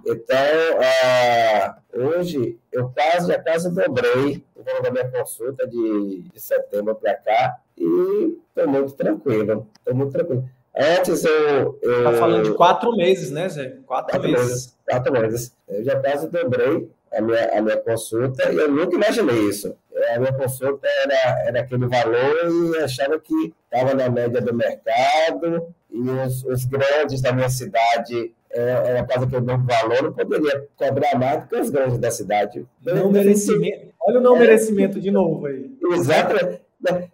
Então, 0.06 0.38
é, 0.38 1.76
hoje, 1.94 2.58
eu 2.72 2.90
quase, 2.90 3.28
já 3.28 3.44
quase 3.44 3.70
dobrei 3.70 4.42
o 4.56 4.64
valor 4.64 4.82
da 4.84 4.90
minha 4.92 5.12
consulta 5.12 5.68
de, 5.68 6.22
de 6.22 6.40
setembro 6.40 6.96
para 6.96 7.16
cá 7.16 7.58
e 7.78 8.38
estou 8.48 8.72
muito 8.72 8.94
tranquilo, 8.94 9.68
estou 9.80 9.94
muito 9.94 10.14
tranquilo. 10.14 10.50
Antes 10.80 11.26
eu. 11.26 11.78
eu 11.82 12.04
tá 12.04 12.14
falando 12.14 12.44
de 12.44 12.54
quatro 12.54 12.96
meses, 12.96 13.32
né, 13.32 13.50
Zé? 13.50 13.78
Quatro, 13.86 14.12
quatro 14.12 14.32
meses. 14.32 14.48
meses. 14.48 14.78
Quatro 14.88 15.12
meses. 15.12 15.58
Eu 15.68 15.84
já 15.84 16.00
quase 16.00 16.30
dobrei 16.30 16.90
a 17.18 17.22
minha, 17.22 17.50
a 17.58 17.62
minha 17.62 17.78
consulta 17.78 18.52
e 18.52 18.56
eu 18.56 18.72
nunca 18.72 18.96
imaginei 18.96 19.50
isso. 19.50 19.76
A 20.14 20.20
minha 20.20 20.34
consulta 20.34 20.88
era, 21.04 21.48
era 21.48 21.60
aquele 21.62 21.88
valor 21.88 22.76
e 22.76 22.78
achava 22.84 23.20
que 23.20 23.54
estava 23.66 23.96
na 23.96 24.10
média 24.10 24.40
do 24.40 24.54
mercado 24.54 25.74
e 25.92 26.00
os, 26.00 26.44
os 26.44 26.66
grandes 26.66 27.22
da 27.22 27.34
minha 27.34 27.50
cidade 27.50 28.32
é, 28.52 28.62
era 28.62 29.06
casa 29.06 29.26
que 29.26 29.36
eu 29.36 29.42
não 29.42 29.66
valor, 29.66 30.04
não 30.04 30.14
poderia 30.14 30.68
cobrar 30.76 31.18
mais 31.18 31.42
do 31.42 31.48
que 31.48 31.56
os 31.56 31.70
grandes 31.70 31.98
da 31.98 32.12
cidade. 32.12 32.66
Não 32.86 33.12
merecimento. 33.12 33.88
Olha 34.00 34.20
o 34.20 34.22
não 34.22 34.36
é, 34.36 34.40
merecimento 34.40 35.00
de 35.00 35.10
novo 35.10 35.48
aí. 35.48 35.72
Exato. 35.92 36.60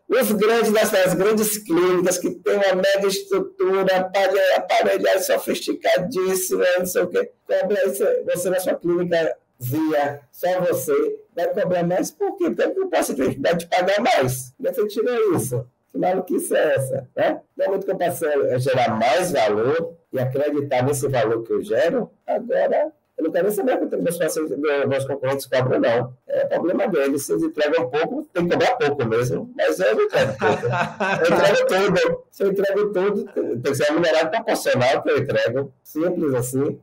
Os 0.09 0.31
grandes 0.33 0.71
das 0.73 1.13
grandes 1.13 1.57
clínicas 1.57 2.17
que 2.17 2.29
têm 2.31 2.55
uma 2.55 2.75
mega 2.75 3.07
estrutura, 3.07 4.11
aparelhagem 4.57 5.23
sofisticadíssima, 5.23 6.65
não 6.77 6.85
sei 6.85 7.03
o 7.03 7.07
quê, 7.07 7.31
cobra 7.47 7.87
isso, 7.87 8.03
você 8.25 8.49
na 8.49 8.59
sua 8.59 8.75
clínica 8.75 9.37
via 9.63 10.21
só 10.31 10.59
você, 10.61 11.19
vai 11.35 11.47
cobrar 11.53 11.83
mais 11.83 12.11
por 12.11 12.35
quê? 12.37 12.51
Porque 12.51 12.79
o 12.79 12.89
paciente 12.89 13.39
vai 13.39 13.57
te 13.57 13.67
pagar 13.67 14.01
mais. 14.01 14.53
Você 14.59 14.87
tirou 14.87 15.35
isso. 15.35 15.65
Que 15.91 15.97
maluquice 15.97 16.55
é 16.55 16.75
essa? 16.75 17.09
Né? 17.15 17.41
No 17.55 17.65
momento 17.65 17.85
que 17.85 17.91
eu 17.91 17.97
passei 17.97 18.29
a 18.51 18.57
gerar 18.57 18.97
mais 18.97 19.31
valor 19.31 19.95
e 20.11 20.19
acreditar 20.19 20.83
nesse 20.83 21.07
valor 21.07 21.43
que 21.43 21.53
eu 21.53 21.61
gero, 21.61 22.09
agora 22.25 22.91
eu 23.15 23.25
não 23.25 23.31
quero 23.31 23.47
nem 23.47 23.55
saber 23.55 23.77
quanto 23.77 24.01
meus, 24.01 24.17
meus 24.17 25.05
concorrentes 25.05 25.45
cobram, 25.45 25.79
não. 25.79 26.13
É 26.27 26.45
problema 26.45 26.87
deles. 26.87 27.25
Se 27.25 27.33
eles 27.33 27.43
entregam 27.43 27.89
pouco, 27.89 28.23
tem 28.33 28.47
que 28.47 28.53
cobrar 28.53 28.75
pouco 28.75 29.05
mesmo. 29.05 29.53
Mas 29.55 29.79
eu 29.79 29.95
não 29.95 30.03
entrego 30.03 30.33
pouco. 30.39 30.65
Eu 30.65 31.35
entrego 31.35 31.67
tudo. 32.01 32.23
Se 32.31 32.43
eu 32.43 32.51
entrego 32.51 32.91
tudo, 32.91 33.25
tem 33.33 33.61
que 33.61 33.75
ser 33.75 33.83
remunerado 33.85 34.31
proporcional 34.31 35.03
que 35.03 35.11
eu 35.11 35.17
entrego. 35.19 35.73
Simples 35.83 36.33
assim. 36.33 36.79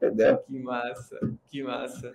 Entendeu? 0.00 0.38
Que 0.38 0.58
massa, 0.58 1.18
que 1.48 1.62
massa. 1.62 2.14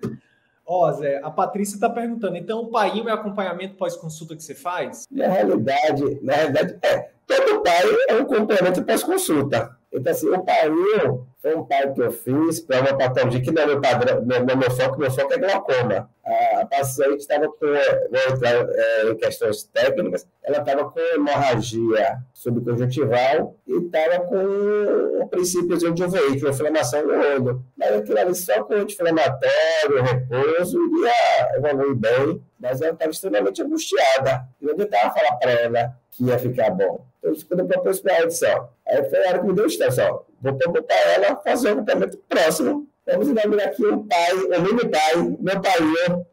Ó, 0.66 0.88
oh, 0.88 0.94
Zé, 0.94 1.20
a 1.22 1.30
Patrícia 1.30 1.76
está 1.76 1.90
perguntando, 1.90 2.38
então 2.38 2.62
o 2.62 2.72
pai 2.72 3.04
é 3.06 3.12
acompanhamento 3.12 3.76
pós-consulta 3.76 4.36
que 4.36 4.42
você 4.44 4.56
faz? 4.56 5.06
Na 5.12 5.28
realidade, 5.28 6.20
na 6.22 6.34
realidade, 6.34 6.80
é. 6.82 7.12
Todo 7.28 7.62
pai 7.62 7.84
é 8.08 8.16
um 8.16 8.26
complemento 8.26 8.84
pós-consulta. 8.84 9.78
Então, 9.92 10.12
assim, 10.12 10.30
o 10.30 10.44
painho 10.44 11.28
foi 11.42 11.56
um 11.56 11.66
pai 11.66 11.92
que 11.94 12.02
eu 12.02 12.12
fiz 12.12 12.62
para 12.62 12.82
uma 12.82 12.98
patologia 12.98 13.42
que 13.42 13.52
não 13.52 13.62
é 13.62 13.66
meu 13.66 13.82
padrão, 13.82 14.24
não 14.26 14.36
é 14.36 14.56
meu 14.56 14.72
foco, 14.72 15.00
meu 15.00 15.12
foco 15.12 15.34
é 15.34 15.38
glaucoma. 15.38 16.10
A 16.26 16.66
paciente 16.66 17.20
estava 17.20 17.50
com, 17.50 17.58
vou 17.60 18.36
entrar 18.36 18.66
é, 18.70 19.10
em 19.10 19.16
questões 19.18 19.64
técnicas, 19.64 20.26
ela 20.42 20.60
estava 20.60 20.90
com 20.90 21.00
hemorragia 21.00 22.18
subconjuntival 22.34 23.58
e 23.68 23.78
estava 23.78 24.22
com 24.22 25.22
um 25.22 25.28
princípio 25.28 25.78
de 25.78 26.04
uveíte, 26.04 26.46
uma 26.46 26.52
inflamação 26.52 27.06
no 27.06 27.14
olho. 27.14 27.66
Mas 27.76 27.92
aquilo 27.92 28.20
ali 28.20 28.36
só 28.36 28.64
com 28.64 28.74
anti-inflamatório, 28.74 30.02
repouso, 30.02 30.80
ia 31.02 31.58
evoluir 31.58 31.96
bem, 31.96 32.42
mas 32.58 32.82
ela 32.82 32.94
estava 32.94 33.12
extremamente 33.12 33.62
angustiada. 33.62 34.48
E 34.62 34.66
eu 34.66 34.76
tentava 34.76 35.14
falar 35.14 35.36
para 35.36 35.52
ela 35.52 35.94
que 36.10 36.24
ia 36.24 36.40
ficar 36.40 36.70
bom. 36.72 37.06
Então, 37.20 37.34
quando 37.50 37.60
eu 37.62 37.68
propus 37.68 38.00
para 38.00 38.16
ela, 38.16 38.28
disse, 38.28 38.46
ó, 38.46 38.68
aí 38.88 39.04
foi 39.10 39.26
a 39.26 39.30
hora 39.30 39.40
que 39.40 39.46
me 39.46 39.54
deu 39.54 39.66
o 39.66 39.68
ó, 39.68 40.24
vou 40.42 40.54
propor 40.56 40.84
para 40.84 40.96
ela 41.14 41.36
fazer 41.38 41.70
um 41.70 41.74
acompanhamento 41.74 42.18
próximo. 42.30 42.88
Vamos 43.06 43.28
inaugurar 43.28 43.68
aqui 43.68 43.86
um 43.86 44.08
pai, 44.08 44.34
um 44.34 44.62
mini 44.62 44.90
pai, 44.90 45.38
meu 45.40 45.62
pai 45.62 45.78
e 45.82 46.10
eu. 46.10 46.26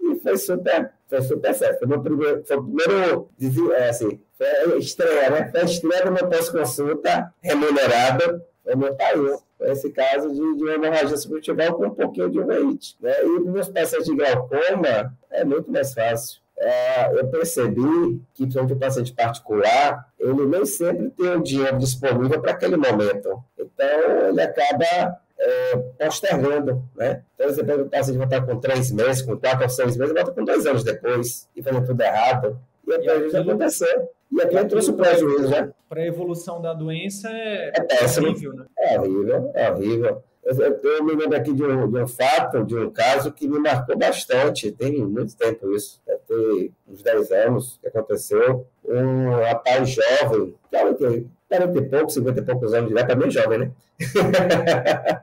E 0.00 0.20
foi 0.20 0.36
super, 0.36 0.92
foi 1.08 1.22
super 1.22 1.54
certo. 1.54 1.78
Foi, 1.78 1.88
meu 1.88 2.00
primeiro, 2.00 2.44
foi 2.44 2.56
o 2.56 2.62
primeiro, 2.62 3.72
é, 3.72 3.88
assim, 3.88 4.20
foi 4.36 4.78
estreia, 4.78 5.30
né? 5.30 5.50
Foi 5.50 5.60
a 5.60 5.64
estreia 5.64 6.04
do 6.04 6.12
meu 6.12 6.28
pós-consulta 6.28 7.32
remunerado, 7.42 8.42
foi 8.62 8.74
meu 8.76 8.94
pai 8.94 9.14
eu. 9.14 9.42
Foi 9.56 9.70
esse 9.72 9.90
caso 9.90 10.28
de, 10.30 10.56
de 10.56 10.62
uma 10.62 10.74
hemorragia 10.74 11.16
subcutival 11.16 11.74
com 11.74 11.86
um 11.86 11.94
pouquinho 11.94 12.30
de 12.30 12.38
uveíte. 12.38 12.96
Né? 13.00 13.12
E 13.24 13.40
para 13.40 13.52
meus 13.52 13.68
pacientes 13.68 14.06
de 14.06 14.14
glaucoma, 14.14 15.12
é 15.30 15.44
muito 15.44 15.70
mais 15.70 15.92
fácil 15.92 16.40
é, 16.60 17.12
eu 17.18 17.26
percebi 17.28 18.20
que, 18.34 18.42
principalmente 18.42 18.72
o 18.72 18.78
paciente 18.78 19.12
particular, 19.12 20.08
ele 20.18 20.46
nem 20.46 20.64
sempre 20.64 21.10
tem 21.10 21.28
o 21.36 21.42
dinheiro 21.42 21.78
disponível 21.78 22.40
para 22.40 22.52
aquele 22.52 22.76
momento. 22.76 23.42
Então, 23.56 24.28
ele 24.28 24.42
acaba 24.42 25.18
é, 25.48 25.76
postergando, 26.04 26.82
né? 26.96 27.22
Então, 27.34 27.48
você 27.48 27.64
pega 27.64 27.82
o 27.82 27.88
paciente 27.88 28.18
voltar 28.18 28.44
com 28.44 28.60
três 28.60 28.90
meses, 28.90 29.22
com 29.22 29.36
quatro 29.36 29.62
ou 29.64 29.68
seis 29.68 29.96
meses, 29.96 30.14
volta 30.14 30.32
com 30.32 30.44
dois 30.44 30.66
anos 30.66 30.84
depois, 30.84 31.48
e 31.56 31.62
fazendo 31.62 31.86
tudo 31.86 32.00
errado. 32.00 32.58
E 32.86 32.94
a 32.94 32.98
prejuízo 32.98 33.38
aconteceu. 33.38 34.10
E 34.30 34.42
aqui 34.42 34.64
trouxe 34.66 34.90
o 34.90 34.94
prejuízo, 34.94 35.48
né? 35.48 35.70
Para 35.88 36.02
a 36.02 36.06
evolução 36.06 36.60
da 36.60 36.74
doença 36.74 37.28
é, 37.30 37.72
é 37.76 38.20
horrível, 38.20 38.52
né? 38.52 38.66
É 38.78 39.00
horrível, 39.00 39.50
é 39.54 39.72
horrível. 39.72 40.22
Eu, 40.48 41.04
me 41.04 41.14
lembro 41.14 41.36
aqui 41.36 41.52
de 41.52 41.62
um, 41.62 41.90
de 41.90 41.98
um 41.98 42.08
fato, 42.08 42.64
de 42.64 42.74
um 42.74 42.90
caso 42.90 43.30
que 43.30 43.46
me 43.46 43.58
marcou 43.58 43.98
bastante. 43.98 44.72
Tem 44.72 45.04
muito 45.04 45.36
tempo 45.36 45.74
isso, 45.74 46.00
deve 46.06 46.20
ter 46.26 46.72
uns 46.88 47.02
10 47.02 47.30
anos 47.32 47.78
que 47.82 47.88
aconteceu. 47.88 48.66
Um 48.82 49.30
rapaz 49.30 49.90
jovem, 49.90 50.54
claro 50.70 50.94
que 50.94 51.26
40 51.48 51.78
e 51.78 51.82
poucos, 51.82 52.14
50 52.14 52.40
e 52.40 52.44
poucos 52.44 52.74
anos 52.74 52.88
de 52.88 52.92
idade, 52.92 53.08
também 53.08 53.30
jovem, 53.30 53.58
né? 53.58 53.70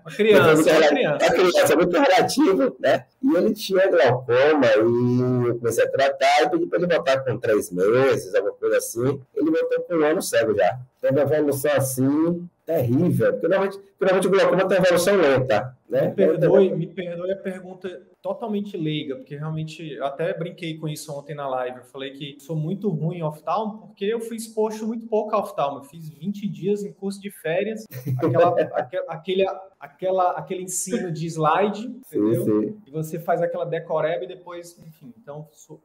Uma 0.06 0.12
criança, 0.12 0.70
é 0.70 0.78
uma 0.78 0.88
criança. 0.88 1.26
Uma 1.26 1.32
criança 1.32 1.74
é 1.74 1.76
muito 1.76 2.00
relativo, 2.00 2.76
né? 2.80 3.06
E 3.24 3.36
ele 3.36 3.54
tinha 3.54 3.88
glaucoma 3.88 4.68
e 4.76 5.48
eu 5.48 5.56
comecei 5.58 5.84
a 5.86 5.90
tratar 5.90 6.44
e 6.44 6.50
pedi 6.50 6.66
para 6.68 6.80
ele 6.80 6.94
voltar 6.94 7.24
com 7.24 7.38
três 7.38 7.72
meses, 7.72 8.34
alguma 8.36 8.54
coisa 8.54 8.78
assim. 8.78 9.22
Ele 9.36 9.52
voltou 9.52 9.82
com 9.82 9.96
um 9.96 10.04
ano 10.04 10.22
cego 10.22 10.56
já. 10.56 10.78
Teve 11.02 11.20
uma 11.20 11.36
evolução 11.36 11.72
assim, 11.74 12.48
terrível, 12.66 13.32
porque 13.34 13.48
normalmente, 13.48 13.80
normalmente 14.00 14.28
o 14.28 14.32
glaucoma 14.32 14.68
tem 14.68 14.78
evolução 14.78 15.16
lenta. 15.16 15.78
Né? 15.88 16.08
Me 16.08 16.16
perdoe, 16.16 16.74
me 16.74 16.88
perdoe 16.88 17.32
a 17.32 17.36
pergunta 17.36 18.02
totalmente 18.22 18.76
leiga, 18.76 19.18
porque 19.18 19.36
realmente 19.36 20.00
até 20.02 20.34
brinquei 20.34 20.78
com 20.80 20.88
isso 20.88 21.14
ontem 21.14 21.36
na 21.36 21.48
live. 21.48 21.78
Eu 21.78 21.84
falei 21.84 22.12
que 22.12 22.38
sou 22.40 22.56
muito 22.56 22.90
ruim 22.90 23.18
em 23.18 23.24
off-town 23.24 23.78
porque 23.78 24.06
eu 24.06 24.20
fui 24.20 24.36
exposto 24.36 24.88
muito 24.88 25.06
pouco 25.08 25.36
a 25.36 25.40
off-town. 25.40 25.78
Eu 25.78 25.84
fiz 25.84 26.10
20 26.10 26.48
dias 26.48 26.84
em 26.84 26.92
curso 26.92 27.22
de 27.22 27.30
férias, 27.30 27.86
aquela, 28.18 28.50
aquele, 29.08 29.46
aquela, 29.80 30.32
aquele 30.32 30.64
ensino 30.64 31.12
de 31.12 31.28
slide, 31.28 31.86
entendeu? 31.86 32.44
Sim, 32.44 32.62
sim. 32.62 32.82
E 32.88 32.92
você 32.92 33.20
faz 33.20 33.44
aquela 33.44 33.66
decoreba 33.66 34.24
e 34.24 34.28
depois, 34.28 34.76
enfim, 34.80 35.14
então 35.22 35.48
sou, 35.52 35.80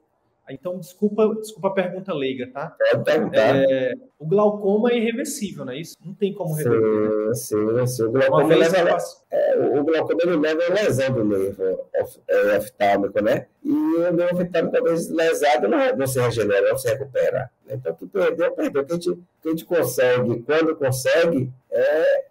então, 0.52 0.78
desculpa, 0.78 1.34
desculpa 1.36 1.68
a 1.68 1.72
pergunta 1.72 2.12
leiga, 2.12 2.50
tá? 2.52 2.76
Pode 2.90 3.04
perguntar. 3.04 3.56
É, 3.56 3.94
o 4.18 4.26
glaucoma 4.26 4.90
é 4.90 4.98
irreversível, 4.98 5.64
não 5.64 5.72
é 5.72 5.80
isso? 5.80 5.96
Não 6.04 6.14
tem 6.14 6.34
como 6.34 6.54
reverter. 6.54 7.34
Sim, 7.34 7.86
sim. 7.86 8.02
O 8.04 8.10
glaucoma, 8.10 8.56
leva, 8.56 8.98
é, 9.30 9.58
o 9.58 9.84
glaucoma 9.84 10.20
ele 10.22 10.36
leva 10.36 10.62
a 10.64 10.74
lesão 10.74 11.12
do 11.12 11.24
nervo 11.24 11.88
é, 12.28 12.56
oftálmico, 12.58 13.22
né? 13.22 13.46
E 13.64 13.70
o 13.70 14.12
nervo 14.12 14.42
oftálmico, 14.42 14.72
talvez 14.72 15.08
lesado, 15.08 15.68
não, 15.68 15.96
não 15.96 16.06
se 16.06 16.20
regenera, 16.20 16.70
não 16.70 16.78
se 16.78 16.88
recupera. 16.88 17.50
Então, 17.68 17.94
que 17.94 18.06
perdeu, 18.06 18.52
perdeu. 18.52 18.82
O 18.82 18.86
que 18.86 18.92
a 18.92 18.96
gente, 18.96 19.18
que 19.42 19.48
a 19.48 19.50
gente 19.50 19.64
consegue, 19.64 20.42
quando 20.42 20.76
consegue, 20.76 21.50
é, 21.70 22.24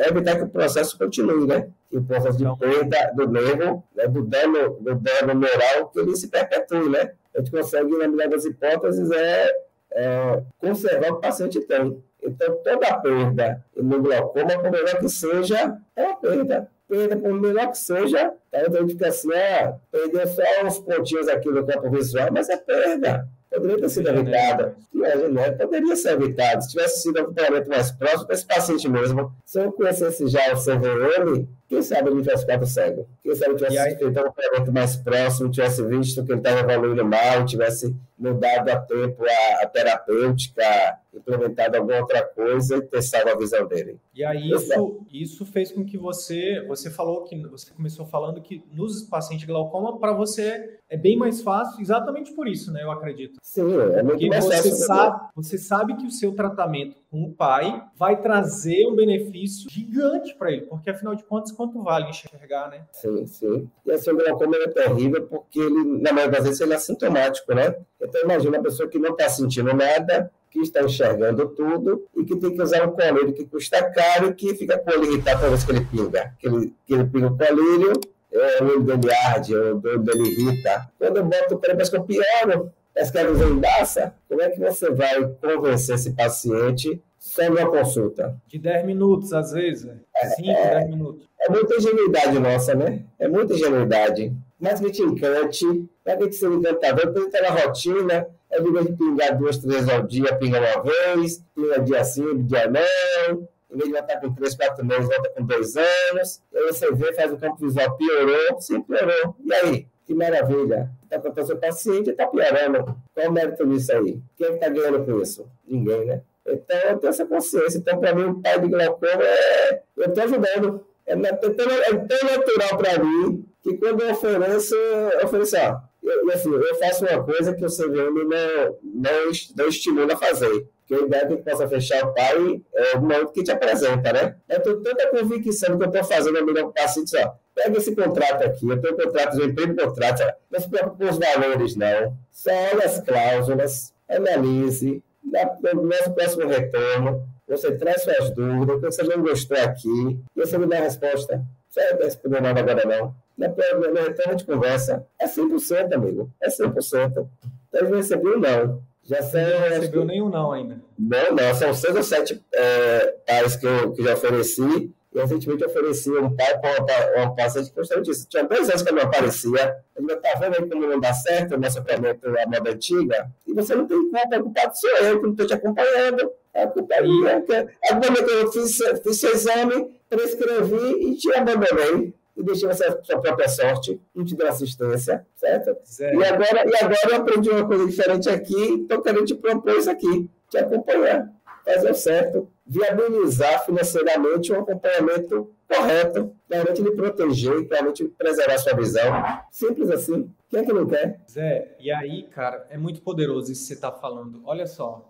é 0.00 0.08
evitar 0.08 0.36
que 0.36 0.44
o 0.44 0.48
processo 0.48 0.98
continue, 0.98 1.46
né? 1.46 1.68
Que 1.90 1.98
o 1.98 2.02
processo 2.04 2.38
de 2.38 2.44
perda 2.58 3.12
do 3.14 3.28
nervo, 3.28 3.84
né, 3.94 4.06
do, 4.06 4.22
dano, 4.24 4.78
do 4.80 4.94
dano 4.94 5.34
neural, 5.34 5.88
que 5.90 6.00
ele 6.00 6.16
se 6.16 6.28
perpetue, 6.28 6.88
né? 6.88 7.12
A 7.34 7.38
gente 7.38 7.50
consegue, 7.50 7.96
na 7.96 8.08
melhor 8.08 8.28
das 8.28 8.44
hipóteses, 8.44 9.10
é 9.10 9.50
é, 9.92 10.42
conservar 10.58 11.08
o 11.08 11.12
que 11.12 11.18
o 11.18 11.20
paciente 11.20 11.60
tem. 11.60 12.02
Então, 12.22 12.56
toda 12.62 13.00
perda 13.00 13.64
no 13.76 14.02
glaucoma, 14.02 14.58
por 14.58 14.70
melhor 14.70 14.98
que 14.98 15.08
seja, 15.08 15.78
é 15.96 16.02
uma 16.02 16.16
perda. 16.16 16.68
Perda, 16.88 17.16
por 17.16 17.32
melhor 17.32 17.70
que 17.70 17.78
seja, 17.78 18.34
tá? 18.50 18.62
então 18.62 18.78
a 18.78 18.80
gente 18.80 18.92
fica 18.92 19.08
assim, 19.08 19.32
ah, 19.32 19.76
perdeu 19.92 20.26
só 20.26 20.42
uns 20.64 20.78
pontinhos 20.80 21.28
aqui 21.28 21.48
no 21.48 21.64
campo 21.64 21.88
visual, 21.88 22.28
mas 22.32 22.48
é 22.48 22.56
perda. 22.56 23.28
Poderia 23.50 23.80
ter 23.80 23.88
sido 23.88 24.08
evitada. 24.08 24.76
Né? 24.94 25.50
Poderia 25.52 25.96
ser 25.96 26.12
evitado. 26.12 26.62
Se 26.62 26.70
tivesse 26.70 27.02
sido 27.02 27.18
um 27.18 27.22
acompanhamento 27.22 27.68
mais 27.68 27.90
próximo, 27.90 28.26
esse 28.30 28.46
paciente 28.46 28.88
mesmo, 28.88 29.32
se 29.44 29.60
eu 29.60 29.72
conhecesse 29.72 30.28
já 30.28 30.52
o 30.52 30.56
CVM, 30.56 31.48
quem 31.70 31.82
sabe 31.82 32.10
ele 32.10 32.20
tivesse 32.20 32.42
ficado 32.42 32.66
cego? 32.66 33.06
Quem 33.22 33.32
sabe 33.36 33.54
tivesse 33.54 33.78
aí... 33.78 33.94
feito 33.94 34.18
um 34.18 34.22
acompanhamento 34.22 34.72
mais 34.72 34.96
próximo, 34.96 35.48
tivesse 35.48 35.86
visto 35.86 36.24
que 36.24 36.32
ele 36.32 36.40
estava 36.40 36.72
evoluindo 36.72 37.04
mal, 37.04 37.46
tivesse 37.46 37.94
mudado 38.18 38.68
a 38.68 38.76
tempo 38.76 39.24
a, 39.24 39.62
a 39.62 39.66
terapêutica, 39.68 40.98
implementado 41.14 41.76
alguma 41.76 41.98
outra 42.00 42.22
coisa 42.24 42.76
e 42.76 42.82
testado 42.82 43.30
a 43.30 43.36
visão 43.36 43.66
dele. 43.68 43.98
E 44.12 44.24
aí 44.24 44.50
isso, 44.50 45.06
isso 45.12 45.46
fez 45.46 45.70
com 45.70 45.84
que 45.84 45.96
você, 45.96 46.64
você 46.66 46.90
falou 46.90 47.22
que 47.22 47.40
você 47.46 47.72
começou 47.72 48.04
falando 48.04 48.40
que 48.42 48.64
nos 48.72 49.02
pacientes 49.02 49.46
de 49.46 49.52
glaucoma 49.52 49.96
para 49.98 50.12
você 50.12 50.78
é 50.88 50.96
bem 50.96 51.16
mais 51.16 51.40
fácil, 51.40 51.80
exatamente 51.80 52.32
por 52.32 52.48
isso, 52.48 52.72
né? 52.72 52.82
Eu 52.82 52.90
acredito. 52.90 53.38
Sim, 53.40 53.62
é 53.62 54.02
muito 54.02 54.18
Porque 54.18 54.28
mais 54.28 54.44
você 54.44 54.56
fácil. 54.56 54.86
Sabe, 54.86 55.28
você 55.36 55.58
sabe 55.58 55.96
que 55.96 56.06
o 56.06 56.10
seu 56.10 56.32
tratamento 56.32 56.96
com 57.10 57.24
o 57.24 57.32
pai 57.32 57.82
vai 57.96 58.20
trazer 58.22 58.86
um 58.86 58.94
benefício 58.94 59.68
gigante 59.68 60.34
para 60.34 60.52
ele, 60.52 60.62
porque 60.62 60.90
afinal 60.90 61.14
de 61.14 61.24
contas, 61.24 61.50
quanto 61.50 61.82
vale 61.82 62.08
enxergar, 62.08 62.70
né? 62.70 62.84
Sim, 62.92 63.26
sim. 63.26 63.68
E 63.84 63.90
assim, 63.90 64.10
o 64.12 64.16
glaucoma 64.16 64.56
é 64.56 64.68
terrível 64.68 65.26
porque 65.26 65.58
ele, 65.58 66.00
na 66.00 66.12
maioria 66.12 66.36
das 66.36 66.44
vezes, 66.44 66.60
ele 66.60 66.72
é 66.72 66.76
assintomático, 66.76 67.52
né? 67.52 67.74
Então, 68.00 68.22
imagina 68.22 68.56
uma 68.56 68.62
pessoa 68.62 68.88
que 68.88 68.98
não 68.98 69.10
está 69.10 69.28
sentindo 69.28 69.74
nada, 69.74 70.30
que 70.50 70.60
está 70.60 70.82
enxergando 70.82 71.48
tudo 71.48 72.06
e 72.16 72.24
que 72.24 72.36
tem 72.36 72.54
que 72.54 72.62
usar 72.62 72.88
um 72.88 72.92
colírio 72.92 73.32
que 73.32 73.44
custa 73.44 73.82
caro 73.90 74.28
e 74.28 74.34
que 74.34 74.54
fica 74.54 74.78
com 74.78 74.90
o 74.90 74.94
olho 74.94 75.12
irritado 75.12 75.40
toda 75.40 75.50
vez 75.50 75.64
que 75.64 75.72
ele 75.72 75.84
pinga. 75.84 76.34
Que 76.38 76.46
ele, 76.46 76.74
que 76.86 76.94
ele 76.94 77.04
pinga 77.04 77.26
o 77.26 77.36
colírio, 77.36 77.92
é, 78.32 78.62
o 78.62 78.66
olho 78.66 78.82
dele 78.82 79.12
arde, 79.26 79.54
o 79.54 79.80
olho 79.82 79.98
dele 79.98 80.28
irrita. 80.28 80.88
Quando 80.96 81.16
eu 81.16 81.24
boto 81.24 81.54
o 81.54 81.58
colírio, 81.58 81.76
parece 81.76 81.90
que 81.90 81.96
eu 81.96 82.04
pioro 82.04 82.72
parece 82.94 83.12
que 83.12 83.18
a 83.18 83.30
visão 83.30 83.50
embaça. 83.50 84.14
Como 84.28 84.42
é 84.42 84.50
que 84.50 84.60
você 84.60 84.90
vai 84.90 85.28
convencer 85.40 85.94
esse 85.94 86.12
paciente 86.12 87.02
só 87.18 87.48
numa 87.48 87.70
consulta? 87.70 88.36
De 88.46 88.58
10 88.58 88.86
minutos, 88.86 89.32
às 89.32 89.52
vezes. 89.52 89.90
5, 90.36 90.50
é, 90.50 90.74
10 90.80 90.88
minutos. 90.90 91.28
É 91.40 91.50
muita 91.50 91.74
ingenuidade 91.76 92.38
nossa, 92.38 92.74
né? 92.74 93.04
É 93.18 93.28
muita 93.28 93.54
ingenuidade. 93.54 94.32
Mas 94.58 94.78
que 94.78 94.90
te 94.90 95.02
encante, 95.02 95.64
para 96.04 96.16
que 96.18 96.32
seja 96.32 96.54
encantador, 96.54 97.06
depois 97.06 97.26
está 97.26 97.40
na 97.40 97.60
rotina, 97.62 98.26
é 98.50 98.60
de 98.60 98.70
vez 98.70 98.86
de 98.86 98.92
pingar 98.92 99.38
duas, 99.38 99.56
três 99.56 99.88
ao 99.88 100.02
dia, 100.02 100.36
pinga 100.36 100.58
uma 100.58 100.82
vez, 100.82 101.42
pinga 101.54 101.80
dia 101.80 102.04
sim, 102.04 102.42
dia 102.44 102.68
não, 102.68 103.48
em 103.72 103.76
vez 103.76 103.88
de 103.88 103.92
voltar 103.92 104.20
com 104.20 104.34
três, 104.34 104.54
quatro 104.54 104.84
meses, 104.84 105.06
volta 105.08 105.30
com 105.30 105.44
dois 105.44 105.76
anos, 105.76 106.42
e 106.52 106.58
aí 106.58 106.66
você 106.66 106.92
vê, 106.92 107.12
faz 107.14 107.32
o 107.32 107.38
campo 107.38 107.56
visual, 107.56 107.96
piorou, 107.96 108.60
sim, 108.60 108.82
piorou. 108.82 109.34
E 109.42 109.54
aí? 109.54 109.86
Que 110.04 110.14
maravilha. 110.14 110.90
Está 111.10 111.30
com 111.30 111.40
o 111.40 111.46
seu 111.46 111.56
paciente 111.56 112.10
está 112.10 112.26
piorando. 112.26 112.96
Qual 113.12 113.28
o 113.28 113.32
mérito 113.32 113.66
nisso 113.66 113.92
aí? 113.92 114.20
Quem 114.36 114.54
está 114.54 114.68
ganhando 114.68 115.04
com 115.04 115.20
isso? 115.20 115.50
Ninguém, 115.66 116.04
né? 116.04 116.22
Então, 116.46 116.78
eu 116.78 116.98
tenho 116.98 117.10
essa 117.10 117.26
consciência. 117.26 117.78
Então, 117.78 117.98
para 117.98 118.14
mim, 118.14 118.24
o 118.24 118.40
pai 118.40 118.60
de 118.60 118.68
glaucoma 118.68 119.22
é. 119.22 119.82
Eu 119.96 120.06
estou 120.06 120.24
ajudando. 120.24 120.86
É, 121.06 121.12
é, 121.14 121.16
tão, 121.16 121.70
é 121.70 121.94
tão 121.96 122.30
natural 122.30 122.78
para 122.78 123.04
mim 123.04 123.44
que 123.62 123.76
quando 123.76 124.02
eu 124.02 124.12
ofereço, 124.12 124.74
eu 124.74 125.24
ofereço, 125.24 125.56
ó. 125.56 125.80
Eu, 126.02 126.30
assim, 126.30 126.52
eu 126.52 126.74
faço 126.76 127.04
uma 127.04 127.22
coisa 127.24 127.54
que 127.54 127.64
o 127.64 127.68
CVM 127.68 128.24
não, 128.24 128.78
não, 128.82 129.32
não 129.56 129.68
estimula 129.68 130.14
a 130.14 130.16
fazer 130.16 130.66
que 130.90 130.94
a 130.96 131.00
ideia 131.02 131.22
é 131.22 131.26
que 131.28 131.36
possa 131.36 131.68
fechar 131.68 132.04
o 132.04 132.12
pai 132.12 132.60
é 132.74 132.96
o 132.96 133.00
momento 133.00 133.30
que 133.30 133.44
te 133.44 133.52
apresenta, 133.52 134.12
né? 134.12 134.34
Eu 134.48 134.60
tenho 134.60 134.82
tanta 134.82 135.08
convicção 135.08 135.78
que 135.78 135.84
eu 135.84 135.88
estou 135.88 136.02
fazendo 136.02 136.36
a 136.36 136.42
melhor 136.44 136.72
paciente, 136.72 137.16
ó, 137.16 137.30
pega 137.54 137.78
esse 137.78 137.94
contrato 137.94 138.42
aqui, 138.42 138.68
eu 138.68 138.80
tenho 138.80 138.96
contrato, 138.96 139.38
eu 139.38 139.46
emprego 139.46 139.76
contrato, 139.76 140.20
ó, 140.24 140.32
não 140.50 140.60
se 140.60 140.68
preocupe 140.68 141.04
com 141.04 141.10
os 141.10 141.16
valores, 141.16 141.76
não. 141.76 142.16
Só 142.32 142.50
olha 142.50 142.86
as 142.86 143.00
cláusulas, 143.00 143.94
analise, 144.08 145.00
no 145.22 145.82
nosso 145.84 146.10
próximo 146.12 146.48
retorno, 146.48 147.24
você 147.46 147.70
traz 147.76 148.02
suas 148.02 148.30
dúvidas, 148.30 148.76
o 148.76 148.80
que 148.80 148.86
você 148.86 149.02
não 149.04 149.22
gostou 149.22 149.58
aqui, 149.58 150.18
e 150.34 150.40
você 150.40 150.58
me 150.58 150.66
dá 150.66 150.78
a 150.78 150.82
resposta. 150.82 151.40
Você 151.68 151.88
não 151.92 152.00
respondeu 152.00 152.42
nada 152.42 152.58
agora, 152.58 152.84
não. 152.84 153.14
No 153.38 153.94
retorno 153.94 154.34
de 154.34 154.44
conversa, 154.44 155.06
é 155.20 155.26
100%, 155.26 155.92
amigo, 155.94 156.28
é 156.42 156.48
100%. 156.48 157.28
Então, 157.68 157.88
eu 157.88 157.94
recebi 157.94 158.28
um 158.28 158.40
não. 158.40 158.82
Já 159.02 159.22
são, 159.22 159.40
não 159.40 159.68
recebeu 159.68 160.04
nenhum 160.04 160.28
não 160.28 160.52
ainda. 160.52 160.80
Não, 160.98 161.34
não, 161.34 161.54
são 161.54 161.74
seis 161.74 161.96
ou 161.96 162.02
sete 162.02 162.40
é, 162.54 163.14
pais 163.26 163.56
que 163.56 163.66
eu, 163.66 163.92
que 163.92 164.02
já 164.02 164.14
ofereci. 164.14 164.92
E 165.12 165.20
recentemente 165.20 165.64
ofereci 165.64 166.10
um 166.10 166.36
pai 166.36 166.56
para 166.60 167.16
uma 167.16 167.34
paciente 167.34 167.70
que 167.70 167.76
gostava 167.76 168.00
disso. 168.00 168.28
Tinha 168.28 168.44
dois 168.44 168.68
anos 168.68 168.82
que 168.82 168.90
eu 168.90 168.94
não 168.94 169.02
aparecia. 169.02 169.76
Ele 169.96 170.12
está 170.12 170.38
vendo 170.38 170.54
aí 170.54 170.68
como 170.68 170.86
não 170.86 171.00
dá 171.00 171.12
certo 171.12 171.56
o 171.56 171.58
nosso 171.58 171.82
tratamento 171.82 172.28
à 172.28 172.46
moda 172.46 172.70
antiga? 172.70 173.28
E 173.44 173.52
você 173.52 173.74
não 173.74 173.88
tem 173.88 173.98
culpa, 173.98 174.38
o 174.38 174.42
culpado 174.44 174.72
sou 174.78 174.90
eu 174.98 175.16
que 175.18 175.22
não 175.24 175.30
estou 175.32 175.46
te 175.48 175.54
acompanhando. 175.54 176.30
A 176.54 176.66
culpa 176.68 176.94
é 176.94 177.02
minha. 177.02 177.44
Agora 177.90 178.24
que 178.24 178.30
eu 178.30 178.52
fiz, 178.52 178.78
fiz 179.02 179.18
seu 179.18 179.32
exame, 179.32 179.90
prescrevi 180.08 181.10
e 181.10 181.16
te 181.16 181.34
abandonei 181.34 182.14
e 182.40 182.44
deixei 182.44 182.68
você 182.68 182.84
a 182.84 183.02
sua 183.02 183.20
própria 183.20 183.48
sorte, 183.48 184.00
não 184.14 184.24
te 184.24 184.34
deu 184.34 184.48
assistência, 184.48 185.26
certo? 185.34 185.76
E 186.00 186.24
agora, 186.24 186.68
e 186.68 186.76
agora 186.76 186.98
eu 187.10 187.16
aprendi 187.16 187.50
uma 187.50 187.66
coisa 187.66 187.86
diferente 187.86 188.28
aqui, 188.28 188.82
estou 188.82 189.02
querendo 189.02 189.26
te 189.26 189.34
propor 189.34 189.76
isso 189.76 189.90
aqui, 189.90 190.28
te 190.48 190.58
acompanhar, 190.58 191.30
fazer 191.64 191.90
o 191.90 191.94
certo, 191.94 192.48
viabilizar 192.66 193.64
financeiramente 193.64 194.52
um 194.52 194.60
acompanhamento 194.60 195.50
correto, 195.68 196.34
realmente 196.48 196.82
lhe 196.82 196.90
proteger, 196.92 197.68
realmente 197.68 198.04
preservar 198.08 198.58
sua 198.58 198.74
visão. 198.74 199.12
Simples 199.50 199.90
assim. 199.90 200.30
Quem 200.48 200.60
é 200.60 200.64
que 200.64 200.72
não 200.72 200.86
quer? 200.86 201.20
Zé, 201.30 201.76
e 201.78 201.92
aí, 201.92 202.24
cara, 202.24 202.66
é 202.70 202.76
muito 202.76 203.02
poderoso 203.02 203.52
isso 203.52 203.62
que 203.62 203.68
você 203.68 203.74
está 203.74 203.92
falando. 203.92 204.40
Olha 204.44 204.66
só, 204.66 205.08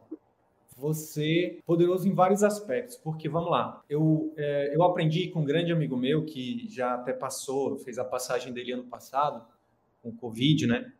você 0.80 1.58
poderoso 1.66 2.08
em 2.08 2.14
vários 2.14 2.42
aspectos, 2.42 2.96
porque 2.96 3.28
vamos 3.28 3.50
lá, 3.50 3.82
eu, 3.88 4.32
é, 4.36 4.74
eu 4.74 4.82
aprendi 4.82 5.28
com 5.28 5.40
um 5.40 5.44
grande 5.44 5.70
amigo 5.70 5.96
meu 5.96 6.24
que 6.24 6.66
já 6.68 6.94
até 6.94 7.12
passou, 7.12 7.78
fez 7.78 7.98
a 7.98 8.04
passagem 8.04 8.52
dele 8.52 8.72
ano 8.72 8.84
passado, 8.84 9.44
com 10.02 10.08
o 10.08 10.14
Covid, 10.14 10.66
né? 10.66 10.90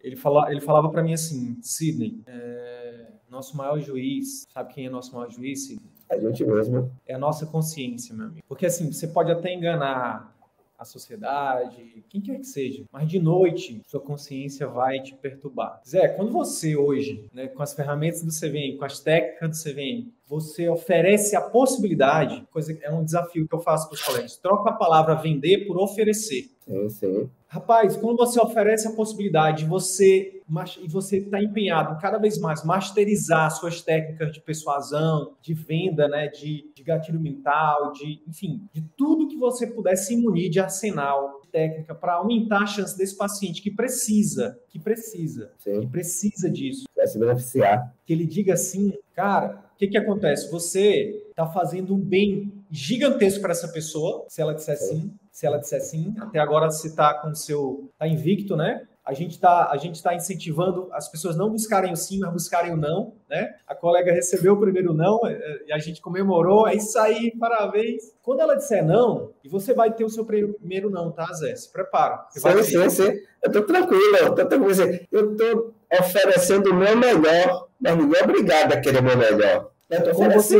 Ele, 0.00 0.14
fala, 0.14 0.50
ele 0.52 0.60
falava 0.60 0.90
para 0.90 1.02
mim 1.02 1.14
assim, 1.14 1.56
Sidney, 1.62 2.20
é, 2.26 3.06
nosso 3.28 3.56
maior 3.56 3.80
juiz, 3.80 4.46
sabe 4.52 4.74
quem 4.74 4.86
é 4.86 4.90
nosso 4.90 5.14
maior 5.14 5.30
juiz, 5.30 5.66
Sidney? 5.66 5.90
A 6.10 6.18
gente 6.18 6.44
mesmo. 6.44 6.90
É 7.06 7.14
a 7.14 7.18
nossa 7.18 7.46
consciência, 7.46 8.14
meu 8.14 8.26
amigo. 8.26 8.46
Porque 8.48 8.66
assim, 8.66 8.90
você 8.92 9.08
pode 9.08 9.30
até 9.30 9.52
enganar 9.52 10.34
a 10.78 10.84
sociedade, 10.84 12.04
quem 12.08 12.20
quer 12.20 12.38
que 12.38 12.46
seja. 12.46 12.84
Mas 12.92 13.08
de 13.08 13.18
noite, 13.18 13.82
sua 13.86 14.00
consciência 14.00 14.66
vai 14.68 15.00
te 15.00 15.14
perturbar. 15.16 15.80
Zé, 15.86 16.08
quando 16.08 16.30
você 16.30 16.76
hoje, 16.76 17.28
né, 17.34 17.48
com 17.48 17.62
as 17.62 17.74
ferramentas 17.74 18.22
do 18.22 18.30
CVM, 18.30 18.78
com 18.78 18.84
as 18.84 19.00
técnicas 19.00 19.50
do 19.50 19.70
CVM, 19.70 20.12
você 20.26 20.68
oferece 20.68 21.34
a 21.34 21.40
possibilidade, 21.40 22.46
coisa 22.50 22.78
é 22.82 22.90
um 22.92 23.04
desafio 23.04 23.48
que 23.48 23.54
eu 23.54 23.60
faço 23.60 23.88
para 23.88 23.94
os 23.94 24.02
colegas, 24.02 24.36
troca 24.36 24.70
a 24.70 24.74
palavra 24.74 25.14
vender 25.14 25.66
por 25.66 25.78
oferecer. 25.78 26.50
Sim, 26.60 26.88
sim. 26.90 27.30
Rapaz, 27.48 27.96
quando 27.96 28.18
você 28.18 28.38
oferece 28.38 28.86
a 28.86 28.92
possibilidade 28.92 29.64
de 29.64 29.70
você 29.70 30.37
e 30.80 30.88
você 30.88 31.18
está 31.18 31.42
empenhado 31.42 31.94
em 31.94 31.98
cada 31.98 32.18
vez 32.18 32.38
mais 32.38 32.64
masterizar 32.64 33.50
suas 33.50 33.82
técnicas 33.82 34.32
de 34.32 34.40
persuasão, 34.40 35.34
de 35.42 35.54
venda, 35.54 36.08
né, 36.08 36.28
de, 36.28 36.70
de 36.74 36.82
gatilho 36.82 37.20
mental, 37.20 37.92
de 37.92 38.22
enfim, 38.26 38.66
de 38.72 38.82
tudo 38.96 39.28
que 39.28 39.36
você 39.36 39.66
puder 39.66 39.96
se 39.96 40.16
munir 40.16 40.50
de 40.50 40.58
arsenal 40.60 41.40
de 41.42 41.48
técnica 41.48 41.94
para 41.94 42.14
aumentar 42.14 42.62
a 42.62 42.66
chance 42.66 42.96
desse 42.96 43.16
paciente 43.16 43.60
que 43.62 43.70
precisa, 43.70 44.58
que 44.68 44.78
precisa, 44.78 45.52
Sim. 45.58 45.80
que 45.80 45.86
precisa 45.86 46.50
disso, 46.50 46.84
vai 46.96 47.06
se 47.06 47.18
beneficiar, 47.18 47.94
que 48.06 48.12
ele 48.12 48.26
diga 48.26 48.54
assim, 48.54 48.94
cara, 49.14 49.64
o 49.74 49.78
que, 49.78 49.86
que 49.86 49.98
acontece? 49.98 50.50
Você 50.50 51.24
está 51.30 51.46
fazendo 51.46 51.94
um 51.94 52.00
bem 52.00 52.52
gigantesco 52.70 53.40
para 53.40 53.52
essa 53.52 53.68
pessoa, 53.68 54.24
se 54.28 54.40
ela 54.40 54.54
disser 54.54 54.76
sim. 54.76 55.12
Se 55.30 55.46
ela 55.46 55.58
disser 55.58 55.80
sim, 55.80 56.16
até 56.18 56.40
agora 56.40 56.68
você 56.68 56.88
está 56.88 57.14
com 57.14 57.28
o 57.30 57.34
seu. 57.36 57.88
está 57.92 58.08
invicto, 58.08 58.56
né? 58.56 58.88
A 59.08 59.14
gente 59.14 59.30
está 59.30 59.70
a 59.70 59.76
gente 59.78 60.02
tá 60.02 60.14
incentivando 60.14 60.86
as 60.92 61.08
pessoas 61.08 61.34
não 61.34 61.48
buscarem 61.48 61.90
o 61.90 61.96
sim, 61.96 62.18
mas 62.18 62.30
buscarem 62.30 62.74
o 62.74 62.76
não, 62.76 63.14
né? 63.26 63.54
A 63.66 63.74
colega 63.74 64.12
recebeu 64.12 64.52
o 64.52 64.60
primeiro 64.60 64.92
não 64.92 65.18
é, 65.26 65.62
e 65.66 65.72
a 65.72 65.78
gente 65.78 66.02
comemorou, 66.02 66.68
é 66.68 66.74
isso 66.74 66.98
aí, 66.98 67.34
parabéns. 67.38 68.12
Quando 68.22 68.40
ela 68.40 68.54
disser 68.54 68.84
não, 68.84 69.30
e 69.42 69.48
você 69.48 69.72
vai 69.72 69.90
ter 69.94 70.04
o 70.04 70.10
seu 70.10 70.26
primeiro 70.26 70.90
não, 70.90 71.10
tá, 71.10 71.24
Zé? 71.32 71.56
Se 71.56 71.72
prepara. 71.72 72.26
Sim, 72.28 72.62
sim, 72.62 72.90
sim. 72.90 73.12
Eu 73.42 73.50
tô 73.50 73.62
tranquilo, 73.62 74.16
eu 74.20 74.34
tô 74.34 74.44
tranquilo. 74.44 74.98
Eu 75.10 75.34
tô 75.34 75.72
oferecendo 75.98 76.70
o 76.70 76.74
meu 76.74 76.94
melhor, 76.94 77.66
mas 77.80 77.96
ninguém 77.96 78.20
é 78.20 78.24
obrigado 78.24 78.74
a 78.74 78.76
querer 78.78 79.00
o 79.00 79.04
meu 79.04 79.16
melhor. 79.16 79.70
Quando 80.14 80.34
você, 80.34 80.58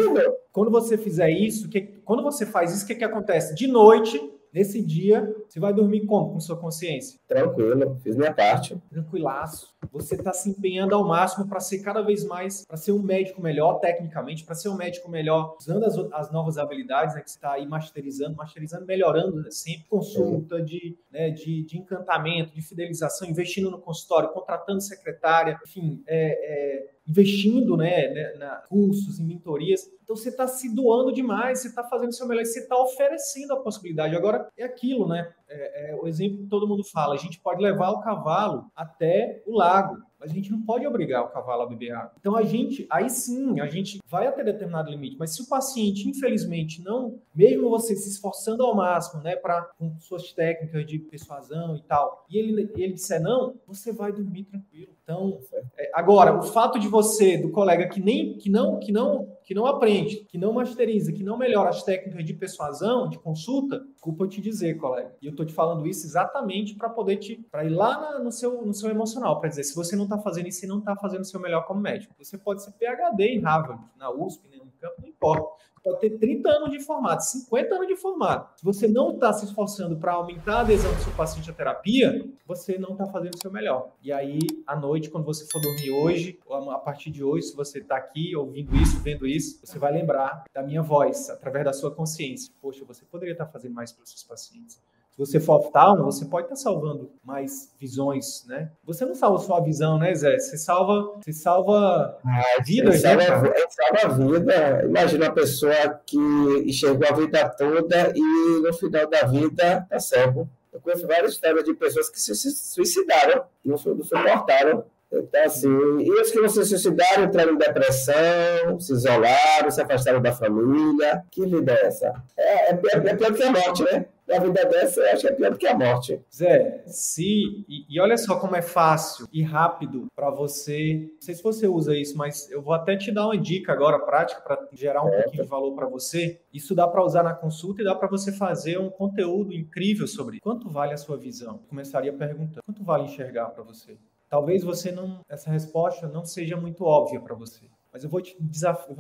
quando 0.51 0.71
você 0.71 0.97
fizer 0.97 1.29
isso, 1.29 1.69
que, 1.69 1.83
quando 2.03 2.23
você 2.23 2.47
faz 2.47 2.73
isso, 2.73 2.85
o 2.85 2.87
que, 2.87 2.95
que 2.95 3.05
acontece? 3.05 3.55
De 3.55 3.67
noite, 3.67 4.19
Nesse 4.53 4.83
dia, 4.83 5.35
você 5.47 5.61
vai 5.61 5.73
dormir 5.73 6.07
como 6.07 6.33
com 6.33 6.41
sua 6.41 6.57
consciência? 6.57 7.19
Tranquilo, 7.27 7.99
fiz 8.03 8.17
minha 8.17 8.33
parte. 8.33 8.77
Tranquilaço. 8.91 9.75
Você 9.93 10.15
está 10.15 10.33
se 10.33 10.51
empenhando 10.51 10.95
ao 10.95 11.07
máximo 11.07 11.47
para 11.47 11.61
ser 11.61 11.81
cada 11.81 12.03
vez 12.03 12.25
mais, 12.25 12.65
para 12.67 12.77
ser 12.77 12.93
um 12.93 13.03
médico 13.03 13.41
melhor 13.41 13.79
tecnicamente, 13.81 14.45
para 14.45 14.55
ser 14.55 14.69
um 14.69 14.77
médico 14.77 15.11
melhor 15.11 15.57
usando 15.59 15.85
as, 15.85 15.97
as 16.13 16.33
novas 16.33 16.59
habilidades 16.59 17.15
né, 17.15 17.21
que 17.21 17.31
você 17.31 17.37
está 17.37 17.53
aí 17.53 17.67
masterizando, 17.67 18.37
masterizando, 18.37 18.87
melhorando 18.87 19.43
né, 19.43 19.51
sempre. 19.51 19.87
Consulta 19.89 20.63
de, 20.63 20.99
né, 21.11 21.31
de, 21.31 21.65
de, 21.65 21.79
encantamento, 21.79 22.55
de 22.55 22.63
fidelização, 22.63 23.29
investindo 23.29 23.71
no 23.71 23.79
consultório, 23.79 24.31
contratando 24.31 24.81
secretária, 24.81 25.59
enfim, 25.65 26.03
é, 26.07 26.29
é 26.29 26.98
investindo 27.09 27.77
né, 27.77 28.09
né, 28.09 28.35
na 28.39 28.57
cursos, 28.69 29.19
em 29.19 29.25
mentorias. 29.25 29.91
Então 30.03 30.15
você 30.15 30.29
está 30.29 30.47
se 30.47 30.75
doando 30.75 31.13
demais, 31.13 31.61
você 31.61 31.69
está 31.69 31.85
fazendo 31.85 32.11
o 32.11 32.15
seu 32.15 32.27
melhor, 32.27 32.45
você 32.45 32.61
está 32.61 32.77
oferecendo 32.81 33.55
a 33.55 33.61
possibilidade. 33.61 34.17
Agora 34.17 34.49
é 34.57 34.65
aquilo, 34.65 35.09
né? 35.09 35.33
É, 35.49 35.93
é, 35.93 35.97
o 35.97 36.07
exemplo 36.07 36.39
que 36.39 36.47
todo 36.47 36.69
mundo 36.69 36.85
fala: 36.85 37.15
a 37.15 37.19
gente 37.19 37.41
pode 37.41 37.63
levar 37.63 37.91
o 37.91 38.01
cavalo 38.01 38.71
até 38.77 39.43
o 39.47 39.57
lago, 39.57 39.99
mas 40.19 40.31
a 40.31 40.35
gente 40.35 40.51
não 40.51 40.63
pode 40.63 40.87
obrigar 40.87 41.25
o 41.25 41.29
cavalo 41.29 41.63
a 41.63 41.67
beber 41.67 41.93
água. 41.93 42.13
Então 42.19 42.37
a 42.37 42.43
gente, 42.43 42.87
aí 42.91 43.09
sim, 43.09 43.61
a 43.61 43.67
gente 43.67 43.99
vai 44.07 44.27
até 44.27 44.45
determinado 44.45 44.91
limite. 44.91 45.17
Mas 45.19 45.35
se 45.35 45.43
o 45.43 45.49
paciente, 45.49 46.09
infelizmente, 46.09 46.83
não, 46.83 47.19
mesmo 47.35 47.71
você 47.71 47.95
se 47.95 48.09
esforçando 48.09 48.63
ao 48.63 48.75
máximo, 48.75 49.23
né, 49.23 49.37
para 49.37 49.63
com 49.79 49.99
suas 49.99 50.33
técnicas 50.33 50.87
de 50.87 50.99
persuasão 50.99 51.77
e 51.77 51.83
tal, 51.83 52.25
e 52.29 52.37
ele, 52.37 52.71
ele 52.77 52.95
disser 52.95 53.21
não, 53.21 53.55
você 53.67 53.93
vai 53.93 54.13
dormir 54.13 54.45
tranquilo. 54.45 54.98
Então, 55.09 55.41
é, 55.79 55.91
agora, 55.95 56.39
o 56.39 56.43
fato 56.43 56.79
de 56.79 56.87
você, 56.87 57.39
do 57.39 57.51
colega 57.51 57.89
que 57.89 57.99
nem 57.99 58.37
que 58.37 58.51
não 58.51 58.79
que 58.79 58.93
não 58.93 59.39
que 59.43 59.55
não 59.55 59.65
aprende, 59.65 60.27
que 60.29 60.37
não 60.37 60.53
masteriza, 60.53 61.11
que 61.15 61.25
não 61.25 61.39
melhora 61.39 61.71
as 61.71 61.83
técnicas 61.83 62.23
de 62.27 62.35
persuasão, 62.35 63.09
de 63.09 63.19
consulta, 63.19 63.83
desculpa 63.95 64.25
eu 64.25 64.29
te 64.29 64.43
dizer, 64.43 64.77
colega. 64.77 65.17
E 65.23 65.27
eu 65.27 65.35
tô 65.35 65.47
te 65.47 65.55
falando 65.55 65.87
isso 65.87 66.07
exatamente 66.07 66.75
para 66.75 66.91
poder 66.91 67.17
te 67.17 67.37
para 67.51 67.65
ir 67.65 67.71
lá 67.71 67.99
na, 67.99 68.19
no 68.19 68.31
seu 68.31 68.61
no 68.67 68.75
seu 68.75 68.91
emocional, 68.91 69.41
para 69.41 69.49
dizer, 69.49 69.65
se 69.65 69.75
você 69.75 69.97
não 69.97 70.05
está 70.05 70.19
fazendo 70.19 70.47
isso, 70.47 70.61
você 70.61 70.67
não 70.67 70.81
está 70.81 70.95
fazendo 70.95 71.23
o 71.23 71.25
seu 71.25 71.41
melhor 71.41 71.65
como 71.67 71.81
médico. 71.81 72.15
Você 72.19 72.37
pode 72.37 72.63
ser 72.63 72.73
PhD 72.73 73.29
em 73.29 73.41
Harvard, 73.41 73.83
na 73.97 74.11
USP, 74.11 74.47
né, 74.51 74.59
no 74.59 74.71
campo, 74.79 75.01
não 75.01 75.09
importa 75.09 75.49
pode 75.89 76.01
ter 76.01 76.19
30 76.19 76.49
anos 76.51 76.71
de 76.71 76.81
formato, 76.81 77.25
50 77.25 77.75
anos 77.75 77.89
de 77.89 77.97
formato. 77.97 78.59
Se 78.59 78.65
você 78.65 78.87
não 78.87 79.15
está 79.15 79.33
se 79.33 79.47
esforçando 79.47 79.97
para 79.97 80.13
aumentar 80.13 80.59
a 80.59 80.61
adesão 80.61 80.93
do 80.95 81.01
seu 81.01 81.13
paciente 81.13 81.51
à 81.51 81.55
terapia, 81.55 82.29
você 82.47 82.79
não 82.79 82.93
está 82.93 83.07
fazendo 83.07 83.35
o 83.35 83.41
seu 83.41 83.51
melhor. 83.51 83.91
E 84.03 84.13
aí, 84.13 84.39
à 84.67 84.77
noite, 84.77 85.11
quando 85.11 85.25
você 85.25 85.47
for 85.47 85.61
dormir 85.61 85.91
hoje, 85.91 86.39
a 86.51 86.79
partir 86.79 87.11
de 87.11 87.25
hoje, 87.25 87.49
se 87.49 87.57
você 87.57 87.79
está 87.79 87.97
aqui 87.97 88.37
ouvindo 88.37 88.75
isso, 88.77 89.01
vendo 89.01 89.27
isso, 89.27 89.61
você 89.65 89.79
vai 89.79 89.93
lembrar 89.93 90.45
da 90.53 90.63
minha 90.63 90.83
voz, 90.83 91.31
através 91.31 91.65
da 91.65 91.73
sua 91.73 91.91
consciência. 91.91 92.53
Poxa, 92.61 92.85
você 92.85 93.05
poderia 93.05 93.33
estar 93.33 93.47
tá 93.47 93.53
fazendo 93.53 93.75
mais 93.75 93.93
para 93.93 94.03
os 94.03 94.11
seus 94.11 94.23
pacientes 94.23 94.81
se 95.19 95.33
você 95.33 95.41
for 95.41 95.57
oftalmo, 95.57 96.05
você 96.05 96.25
pode 96.25 96.45
estar 96.45 96.55
salvando 96.55 97.11
mais 97.25 97.75
visões, 97.77 98.45
né? 98.47 98.71
Você 98.85 99.05
não 99.05 99.17
salva 99.17 99.39
só 99.39 99.57
a 99.57 99.61
visão, 99.61 99.99
né, 99.99 100.15
Zé? 100.15 100.39
Você 100.39 100.57
salva, 100.57 101.15
você 101.17 101.33
salva 101.33 102.17
ah, 102.25 102.63
vidas, 102.65 103.03
né? 103.03 103.21
Salva, 103.21 103.53
salva 103.69 104.05
a 104.05 104.09
vida. 104.09 104.85
Imagina 104.85 105.27
uma 105.27 105.35
pessoa 105.35 106.01
que 106.07 106.17
enxergou 106.65 107.09
a 107.09 107.13
vida 107.13 107.49
toda 107.51 108.13
e 108.15 108.61
no 108.63 108.73
final 108.73 109.09
da 109.09 109.25
vida 109.25 109.87
tá 109.91 109.99
cego. 109.99 110.49
Eu 110.73 110.81
conheço 110.81 111.07
várias 111.07 111.33
histórias 111.33 111.65
de 111.65 111.75
pessoas 111.75 112.09
que 112.09 112.21
se 112.21 112.35
suicidaram, 112.35 113.45
não, 113.65 113.77
suportaram 113.77 114.85
então, 115.11 115.43
assim, 115.43 115.69
e 116.01 116.11
os 116.21 116.31
que 116.31 116.39
não 116.39 116.51
se 116.51 116.65
suicidaram 116.67 117.25
entraram 117.25 117.55
em 117.55 117.57
depressão, 117.57 118.79
se 118.79 118.93
isolaram, 118.93 119.71
se 119.71 119.81
afastaram 119.81 120.21
da 120.21 120.33
família. 120.33 121.25
Que 121.31 121.47
vida 121.47 121.73
é 121.73 121.87
essa? 121.87 122.13
É, 122.37 122.73
é, 122.73 122.81
é 122.93 123.15
pior 123.17 123.33
que 123.33 123.43
a 123.43 123.51
morte, 123.51 123.83
né? 123.85 124.05
Uma 124.29 124.41
vida 124.41 124.65
dessa, 124.67 125.01
eu 125.01 125.13
acho 125.13 125.21
que 125.23 125.29
é 125.29 125.33
pior 125.33 125.51
do 125.53 125.59
que 125.59 125.67
a 125.67 125.77
morte. 125.77 126.21
Zé, 126.35 126.83
se. 126.87 127.65
E, 127.69 127.87
e 127.89 128.01
olha 128.01 128.17
só 128.19 128.39
como 128.39 128.55
é 128.55 128.63
fácil 128.63 129.27
e 129.33 129.43
rápido 129.43 130.07
para 130.15 130.31
você. 130.31 131.09
Não 131.15 131.21
sei 131.23 131.35
se 131.35 131.43
você 131.43 131.67
usa 131.67 131.97
isso, 131.97 132.17
mas 132.17 132.51
eu 132.51 132.61
vou 132.61 132.75
até 132.75 132.97
te 132.97 133.11
dar 133.11 133.27
uma 133.27 133.39
dica 133.39 133.73
agora 133.73 133.99
prática 133.99 134.41
para 134.41 134.69
gerar 134.73 135.03
um 135.03 135.11
pouquinho 135.11 135.43
de 135.43 135.49
valor 135.49 135.75
para 135.75 135.89
você. 135.89 136.41
Isso 136.53 136.75
dá 136.75 136.87
para 136.87 137.03
usar 137.03 137.23
na 137.23 137.33
consulta 137.33 137.81
e 137.81 137.85
dá 137.85 137.95
para 137.95 138.09
você 138.09 138.31
fazer 138.31 138.79
um 138.79 138.91
conteúdo 138.91 139.55
incrível 139.55 140.07
sobre 140.07 140.41
quanto 140.41 140.69
vale 140.69 140.93
a 140.93 140.99
sua 140.99 141.17
visão. 141.17 141.59
começaria 141.69 142.13
perguntando: 142.13 142.63
quanto 142.67 142.85
vale 142.85 143.05
enxergar 143.05 143.47
para 143.51 143.63
você? 143.63 143.97
Talvez 144.29 144.63
você 144.63 144.93
não, 144.93 145.23
essa 145.29 145.51
resposta 145.51 146.07
não 146.07 146.25
seja 146.25 146.57
muito 146.57 146.85
óbvia 146.85 147.21
para 147.21 147.35
você. 147.35 147.65
Mas 147.93 148.05
eu 148.05 148.11
vou 148.11 148.21
te 148.21 148.37
desafio, 148.41 148.97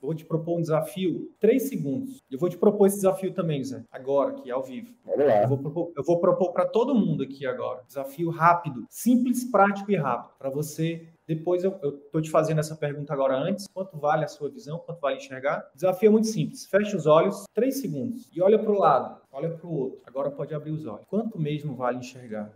vou 0.00 0.14
te 0.14 0.24
propor 0.24 0.58
um 0.58 0.60
desafio, 0.60 1.30
três 1.38 1.68
segundos. 1.68 2.22
Eu 2.30 2.38
vou 2.38 2.48
te 2.48 2.56
propor 2.56 2.86
esse 2.86 2.96
desafio 2.96 3.32
também, 3.32 3.62
Zé, 3.62 3.84
agora, 3.90 4.30
aqui, 4.30 4.50
ao 4.50 4.62
vivo. 4.62 4.94
Vamos 5.04 5.26
lá. 5.26 5.42
Eu 5.42 5.48
vou 5.48 5.58
propor, 5.58 5.92
eu 5.96 6.04
vou 6.04 6.20
propor 6.20 6.52
para 6.52 6.66
todo 6.66 6.94
mundo 6.94 7.22
aqui 7.22 7.46
agora. 7.46 7.82
Desafio 7.86 8.30
rápido, 8.30 8.84
simples, 8.90 9.44
prático 9.50 9.90
e 9.90 9.96
rápido. 9.96 10.34
Para 10.38 10.50
você 10.50 11.08
depois 11.26 11.62
eu 11.62 11.78
estou 12.04 12.20
te 12.20 12.30
fazendo 12.30 12.58
essa 12.58 12.76
pergunta 12.76 13.12
agora 13.12 13.36
antes. 13.36 13.66
Quanto 13.68 13.96
vale 13.96 14.24
a 14.24 14.28
sua 14.28 14.50
visão? 14.50 14.78
Quanto 14.78 15.00
vale 15.00 15.16
enxergar? 15.16 15.70
O 15.72 15.76
desafio 15.76 16.08
é 16.08 16.10
muito 16.10 16.26
simples. 16.26 16.66
Feche 16.66 16.96
os 16.96 17.06
olhos, 17.06 17.44
três 17.54 17.80
segundos, 17.80 18.28
e 18.32 18.42
olha 18.42 18.58
para 18.58 18.72
o 18.72 18.78
lado, 18.78 19.20
olha 19.30 19.50
para 19.50 19.66
o 19.66 19.72
outro. 19.72 20.00
Agora 20.04 20.30
pode 20.30 20.54
abrir 20.54 20.72
os 20.72 20.84
olhos. 20.84 21.06
Quanto 21.06 21.38
mesmo 21.38 21.74
vale 21.74 21.98
enxergar? 21.98 22.52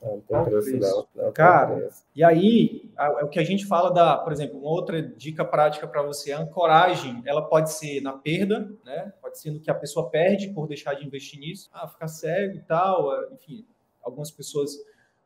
Não 0.00 0.20
tem 0.20 0.44
preço, 0.44 0.76
não. 0.76 1.06
não 1.14 1.32
Cara, 1.32 1.88
e 2.14 2.22
aí, 2.22 2.90
é 2.98 3.24
o 3.24 3.28
que 3.28 3.38
a 3.38 3.44
gente 3.44 3.66
fala 3.66 3.90
da, 3.90 4.16
por 4.16 4.32
exemplo, 4.32 4.58
uma 4.58 4.70
outra 4.70 5.02
dica 5.02 5.44
prática 5.44 5.86
para 5.86 6.02
você, 6.02 6.32
a 6.32 6.40
ancoragem, 6.40 7.22
ela 7.24 7.42
pode 7.42 7.72
ser 7.72 8.00
na 8.00 8.12
perda, 8.12 8.70
né? 8.84 9.12
Pode 9.20 9.38
ser 9.40 9.50
no 9.50 9.60
que 9.60 9.70
a 9.70 9.74
pessoa 9.74 10.10
perde 10.10 10.48
por 10.48 10.66
deixar 10.66 10.94
de 10.94 11.06
investir 11.06 11.40
nisso, 11.40 11.70
ah, 11.72 11.88
ficar 11.88 12.08
cego 12.08 12.56
e 12.56 12.60
tal, 12.60 13.12
é, 13.14 13.28
enfim, 13.34 13.66
algumas 14.02 14.30
pessoas 14.30 14.70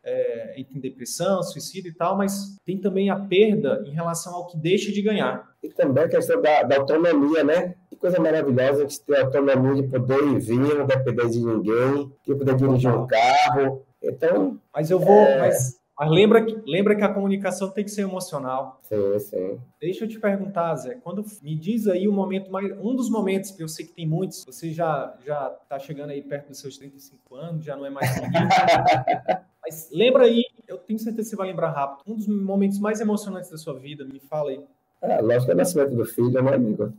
é, 0.03 0.55
entram 0.59 0.79
em 0.79 0.81
depressão, 0.81 1.43
suicídio 1.43 1.91
e 1.91 1.95
tal, 1.95 2.17
mas 2.17 2.57
tem 2.65 2.79
também 2.79 3.11
a 3.11 3.17
perda 3.17 3.83
em 3.87 3.91
relação 3.91 4.35
ao 4.35 4.47
que 4.47 4.57
deixa 4.57 4.91
de 4.91 5.03
ganhar. 5.03 5.51
E 5.63 5.69
também 5.69 6.05
a 6.05 6.09
questão 6.09 6.41
da, 6.41 6.63
da 6.63 6.77
autonomia, 6.77 7.45
né? 7.45 7.75
Que 7.89 7.97
coisa 7.97 8.19
maravilhosa 8.19 8.79
a 8.79 8.83
gente 8.83 9.01
ter 9.01 9.17
a 9.17 9.25
autonomia 9.25 9.83
de 9.83 9.89
poder 9.89 10.23
ir 10.23 10.39
vir, 10.39 10.59
não 10.59 10.87
depender 10.87 11.29
de 11.29 11.39
ninguém, 11.39 12.13
de 12.27 12.35
poder 12.35 12.55
dirigir 12.57 12.91
um 12.91 13.07
carro, 13.07 13.85
então. 14.03 14.59
Mas 14.75 14.91
eu 14.91 14.99
vou. 14.99 15.15
É... 15.15 15.39
Mas, 15.39 15.81
mas, 15.99 16.11
lembra, 16.11 16.45
que, 16.45 16.63
lembra 16.67 16.97
que 16.97 17.03
a 17.03 17.13
comunicação 17.13 17.71
tem 17.71 17.85
que 17.85 17.91
ser 17.91 18.03
emocional. 18.03 18.81
Sim, 18.85 19.19
sim. 19.19 19.61
Deixa 19.81 20.05
eu 20.05 20.09
te 20.09 20.19
perguntar, 20.19 20.75
Zé. 20.77 20.95
Quando 20.95 21.25
me 21.43 21.55
diz 21.55 21.87
aí 21.87 22.09
o 22.09 22.13
momento 22.13 22.51
mais. 22.51 22.73
Um 22.79 22.95
dos 22.95 23.11
momentos, 23.11 23.51
que 23.51 23.63
eu 23.63 23.69
sei 23.69 23.87
que 23.87 23.93
tem 23.93 24.07
muitos, 24.07 24.45
você 24.45 24.71
já 24.71 25.15
já 25.25 25.55
está 25.63 25.79
chegando 25.79 26.11
aí 26.11 26.23
perto 26.23 26.49
dos 26.49 26.59
seus 26.59 26.79
35 26.79 27.35
anos, 27.37 27.65
já 27.65 27.77
não 27.77 27.85
é 27.85 27.91
mais 27.91 28.09
mas 29.63 29.91
lembra 29.93 30.25
aí, 30.25 30.43
eu 30.67 30.79
tenho 30.79 30.99
certeza 30.99 31.29
que 31.29 31.31
você 31.31 31.37
vai 31.37 31.49
lembrar 31.49 31.71
rápido. 31.71 32.11
Um 32.11 32.17
dos 32.17 32.27
momentos 32.27 32.79
mais 32.79 33.01
emocionantes 33.01 33.51
da 33.51 33.59
sua 33.59 33.75
vida, 33.75 34.05
me 34.05 34.21
fala 34.21 34.51
aí. 34.51 34.61
É, 35.03 35.21
lógico 35.21 35.51
é 35.51 35.55
o 35.55 35.57
nascimento 35.57 35.95
do 35.95 36.05
filho, 36.05 36.43
né, 36.43 36.55
amigo? 36.55 36.93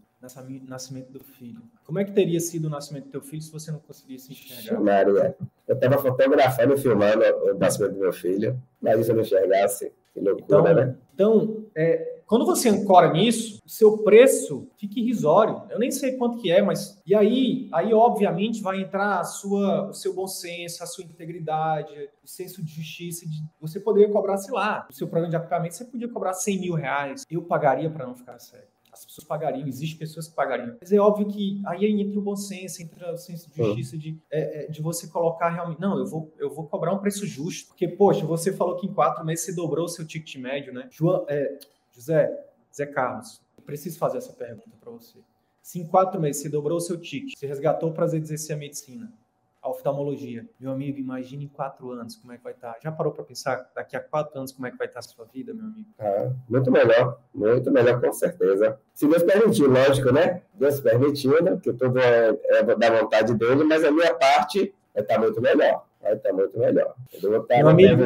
Nascimento 0.67 1.11
do 1.11 1.24
filho. 1.24 1.61
Como 1.86 1.99
é 1.99 2.05
que 2.05 2.11
teria 2.11 2.39
sido 2.39 2.65
o 2.65 2.69
nascimento 2.69 3.05
do 3.05 3.11
teu 3.11 3.22
filho 3.22 3.41
se 3.41 3.51
você 3.51 3.72
não 3.72 3.80
conseguisse 3.80 4.32
enxergar? 4.32 4.80
Maria, 4.80 5.36
eu 5.67 5.76
estava 5.76 5.97
fotografando 5.97 6.74
e 6.74 6.78
filmando 6.78 7.24
o 7.45 7.53
nascimento 7.55 7.93
do 7.93 7.99
meu 7.99 8.13
filho, 8.13 8.61
mas 8.82 9.05
se 9.05 9.11
eu 9.11 9.15
não 9.15 9.24
enxergasse, 9.24 9.91
que 10.13 10.19
loucura, 10.19 10.43
então, 10.43 10.74
né? 10.74 10.95
Então, 11.13 11.65
é, 11.76 12.22
quando 12.28 12.45
você 12.45 12.69
ancora 12.69 13.11
nisso, 13.11 13.59
o 13.65 13.69
seu 13.69 13.97
preço 13.99 14.67
fica 14.78 14.99
irrisório. 14.99 15.63
Eu 15.69 15.80
nem 15.80 15.91
sei 15.91 16.17
quanto 16.17 16.38
que 16.38 16.51
é, 16.51 16.61
mas 16.61 17.01
e 17.05 17.15
aí, 17.15 17.69
aí 17.74 17.93
obviamente 17.93 18.61
vai 18.61 18.82
entrar 18.82 19.19
a 19.19 19.24
sua, 19.24 19.89
o 19.89 19.93
seu 19.93 20.13
bom 20.13 20.28
senso, 20.28 20.84
a 20.84 20.86
sua 20.86 21.03
integridade, 21.03 21.93
o 22.24 22.28
senso 22.28 22.63
de 22.63 22.72
justiça. 22.72 23.26
De, 23.28 23.43
você 23.59 23.80
poderia 23.80 24.09
cobrar, 24.11 24.38
sei 24.38 24.53
lá, 24.53 24.88
o 24.89 24.93
seu 24.93 25.07
programa 25.07 25.30
de 25.30 25.36
acompanhamento, 25.36 25.76
você 25.76 25.86
podia 25.86 26.07
cobrar 26.07 26.34
100 26.34 26.59
mil 26.59 26.74
reais. 26.74 27.26
Eu 27.30 27.41
pagaria 27.41 27.89
para 27.89 28.05
não 28.05 28.15
ficar 28.15 28.39
sério 28.39 28.67
as 28.92 29.06
pessoas 29.06 29.26
pagariam, 29.26 29.68
existem 29.68 29.98
pessoas 29.98 30.28
que 30.28 30.36
pagariam. 30.36 30.78
Mas 30.80 30.92
é 30.92 31.00
óbvio 31.00 31.28
que 31.28 31.62
aí 31.66 31.86
entra 31.86 32.20
o 32.20 32.22
bom 32.22 32.36
senso, 32.36 32.82
entra 32.82 33.14
o 33.14 33.18
senso 33.18 33.50
de 33.50 33.58
justiça 33.58 33.98
de, 33.98 34.20
é, 34.30 34.66
é, 34.66 34.68
de 34.68 34.82
você 34.82 35.08
colocar 35.08 35.50
realmente, 35.50 35.80
não, 35.80 35.98
eu 35.98 36.06
vou, 36.06 36.34
eu 36.38 36.50
vou 36.54 36.68
cobrar 36.68 36.94
um 36.94 37.00
preço 37.00 37.26
justo. 37.26 37.70
Porque, 37.70 37.88
poxa, 37.88 38.26
você 38.26 38.52
falou 38.52 38.76
que 38.76 38.88
em 38.88 38.94
quatro 38.94 39.26
meses 39.26 39.46
você 39.46 39.56
dobrou 39.56 39.86
o 39.86 39.89
seu 39.89 40.06
ticket 40.06 40.36
médio, 40.36 40.74
né? 40.74 40.88
João, 40.92 41.26
é, 41.30 41.58
José, 41.94 42.30
Zé 42.76 42.86
Carlos, 42.86 43.42
eu 43.58 43.64
preciso 43.64 43.98
fazer 43.98 44.18
essa 44.18 44.34
pergunta 44.34 44.76
para 44.80 44.92
você. 44.92 45.20
Se 45.62 45.80
em 45.80 45.88
quatro 45.88 46.20
meses 46.20 46.42
você 46.42 46.50
dobrou 46.50 46.78
o 46.78 46.82
seu 46.82 47.00
ticket, 47.00 47.38
você 47.38 47.48
resgatou 47.48 47.89
o 47.89 47.94
prazer 47.94 48.20
de 48.20 48.26
exercer 48.26 48.56
a 48.56 48.60
medicina, 48.60 49.14
a 49.62 49.70
oftalmologia. 49.70 50.45
Meu 50.59 50.72
amigo, 50.72 50.97
imagine 50.97 51.45
em 51.45 51.47
quatro 51.47 51.91
anos 51.91 52.16
como 52.16 52.34
é 52.34 52.38
que 52.38 52.43
vai 52.43 52.53
estar. 52.53 52.74
Tá. 52.74 52.80
Já 52.82 52.91
parou 52.91 53.14
para 53.14 53.24
pensar 53.24 53.70
daqui 53.76 53.95
a 53.95 53.99
quatro 53.99 54.38
anos 54.38 54.51
como 54.51 54.66
é 54.66 54.72
que 54.72 54.78
vai 54.78 54.88
estar 54.88 55.01
tá 55.01 55.05
a 55.05 55.09
sua 55.09 55.26
vida, 55.26 55.53
meu 55.53 55.66
amigo? 55.66 55.88
É, 55.99 56.32
muito 56.49 56.72
melhor, 56.72 57.20
muito 57.34 57.72
melhor, 57.72 58.01
com 58.01 58.12
certeza. 58.12 58.80
Se 58.93 59.07
Deus 59.07 59.24
permitir, 59.24 59.68
lógico, 59.68 60.12
né? 60.12 60.41
Deus 60.53 60.80
permitindo, 60.80 61.59
que 61.59 61.72
tudo 61.74 61.99
é, 61.99 62.38
é 62.45 62.64
da 62.64 63.01
vontade 63.01 63.36
dele, 63.36 63.64
mas 63.64 63.84
a 63.84 63.91
minha 63.91 64.14
parte 64.16 64.74
vai 64.93 65.03
estar 65.03 65.16
tá 65.16 65.20
muito 65.20 65.39
melhor. 65.39 65.86
Vai 66.01 66.14
estar 66.14 66.34
muito 66.34 66.57
melhor. 66.57 66.95
Eu 67.14 67.30
vou 67.30 67.41
estar 67.41 67.57
meu 67.57 67.70
amigo, 67.70 68.03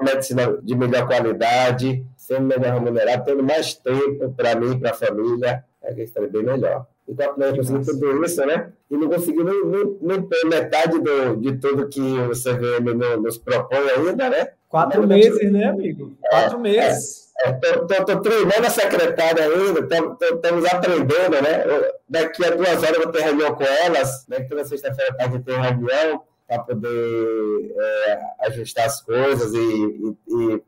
uma 0.00 0.12
medicina 0.12 0.58
de 0.62 0.74
melhor 0.76 1.06
qualidade, 1.06 2.04
sendo 2.16 2.42
melhor 2.42 2.74
remunerado, 2.74 3.24
tendo 3.24 3.42
mais 3.42 3.74
tempo 3.74 4.32
para 4.32 4.54
mim, 4.54 4.78
para 4.78 4.90
a 4.90 4.94
família, 4.94 5.64
é 5.82 5.94
que 5.94 6.02
estaria 6.02 6.28
bem 6.28 6.42
melhor. 6.42 6.86
E 7.08 7.14
continuar 7.14 7.56
conseguindo 7.56 7.84
tudo 7.86 8.24
isso, 8.24 8.44
né? 8.44 8.72
E 8.90 8.96
não 8.96 9.08
conseguiu 9.08 9.44
nem, 9.44 9.64
nem, 9.64 9.98
nem 10.02 10.22
ter 10.22 10.44
metade 10.44 11.00
do, 11.00 11.36
de 11.36 11.56
tudo 11.56 11.88
que 11.88 12.00
o 12.00 12.30
CVM 12.30 12.94
nos 13.20 13.38
propõe 13.38 13.88
ainda, 13.96 14.28
né? 14.28 14.48
Quatro 14.68 15.00
Mas, 15.06 15.08
meses, 15.08 15.50
né, 15.50 15.64
amigo? 15.64 16.12
Quatro 16.28 16.58
é, 16.58 16.60
meses. 16.60 17.28
Estou 17.46 18.14
é, 18.14 18.20
treinando 18.20 18.66
a 18.66 18.70
secretária 18.70 19.44
ainda, 19.44 19.80
estamos 19.80 20.64
aprendendo, 20.66 21.42
né? 21.42 21.64
Daqui 22.08 22.44
a 22.44 22.50
duas 22.50 22.82
horas 22.82 22.96
eu 22.96 23.02
vou 23.02 23.12
ter 23.12 23.22
reunião 23.22 23.54
com 23.54 23.64
elas, 23.64 24.26
né? 24.28 24.40
Toda 24.40 24.64
sexta-feira 24.64 25.14
tarde 25.14 25.38
tem 25.40 25.58
reunião 25.58 26.22
para 26.46 26.62
poder 26.62 27.74
é, 27.78 28.20
ajustar 28.46 28.86
as 28.86 29.00
coisas 29.00 29.54
e, 29.54 29.58
e, 29.58 30.16
e 30.28 30.62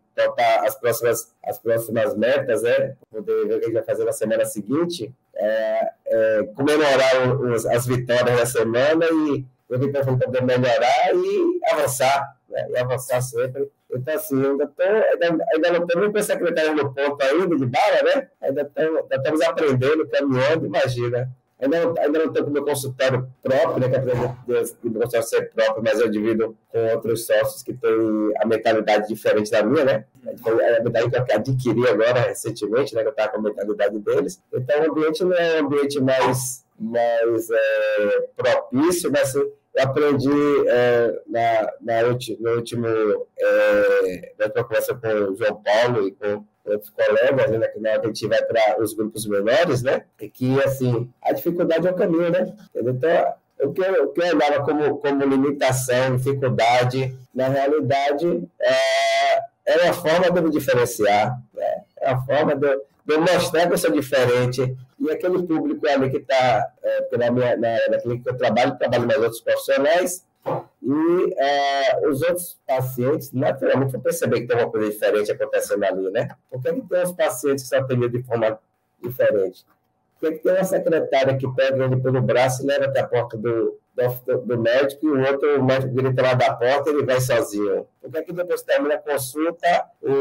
as 0.66 0.74
próximas, 0.78 1.34
as 1.44 1.58
próximas 1.58 2.16
metas, 2.16 2.62
né? 2.62 2.94
Poder 3.10 3.46
ver 3.46 3.54
o 3.54 3.58
que 3.58 3.64
a 3.64 3.68
gente 3.68 3.74
vai 3.74 3.84
fazer 3.84 4.04
na 4.04 4.12
semana 4.12 4.44
seguinte, 4.44 5.12
é, 5.40 5.90
é, 6.06 6.42
comemorar 6.54 7.40
os, 7.40 7.64
as 7.66 7.86
vitórias 7.86 8.38
da 8.38 8.46
semana 8.46 9.06
e 9.06 9.44
eventualmente 9.70 10.24
poder 10.24 10.42
melhorar 10.42 11.14
e 11.14 11.60
avançar, 11.72 12.36
né? 12.48 12.66
E 12.70 12.76
avançar 12.76 13.20
sempre. 13.22 13.70
Então, 13.90 14.14
assim, 14.14 14.36
ainda, 14.36 14.66
tô, 14.66 14.82
ainda, 14.82 15.44
ainda 15.52 15.72
não 15.72 16.00
nem 16.00 16.12
com 16.12 16.18
a 16.18 16.22
secretária 16.22 16.74
no 16.74 16.94
ponto 16.94 17.22
ainda 17.22 17.56
de 17.56 17.66
bala, 17.66 18.02
né? 18.04 18.28
Ainda, 18.42 18.70
ainda 18.76 19.16
estamos 19.16 19.40
aprendendo, 19.42 20.08
caminhando, 20.08 20.66
imagina. 20.66 21.30
Ainda 21.60 21.84
não, 21.84 21.94
ainda 21.98 22.18
não 22.18 22.32
tenho 22.32 22.46
o 22.46 22.50
meu 22.50 22.64
consultório 22.64 23.28
próprio, 23.42 23.80
né, 23.80 23.88
que 23.88 23.96
apesar 23.96 24.36
de, 24.46 24.88
meu 24.88 25.00
consultório 25.02 25.26
ser 25.26 25.50
próprio, 25.50 25.82
mas 25.84 26.00
eu 26.00 26.08
divido 26.08 26.56
com 26.72 26.86
outros 26.94 27.26
sócios 27.26 27.62
que 27.62 27.74
têm 27.74 28.32
a 28.40 28.46
mentalidade 28.46 29.08
diferente 29.08 29.50
da 29.50 29.62
minha, 29.62 29.84
né? 29.84 30.04
Então, 30.26 30.58
é 30.58 30.78
a 30.78 30.82
mentalidade 30.82 31.26
que 31.26 31.32
eu 31.32 31.36
adquiri 31.36 31.88
agora 31.88 32.20
recentemente, 32.20 32.94
né, 32.94 33.02
que 33.02 33.08
eu 33.08 33.10
estava 33.10 33.32
com 33.32 33.38
a 33.38 33.42
mentalidade 33.42 33.98
deles. 33.98 34.42
Então, 34.52 34.80
o 34.80 34.90
ambiente 34.90 35.22
não 35.22 35.36
é 35.36 35.60
um 35.60 35.66
ambiente 35.66 36.00
mais, 36.00 36.64
mais 36.78 37.50
é, 37.50 38.28
propício, 38.34 39.10
mas 39.12 39.22
assim, 39.22 39.40
eu 39.74 39.84
aprendi 39.84 40.30
é, 40.68 41.22
na, 41.26 41.72
na 41.80 42.02
no 42.40 42.56
último, 42.56 42.86
é, 43.38 44.32
na 44.38 44.48
conversa 44.64 44.94
com 44.94 45.08
o 45.08 45.36
João 45.36 45.62
Paulo 45.62 46.08
e 46.08 46.12
com 46.12 46.44
outros 46.64 46.90
colegas, 46.90 47.50
né, 47.50 47.68
que 47.68 47.80
na 47.80 47.90
hora 47.90 48.00
que 48.00 48.06
a 48.06 48.08
gente 48.08 48.26
vai 48.26 48.42
para 48.42 48.82
os 48.82 48.94
grupos 48.94 49.26
menores, 49.26 49.82
né, 49.82 50.04
é 50.18 50.28
que, 50.28 50.60
assim, 50.62 51.10
a 51.22 51.32
dificuldade 51.32 51.86
é 51.86 51.90
o 51.90 51.94
caminho, 51.94 52.30
né? 52.30 52.52
Então, 52.74 53.34
o 53.62 53.72
que, 53.72 53.82
eu, 53.82 54.04
o 54.04 54.08
que 54.12 54.20
eu 54.20 54.36
olhava 54.36 54.64
como, 54.64 54.98
como 54.98 55.24
limitação, 55.24 56.16
dificuldade, 56.16 57.16
na 57.34 57.48
realidade, 57.48 58.48
é, 58.60 59.38
é 59.66 59.84
uma 59.84 59.92
forma 59.92 60.30
de 60.30 60.40
me 60.40 60.50
diferenciar, 60.50 61.38
né? 61.54 61.82
é 62.00 62.12
uma 62.12 62.24
forma 62.24 62.56
de, 62.56 62.80
de 63.06 63.18
mostrar 63.18 63.66
que 63.66 63.74
eu 63.74 63.78
sou 63.78 63.90
diferente, 63.90 64.76
e 64.98 65.10
aquele 65.10 65.42
público 65.42 65.86
ali 65.88 66.10
que 66.10 66.18
está, 66.18 66.66
é, 66.82 67.16
na 67.16 67.30
minha, 67.30 67.56
na, 67.56 67.76
naquele 67.90 68.18
que 68.18 68.28
eu 68.28 68.36
trabalho, 68.36 68.76
trabalho 68.76 69.06
mais 69.06 69.20
outros 69.20 69.40
profissionais, 69.40 70.24
e 70.82 71.34
é, 71.36 72.08
os 72.08 72.22
outros 72.22 72.58
pacientes, 72.66 73.32
naturalmente, 73.32 73.92
vão 73.92 74.00
perceber 74.00 74.40
que 74.40 74.46
tem 74.46 74.56
uma 74.56 74.70
coisa 74.70 74.90
diferente 74.90 75.30
acontecendo 75.30 75.84
ali, 75.84 76.10
né? 76.10 76.28
Por 76.50 76.62
que, 76.62 76.72
que 76.72 76.80
tem 76.80 77.02
os 77.02 77.12
pacientes 77.12 77.64
que 77.64 77.70
são 77.70 77.80
atendidos 77.80 78.20
de 78.20 78.26
forma 78.26 78.58
diferente? 79.02 79.64
Por 80.18 80.30
que, 80.30 80.38
que 80.38 80.42
tem 80.42 80.52
uma 80.52 80.64
secretária 80.64 81.36
que 81.36 81.48
pega 81.54 81.84
ele 81.84 81.96
pelo 81.98 82.22
braço 82.22 82.62
e 82.62 82.66
leva 82.66 82.86
até 82.86 83.00
a 83.00 83.06
porta 83.06 83.36
do, 83.36 83.78
do, 83.94 84.38
do 84.38 84.58
médico 84.58 85.06
e 85.06 85.10
o 85.10 85.20
outro, 85.20 85.60
o 85.60 85.64
médico 85.64 85.94
grita 85.94 86.22
lá 86.22 86.34
da 86.34 86.54
porta 86.54 86.90
e 86.90 86.94
ele 86.94 87.04
vai 87.04 87.20
sozinho? 87.20 87.86
Por 88.00 88.10
que, 88.10 88.22
que 88.22 88.32
depois 88.32 88.62
termina 88.62 88.94
a 88.94 88.98
consulta, 88.98 89.84
o, 90.02 90.12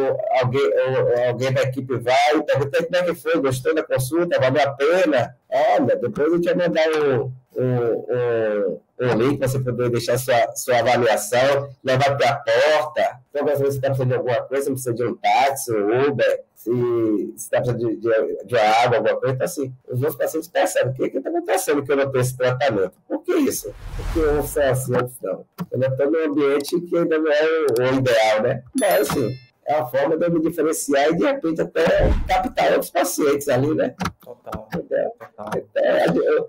alguém, 0.42 0.62
o, 0.62 1.30
alguém 1.30 1.54
da 1.54 1.64
equipe 1.64 1.98
vai 1.98 2.36
e 2.36 2.44
pergunta 2.44 2.84
como 2.84 2.96
é 2.96 3.04
que 3.06 3.16
foi, 3.16 3.40
gostou 3.40 3.74
da 3.74 3.84
consulta, 3.84 4.40
valeu 4.40 4.62
a 4.62 4.74
pena? 4.74 5.38
Olha, 5.50 5.96
depois 5.96 6.32
a 6.32 6.36
gente 6.36 6.54
vai 6.54 6.68
mandar 6.68 6.88
o, 6.92 7.32
o, 7.56 8.82
o 9.00 9.14
link 9.14 9.38
para 9.38 9.48
você 9.48 9.60
poder 9.60 9.90
deixar 9.90 10.18
sua, 10.18 10.56
sua 10.56 10.80
avaliação, 10.80 11.70
levar 11.84 12.12
até 12.12 12.28
a 12.28 12.36
porta. 12.36 13.20
Então, 13.30 13.48
às 13.48 13.60
vezes 13.60 13.76
você 13.76 13.78
está 13.78 13.88
precisando 13.88 14.10
de 14.10 14.16
alguma 14.16 14.42
coisa, 14.44 14.72
precisa 14.72 14.94
de 14.94 15.04
um 15.06 15.16
táxi, 15.16 15.72
um 15.72 16.10
Uber, 16.10 16.44
se 16.56 17.34
está 17.36 17.62
precisando 17.62 17.80
de, 17.80 17.96
de, 17.96 18.46
de, 18.46 18.58
água, 18.58 18.98
alguma 18.98 19.16
coisa. 19.18 19.36
Então, 19.36 19.46
assim, 19.46 19.74
os 19.88 20.00
meus 20.00 20.16
pacientes 20.16 20.50
percebem 20.50 20.92
o 20.92 20.96
que 20.96 21.18
está 21.18 21.30
acontecendo 21.30 21.84
que 21.84 21.92
eu 21.92 21.98
não 21.98 22.12
tenho 22.12 22.22
esse 22.22 22.36
tratamento. 22.36 22.94
Por 23.08 23.24
que 23.24 23.34
isso? 23.36 23.74
Porque 23.96 24.20
eu 24.20 24.44
sou 24.44 24.64
assim, 24.64 24.94
eu 24.94 25.12
não. 25.22 25.46
Eu 25.72 25.82
estou 25.82 26.12
num 26.12 26.26
ambiente 26.26 26.82
que 26.82 26.98
ainda 26.98 27.18
não 27.18 27.32
é 27.32 27.44
o, 27.44 27.82
o 27.82 28.00
ideal, 28.00 28.42
né? 28.44 28.64
Mas, 28.78 29.10
assim, 29.10 29.34
é 29.66 29.76
a 29.76 29.86
forma 29.86 30.18
de 30.18 30.26
eu 30.26 30.32
me 30.32 30.42
diferenciar 30.42 31.10
e, 31.10 31.16
de 31.16 31.24
repente, 31.24 31.62
até 31.62 31.86
captar 32.28 32.72
outros 32.74 32.90
pacientes 32.90 33.48
ali, 33.48 33.74
né? 33.76 33.96
Total. 34.20 34.68
Total. 34.72 35.52
É, 35.76 36.04
a, 36.04 36.06
a, 36.06 36.46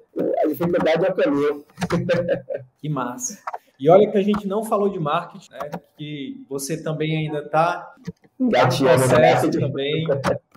dificuldade 0.50 1.04
é 1.04 1.10
o 1.10 1.14
caminho. 1.14 1.64
Que 2.78 2.88
massa. 2.88 3.38
E 3.78 3.88
olha 3.88 4.10
que 4.10 4.18
a 4.18 4.22
gente 4.22 4.46
não 4.46 4.62
falou 4.62 4.90
de 4.90 4.98
marketing, 4.98 5.50
né? 5.52 5.70
Que 5.96 6.44
você 6.48 6.82
também 6.82 7.16
ainda 7.16 7.38
está 7.38 7.94
no 8.38 8.50
processo 8.50 9.50
também, 9.50 10.06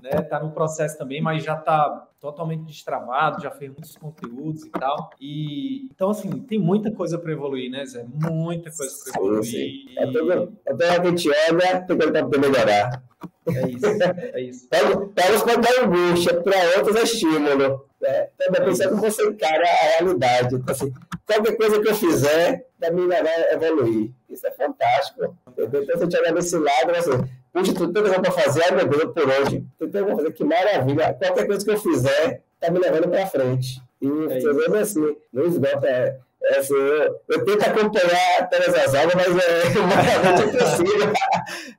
né? 0.02 0.22
Tá 0.30 0.40
no 0.42 0.52
processo 0.52 0.98
também, 0.98 1.22
mas 1.22 1.42
já 1.42 1.56
está 1.56 2.08
totalmente 2.20 2.66
destravado, 2.66 3.42
já 3.42 3.50
fez 3.50 3.72
muitos 3.72 3.96
conteúdos 3.96 4.66
e 4.66 4.70
tal. 4.70 5.10
E 5.22 5.88
então 5.94 6.10
assim, 6.10 6.30
tem 6.42 6.60
muita 6.60 6.92
coisa 6.92 7.18
para 7.18 7.32
evoluir, 7.32 7.72
né, 7.72 7.86
Zé? 7.86 8.06
Muita 8.30 8.70
coisa 8.72 8.94
para 9.06 9.22
evoluir. 9.22 9.44
Sim, 9.46 9.52
sim. 9.52 9.86
É 9.98 10.06
tudo, 10.06 10.58
até 10.68 10.90
a 10.90 11.04
gente 11.06 11.30
olha, 11.30 11.82
tem 11.82 11.98
coisa 11.98 12.12
para 12.12 12.40
melhorar. 12.40 13.04
É 13.48 13.70
isso, 13.70 13.86
é 14.34 14.42
isso. 14.42 14.70
Para 14.70 14.86
uns 14.90 15.82
angústia, 15.82 16.42
para 16.42 16.78
outros 16.78 16.96
é 16.96 17.04
estímulo. 17.04 17.86
Né? 18.04 18.28
É 18.42 18.52
pensando 18.60 18.96
que 18.96 19.10
você 19.10 19.26
encara 19.26 19.64
a 19.64 19.98
realidade. 19.98 20.56
Então, 20.56 20.76
assim, 20.76 20.94
qualquer 21.26 21.56
coisa 21.56 21.82
que 21.82 21.88
eu 21.88 21.96
fizer, 21.96 22.68
da 22.78 22.92
minha 22.92 23.24
vai 23.24 23.54
evoluir. 23.54 24.12
Isso 24.30 24.46
é 24.46 24.52
fantástico. 24.52 25.38
Entendeu? 25.48 25.84
Então, 25.84 25.98
se 25.98 26.04
eu 26.04 26.10
tiver 26.10 26.34
desse 26.34 26.58
lado, 26.58 26.92
assim, 26.92 27.24
puxa, 27.54 27.74
tudo 27.74 28.04
que 28.04 28.10
eu 28.10 28.22
vou 28.22 28.32
fazer, 28.32 28.64
ai 28.66 28.72
meu 28.72 28.88
Deus, 28.90 29.14
por 29.14 29.24
hoje. 29.24 29.66
Tudo 29.80 29.92
que 29.92 29.98
eu 29.98 30.06
vou 30.06 30.18
fazer, 30.18 30.34
que 30.34 30.44
maravilha. 30.44 31.14
Qualquer 31.14 31.48
coisa 31.48 31.64
que 31.64 31.72
eu 31.72 31.80
fizer, 31.80 32.42
está 32.56 32.70
me 32.70 32.80
levando 32.80 33.08
para 33.08 33.26
frente. 33.26 33.82
E 34.02 34.08
é 34.08 34.42
você 34.42 34.70
vê 34.70 34.80
assim, 34.80 35.16
não 35.32 35.46
esgota. 35.46 35.88
É, 35.88 36.18
é 36.46 36.58
assim, 36.58 36.74
eu, 36.74 37.22
eu, 37.30 37.46
tento 37.46 37.64
acompanhar 37.64 38.50
todas 38.50 38.76
as 38.76 38.94
aulas, 38.94 39.16
mas 39.16 39.28
é 39.28 39.30
humanamente 39.80 40.44
impossível. 40.50 41.14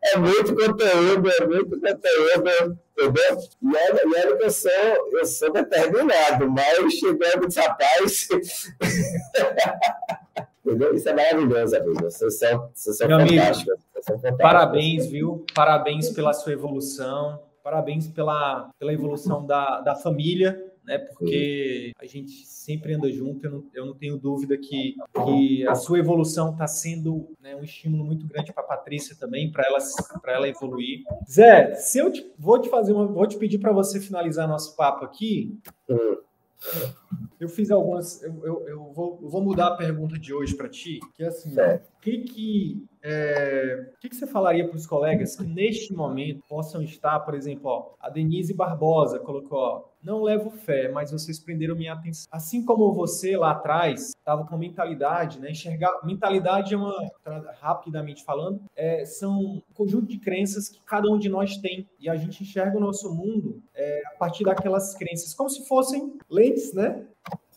é 0.03 0.17
muito 0.17 0.57
conteúdo, 0.57 1.31
é 1.31 1.47
muito 1.47 1.79
conteúdo, 1.79 2.79
entendeu? 2.97 3.39
E 3.63 3.77
olha, 3.77 4.03
e 4.03 4.07
olha 4.07 4.37
que 4.39 4.45
eu 4.45 4.51
sou, 4.51 4.71
eu 5.13 5.27
sou 5.27 5.53
determinado, 5.53 6.51
mas 6.51 6.95
chegando 6.95 7.47
de 7.47 7.61
rapaz. 7.61 8.27
entendeu? 10.65 10.95
Isso 10.95 11.11
é 11.11 11.13
maravilhoso, 11.13 11.77
amigo. 11.77 12.03
Vocês 12.03 12.39
são, 12.39 12.71
vocês 12.75 12.97
são 12.97 13.07
fantásticos. 13.09 13.75
Parabéns, 14.39 15.05
viu? 15.07 15.45
Parabéns 15.55 16.09
pela 16.09 16.33
sua 16.33 16.53
evolução. 16.53 17.39
Parabéns 17.63 18.09
pela, 18.09 18.71
pela 18.79 18.95
evolução 18.95 19.45
da, 19.45 19.81
da 19.81 19.95
família 19.95 20.73
né? 20.85 20.99
Porque 20.99 21.93
a 21.99 22.07
gente 22.07 22.47
sempre 22.47 22.95
anda 22.95 23.11
junto. 23.11 23.45
Eu 23.45 23.51
não, 23.51 23.65
eu 23.75 23.87
não 23.87 23.95
tenho 23.95 24.19
dúvida 24.19 24.57
que, 24.57 24.95
que 25.25 25.67
a 25.67 25.75
sua 25.75 25.99
evolução 25.99 26.53
está 26.53 26.67
sendo 26.67 27.29
né, 27.41 27.57
um 27.57 27.65
estímulo 27.65 28.05
muito 28.05 28.27
grande 28.27 28.53
para 28.53 28.63
a 28.63 28.67
Patrícia 28.67 29.17
também, 29.19 29.51
para 29.51 29.65
ela, 29.67 29.79
para 30.21 30.33
ela 30.35 30.49
evoluir. 30.49 31.03
Zé, 31.29 31.75
se 31.75 31.99
eu 31.99 32.13
te, 32.13 32.31
vou 32.39 32.61
te 32.61 32.69
fazer 32.69 32.93
uma, 32.93 33.07
vou 33.07 33.27
te 33.27 33.37
pedir 33.37 33.59
para 33.59 33.73
você 33.73 34.01
finalizar 34.01 34.47
nosso 34.47 34.77
papo 34.77 35.05
aqui. 35.05 35.59
Hum. 35.89 36.17
Eu 37.45 37.49
fiz 37.51 37.71
algumas. 37.71 38.23
Eu, 38.23 38.43
eu, 38.43 38.69
eu, 38.69 38.93
vou, 38.95 39.19
eu 39.23 39.29
vou 39.29 39.43
mudar 39.43 39.67
a 39.67 39.77
pergunta 39.77 40.19
de 40.19 40.33
hoje 40.33 40.57
para 40.57 40.67
ti, 40.67 40.99
que 41.15 41.23
é 41.23 41.27
assim: 41.27 41.53
o 41.53 42.01
que, 42.01 42.19
que, 42.23 42.87
é, 43.03 43.91
que, 44.01 44.09
que 44.09 44.17
você 44.17 44.27
falaria 44.27 44.67
para 44.67 44.77
os 44.77 44.87
colegas 44.87 45.37
que 45.37 45.45
neste 45.45 45.93
momento 45.93 46.43
possam 46.49 46.83
estar, 46.83 47.21
por 47.21 47.35
exemplo, 47.35 47.69
ó, 47.71 47.95
a 48.01 48.09
Denise 48.09 48.55
Barbosa 48.55 49.19
colocou, 49.19 49.59
ó, 49.59 49.85
não 50.03 50.23
levo 50.23 50.51
fé, 50.51 50.91
mas 50.91 51.13
vocês 51.13 51.39
prenderam 51.39 51.77
minha 51.77 51.93
atenção. 51.93 52.27
Assim 52.31 52.65
como 52.65 52.93
você 52.93 53.37
lá 53.37 53.53
atrás 53.53 54.11
estava 54.11 54.47
com 54.47 54.57
mentalidade, 54.57 55.41
né? 55.41 55.51
Enxergar 55.51 56.01
mentalidade 56.03 56.73
é 56.73 56.77
uma, 56.77 56.95
rapidamente 57.61 58.25
falando, 58.25 58.63
é, 58.75 59.05
são 59.05 59.39
um 59.39 59.63
conjunto 59.75 60.07
de 60.07 60.19
crenças 60.19 60.69
que 60.69 60.81
cada 60.85 61.11
um 61.11 61.19
de 61.19 61.29
nós 61.29 61.57
tem 61.59 61.87
e 61.99 62.09
a 62.09 62.17
gente 62.17 62.43
enxerga 62.43 62.77
o 62.77 62.81
nosso 62.81 63.15
mundo 63.15 63.63
é, 63.75 64.03
a 64.15 64.19
partir 64.19 64.45
daquelas 64.45 64.95
crenças, 64.95 65.35
como 65.35 65.49
se 65.49 65.67
fossem 65.67 66.19
lentes, 66.31 66.73
né? 66.75 67.07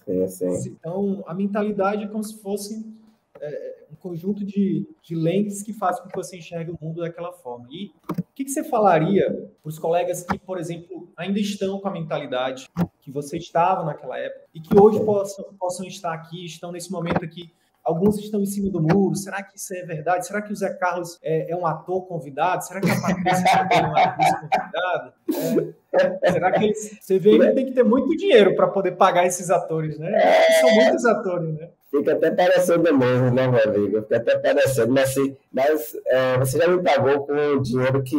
Sim, 0.07 0.27
sim. 0.55 0.77
Então 0.79 1.23
a 1.27 1.33
mentalidade 1.33 2.03
é 2.03 2.07
como 2.07 2.23
se 2.23 2.41
fossem 2.41 2.95
é, 3.41 3.85
um 3.91 3.95
conjunto 3.95 4.43
de, 4.43 4.87
de 5.01 5.15
lentes 5.15 5.61
que 5.61 5.73
fazem 5.73 6.03
com 6.03 6.09
que 6.09 6.15
você 6.15 6.37
enxergue 6.37 6.71
o 6.71 6.77
mundo 6.81 7.01
daquela 7.01 7.33
forma. 7.33 7.67
E 7.69 7.91
o 8.11 8.23
que, 8.33 8.45
que 8.45 8.51
você 8.51 8.63
falaria 8.63 9.51
para 9.61 9.69
os 9.69 9.77
colegas 9.77 10.23
que, 10.23 10.37
por 10.39 10.57
exemplo, 10.57 11.09
ainda 11.15 11.39
estão 11.39 11.79
com 11.79 11.87
a 11.87 11.91
mentalidade 11.91 12.69
que 13.01 13.11
você 13.11 13.37
estava 13.37 13.83
naquela 13.83 14.17
época 14.17 14.45
e 14.53 14.59
que 14.59 14.79
hoje 14.79 15.03
possam, 15.03 15.45
possam 15.59 15.85
estar 15.85 16.13
aqui, 16.13 16.45
estão 16.45 16.71
nesse 16.71 16.91
momento 16.91 17.23
aqui 17.23 17.51
alguns 17.87 18.19
estão 18.19 18.41
em 18.41 18.45
cima 18.45 18.69
do 18.69 18.81
muro. 18.81 19.15
Será 19.15 19.41
que 19.41 19.57
isso 19.57 19.73
é 19.73 19.83
verdade? 19.83 20.27
Será 20.27 20.41
que 20.41 20.51
o 20.51 20.55
Zé 20.55 20.73
Carlos 20.73 21.17
é, 21.23 21.49
é 21.51 21.55
um 21.55 21.65
ator 21.65 22.05
convidado? 22.05 22.65
Será 22.65 22.81
que 22.81 22.91
a 22.91 22.99
Patrícia 22.99 23.67
é 23.71 23.85
uma 23.85 24.03
atriz 24.03 24.29
convidada? 24.41 25.13
É, 25.93 26.31
será 26.31 26.51
que 26.51 26.65
eles, 26.65 26.97
você 26.99 27.17
vê 27.17 27.39
que 27.39 27.51
tem 27.53 27.65
que 27.65 27.71
ter 27.71 27.83
muito 27.83 28.09
dinheiro 28.17 28.55
para 28.57 28.67
poder 28.67 28.91
pagar 28.91 29.25
esses 29.25 29.49
atores, 29.49 29.97
né? 29.97 30.11
São 30.59 30.69
muitos 30.75 31.05
atores, 31.05 31.53
né? 31.53 31.69
Fica 31.89 32.11
até 32.11 32.29
parecendo 32.31 32.93
mesmo, 32.93 33.31
né, 33.31 33.47
meu 33.47 33.63
amigo? 33.63 34.01
Fica 34.01 34.17
até 34.17 34.37
parecendo, 34.37 34.91
mas, 34.91 35.09
assim, 35.09 35.37
mas 35.49 35.95
é, 36.07 36.37
você 36.37 36.57
já 36.57 36.67
me 36.67 36.83
pagou 36.83 37.25
com 37.25 37.33
o 37.33 37.61
dinheiro 37.61 38.03
que 38.03 38.17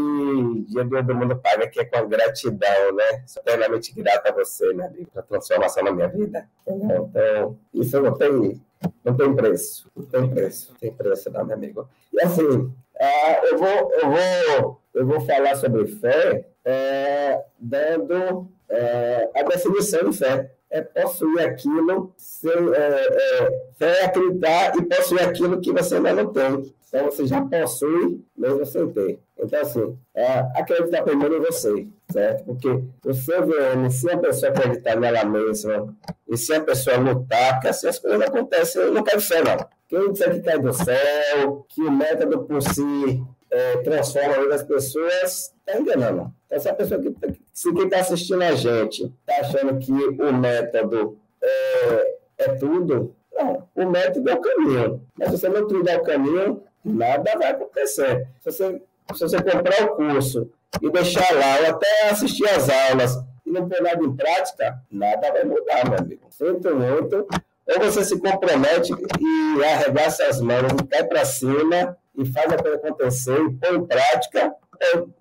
dinheiro 0.66 0.88
todo 0.88 1.14
mundo 1.14 1.36
paga, 1.36 1.68
que 1.68 1.78
é 1.78 1.84
com 1.84 2.08
gratidão, 2.08 2.94
né? 2.94 3.22
Sou 3.26 3.42
eternamente 3.42 3.94
grato 3.94 4.26
a 4.28 4.32
você, 4.32 4.72
meu 4.72 4.86
amigo, 4.86 5.10
pela 5.12 5.26
transformação 5.26 5.84
na 5.84 5.92
minha 5.92 6.08
vida. 6.08 6.48
Então, 6.66 7.58
isso 7.74 8.00
não 8.00 8.16
tem, 8.16 8.58
não 9.04 9.16
tem 9.16 9.34
preço. 9.34 9.90
Não 9.96 10.04
tem 10.04 10.28
preço. 10.28 10.70
Não 10.72 10.78
tem 10.78 10.92
preço, 10.92 11.30
não, 11.30 11.44
meu 11.44 11.56
amigo. 11.56 11.88
E 12.12 12.22
assim, 12.22 12.72
é, 12.96 13.52
eu, 13.52 13.58
vou, 13.58 13.92
eu, 13.92 14.10
vou, 14.10 14.80
eu 14.94 15.06
vou 15.06 15.20
falar 15.20 15.56
sobre 15.56 15.86
fé 15.86 16.46
é, 16.64 17.42
dando 17.58 18.48
é, 18.68 19.30
a 19.34 19.42
definição 19.42 20.10
de 20.10 20.18
fé 20.18 20.50
é 20.70 20.82
possuir 20.82 21.40
aquilo, 21.40 22.12
ser, 22.16 22.58
é, 22.74 23.50
é, 23.80 24.04
acreditar 24.04 24.76
e 24.76 24.82
possuir 24.82 25.22
aquilo 25.22 25.60
que 25.60 25.72
você 25.72 25.96
ainda 25.96 26.12
não 26.12 26.32
tem. 26.32 26.74
Então 26.88 27.04
você 27.06 27.26
já 27.26 27.40
possui, 27.42 28.24
mesmo 28.36 28.64
sem 28.66 28.90
ter. 28.90 29.18
Então, 29.38 29.60
assim, 29.60 29.98
é, 30.14 30.40
acreditar 30.54 31.02
primeiro 31.02 31.36
em 31.36 31.40
você, 31.40 31.86
certo? 32.10 32.44
Porque 32.44 32.68
o 32.68 33.14
seu 33.14 33.46
VM, 33.46 33.90
se 33.90 34.10
a 34.10 34.18
pessoa 34.18 34.50
acreditar 34.50 34.96
nela 34.96 35.24
mesma, 35.24 35.94
e 36.28 36.36
se 36.36 36.54
a 36.54 36.60
pessoa 36.60 36.98
lutar, 36.98 37.54
porque 37.54 37.68
assim 37.68 37.88
as 37.88 37.98
coisas 37.98 38.20
acontecem, 38.20 38.82
eu 38.82 38.92
não 38.92 39.02
quero 39.02 39.20
ser, 39.20 39.44
não. 39.44 39.56
Quem 39.88 40.12
disser 40.12 40.34
que 40.34 40.40
cai 40.40 40.58
do 40.58 40.72
céu, 40.72 41.66
que 41.68 41.80
o 41.80 41.90
método 41.90 42.44
por 42.44 42.60
si 42.60 43.24
é, 43.50 43.78
transforma 43.78 44.34
a 44.34 44.38
vida 44.38 44.48
das 44.50 44.62
pessoas, 44.62 45.54
está 45.66 45.80
enganando. 45.80 46.30
Essa 46.50 46.74
pessoa 46.74 47.00
que, 47.00 47.14
se 47.52 47.72
quem 47.72 47.84
está 47.84 48.00
assistindo 48.00 48.42
a 48.42 48.54
gente 48.54 49.04
está 49.04 49.40
achando 49.40 49.78
que 49.78 49.92
o 49.92 50.32
método 50.32 51.18
é, 51.42 52.16
é 52.38 52.48
tudo, 52.56 53.14
não, 53.32 53.66
o 53.74 53.86
método 53.86 54.28
é 54.28 54.34
o 54.34 54.40
caminho. 54.40 55.02
Mas 55.18 55.30
se 55.30 55.38
você 55.38 55.48
não 55.48 55.66
trilhar 55.66 55.98
o 55.98 56.04
caminho, 56.04 56.62
nada 56.84 57.38
vai 57.38 57.52
acontecer. 57.52 58.28
Se 58.40 58.52
você, 58.52 58.82
se 59.14 59.20
você 59.20 59.36
comprar 59.42 59.84
o 59.84 59.96
curso 59.96 60.50
e 60.82 60.90
deixar 60.90 61.32
lá, 61.32 61.60
ou 61.60 61.74
até 61.74 62.10
assistir 62.10 62.46
as 62.48 62.68
aulas 62.68 63.16
e 63.48 63.52
não 63.52 63.68
pôr 63.68 63.80
nada 63.82 64.04
em 64.04 64.14
prática, 64.14 64.78
nada 64.90 65.32
vai 65.32 65.44
mudar, 65.44 65.88
meu 65.88 65.98
amigo. 65.98 66.26
Sinto 66.30 66.74
muito. 66.74 67.26
Ou 67.66 67.80
você 67.80 68.04
se 68.04 68.18
compromete 68.18 68.92
e 68.92 69.64
arregaça 69.64 70.24
as 70.24 70.40
mãos 70.40 70.68
cai 70.90 71.04
para 71.04 71.24
cima 71.24 71.96
e 72.16 72.24
faz 72.26 72.52
a 72.52 72.56
coisa 72.56 72.76
acontecer 72.76 73.38
e 73.38 73.52
põe 73.54 73.76
em 73.76 73.86
prática, 73.86 74.54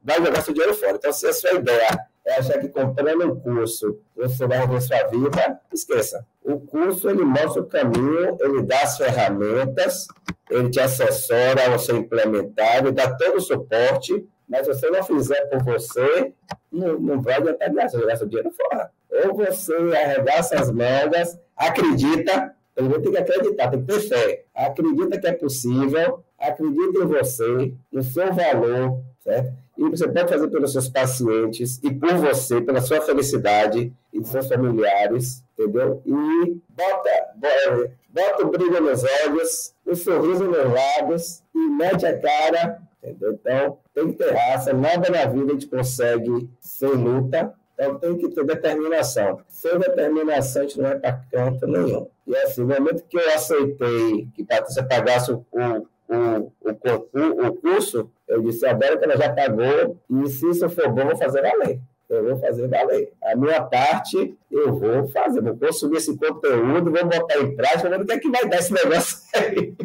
vai 0.03 0.17
jogar 0.17 0.41
seu 0.41 0.53
dinheiro 0.53 0.73
fora. 0.75 0.95
Então, 0.95 1.11
se 1.11 1.27
a 1.27 1.33
sua 1.33 1.53
ideia 1.53 2.07
é 2.25 2.35
achar 2.35 2.59
que 2.59 2.69
comprando 2.69 3.25
um 3.25 3.39
curso 3.39 3.99
você 4.15 4.47
vai 4.47 4.59
resolver 4.59 4.81
sua 4.81 5.03
vida, 5.07 5.59
esqueça. 5.73 6.25
O 6.43 6.59
curso, 6.59 7.09
ele 7.09 7.23
mostra 7.23 7.61
o 7.61 7.65
caminho, 7.65 8.37
ele 8.39 8.63
dá 8.63 8.81
as 8.81 8.97
ferramentas, 8.97 10.07
ele 10.49 10.69
te 10.69 10.79
assessora 10.79 11.71
ao 11.71 11.79
seu 11.79 11.97
implementar, 11.97 12.77
ele 12.77 12.91
dá 12.91 13.13
todo 13.13 13.37
o 13.37 13.41
suporte, 13.41 14.25
mas 14.47 14.65
se 14.65 14.73
você 14.73 14.89
não 14.89 15.03
fizer 15.03 15.45
por 15.49 15.63
você, 15.63 16.33
não, 16.71 16.99
não 16.99 17.21
vai 17.21 17.35
adiantar 17.35 17.73
nada, 17.73 17.89
você 17.89 17.99
jogar 17.99 18.15
seu 18.15 18.27
dinheiro 18.27 18.51
fora. 18.51 18.91
Ou 19.25 19.33
você 19.33 19.73
arregaça 19.73 20.59
as 20.59 20.71
mangas, 20.71 21.37
acredita, 21.55 22.55
primeiro 22.73 23.01
tem 23.01 23.11
que 23.11 23.17
acreditar, 23.17 23.69
tem 23.69 23.83
que 23.83 23.93
ter 23.93 23.99
fé. 24.01 24.43
Acredita 24.55 25.19
que 25.19 25.27
é 25.27 25.33
possível, 25.33 26.23
acredita 26.39 26.99
em 26.99 27.05
você, 27.05 27.73
no 27.91 28.03
seu 28.03 28.33
valor, 28.33 29.01
certo? 29.19 29.53
E 29.77 29.89
você 29.89 30.07
pode 30.07 30.29
fazer 30.29 30.47
pelos 30.47 30.71
seus 30.71 30.89
pacientes 30.89 31.79
e 31.83 31.93
por 31.93 32.15
você, 32.15 32.59
pela 32.61 32.81
sua 32.81 32.99
felicidade 33.01 33.93
e 34.11 34.19
dos 34.19 34.29
seus 34.29 34.47
familiares, 34.47 35.43
entendeu? 35.53 36.01
E 36.03 36.59
bota, 36.69 37.09
bota, 37.35 37.91
bota 38.09 38.45
o 38.45 38.49
brilho 38.49 38.81
nos 38.81 39.03
olhos, 39.25 39.75
o 39.85 39.95
sorriso 39.95 40.45
nos 40.45 40.73
lábios 40.73 41.43
e 41.53 41.59
mete 41.59 42.07
a 42.07 42.19
cara, 42.19 42.81
entendeu? 43.03 43.33
Então, 43.33 43.77
tem 43.97 44.11
que 44.11 44.17
ter 44.19 44.31
raça, 44.31 44.71
nada 44.73 45.09
na 45.09 45.25
vida 45.25 45.45
a 45.45 45.53
gente 45.53 45.65
consegue 45.65 46.47
sem 46.59 46.89
luta, 46.89 47.51
então 47.73 47.97
tem 47.97 48.15
que 48.15 48.29
ter 48.29 48.45
determinação. 48.45 49.39
Sem 49.47 49.79
determinação, 49.79 50.61
a 50.61 50.65
gente 50.65 50.77
não 50.77 50.89
vai 50.89 50.99
para 50.99 51.19
canto 51.31 51.65
nenhum. 51.65 52.07
E 52.27 52.35
assim, 52.37 52.61
no 52.61 52.67
momento 52.67 53.03
que 53.09 53.17
eu 53.17 53.33
aceitei 53.33 54.27
que 54.35 54.43
Patrícia 54.43 54.83
pagasse 54.83 55.31
o, 55.31 55.43
o, 55.51 56.53
o, 56.61 57.47
o 57.47 57.53
curso, 57.55 58.11
eu 58.27 58.39
disse, 58.43 58.67
agora 58.67 58.99
que 58.99 59.03
ela 59.03 59.17
já 59.17 59.33
pagou, 59.33 59.97
e 60.11 60.29
se 60.29 60.47
isso 60.47 60.69
for 60.69 60.89
bom, 60.89 61.05
vou 61.05 61.17
fazer 61.17 61.41
valer. 61.41 61.79
Eu 62.07 62.23
vou 62.23 62.39
fazer 62.39 62.67
valer. 62.67 63.11
A 63.23 63.35
minha 63.35 63.61
parte, 63.63 64.37
eu 64.51 64.75
vou 64.77 65.07
fazer. 65.09 65.41
Vou 65.41 65.57
consumir 65.57 65.97
esse 65.97 66.15
conteúdo, 66.15 66.91
vou 66.91 67.03
botar 67.03 67.39
em 67.39 67.55
prática, 67.55 67.89
vamos 67.89 68.05
ver 68.05 68.17
o 68.17 68.19
que 68.19 68.27
é 68.27 68.31
que 68.31 68.39
vai 68.39 68.47
dar 68.47 68.59
esse 68.59 68.71
negócio 68.71 69.17
aí. 69.33 69.75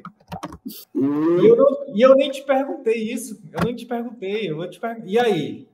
E... 0.67 1.47
Eu 1.47 1.57
não, 1.57 1.97
e 1.97 2.01
eu 2.01 2.15
nem 2.15 2.31
te 2.31 2.43
perguntei 2.43 3.13
isso. 3.13 3.43
Eu 3.53 3.65
nem 3.65 3.75
te 3.75 3.87
perguntei. 3.87 4.51
Eu 4.51 4.57
vou 4.57 4.69
te 4.69 4.79
perguntar. 4.79 5.07
E 5.07 5.19
aí? 5.19 5.69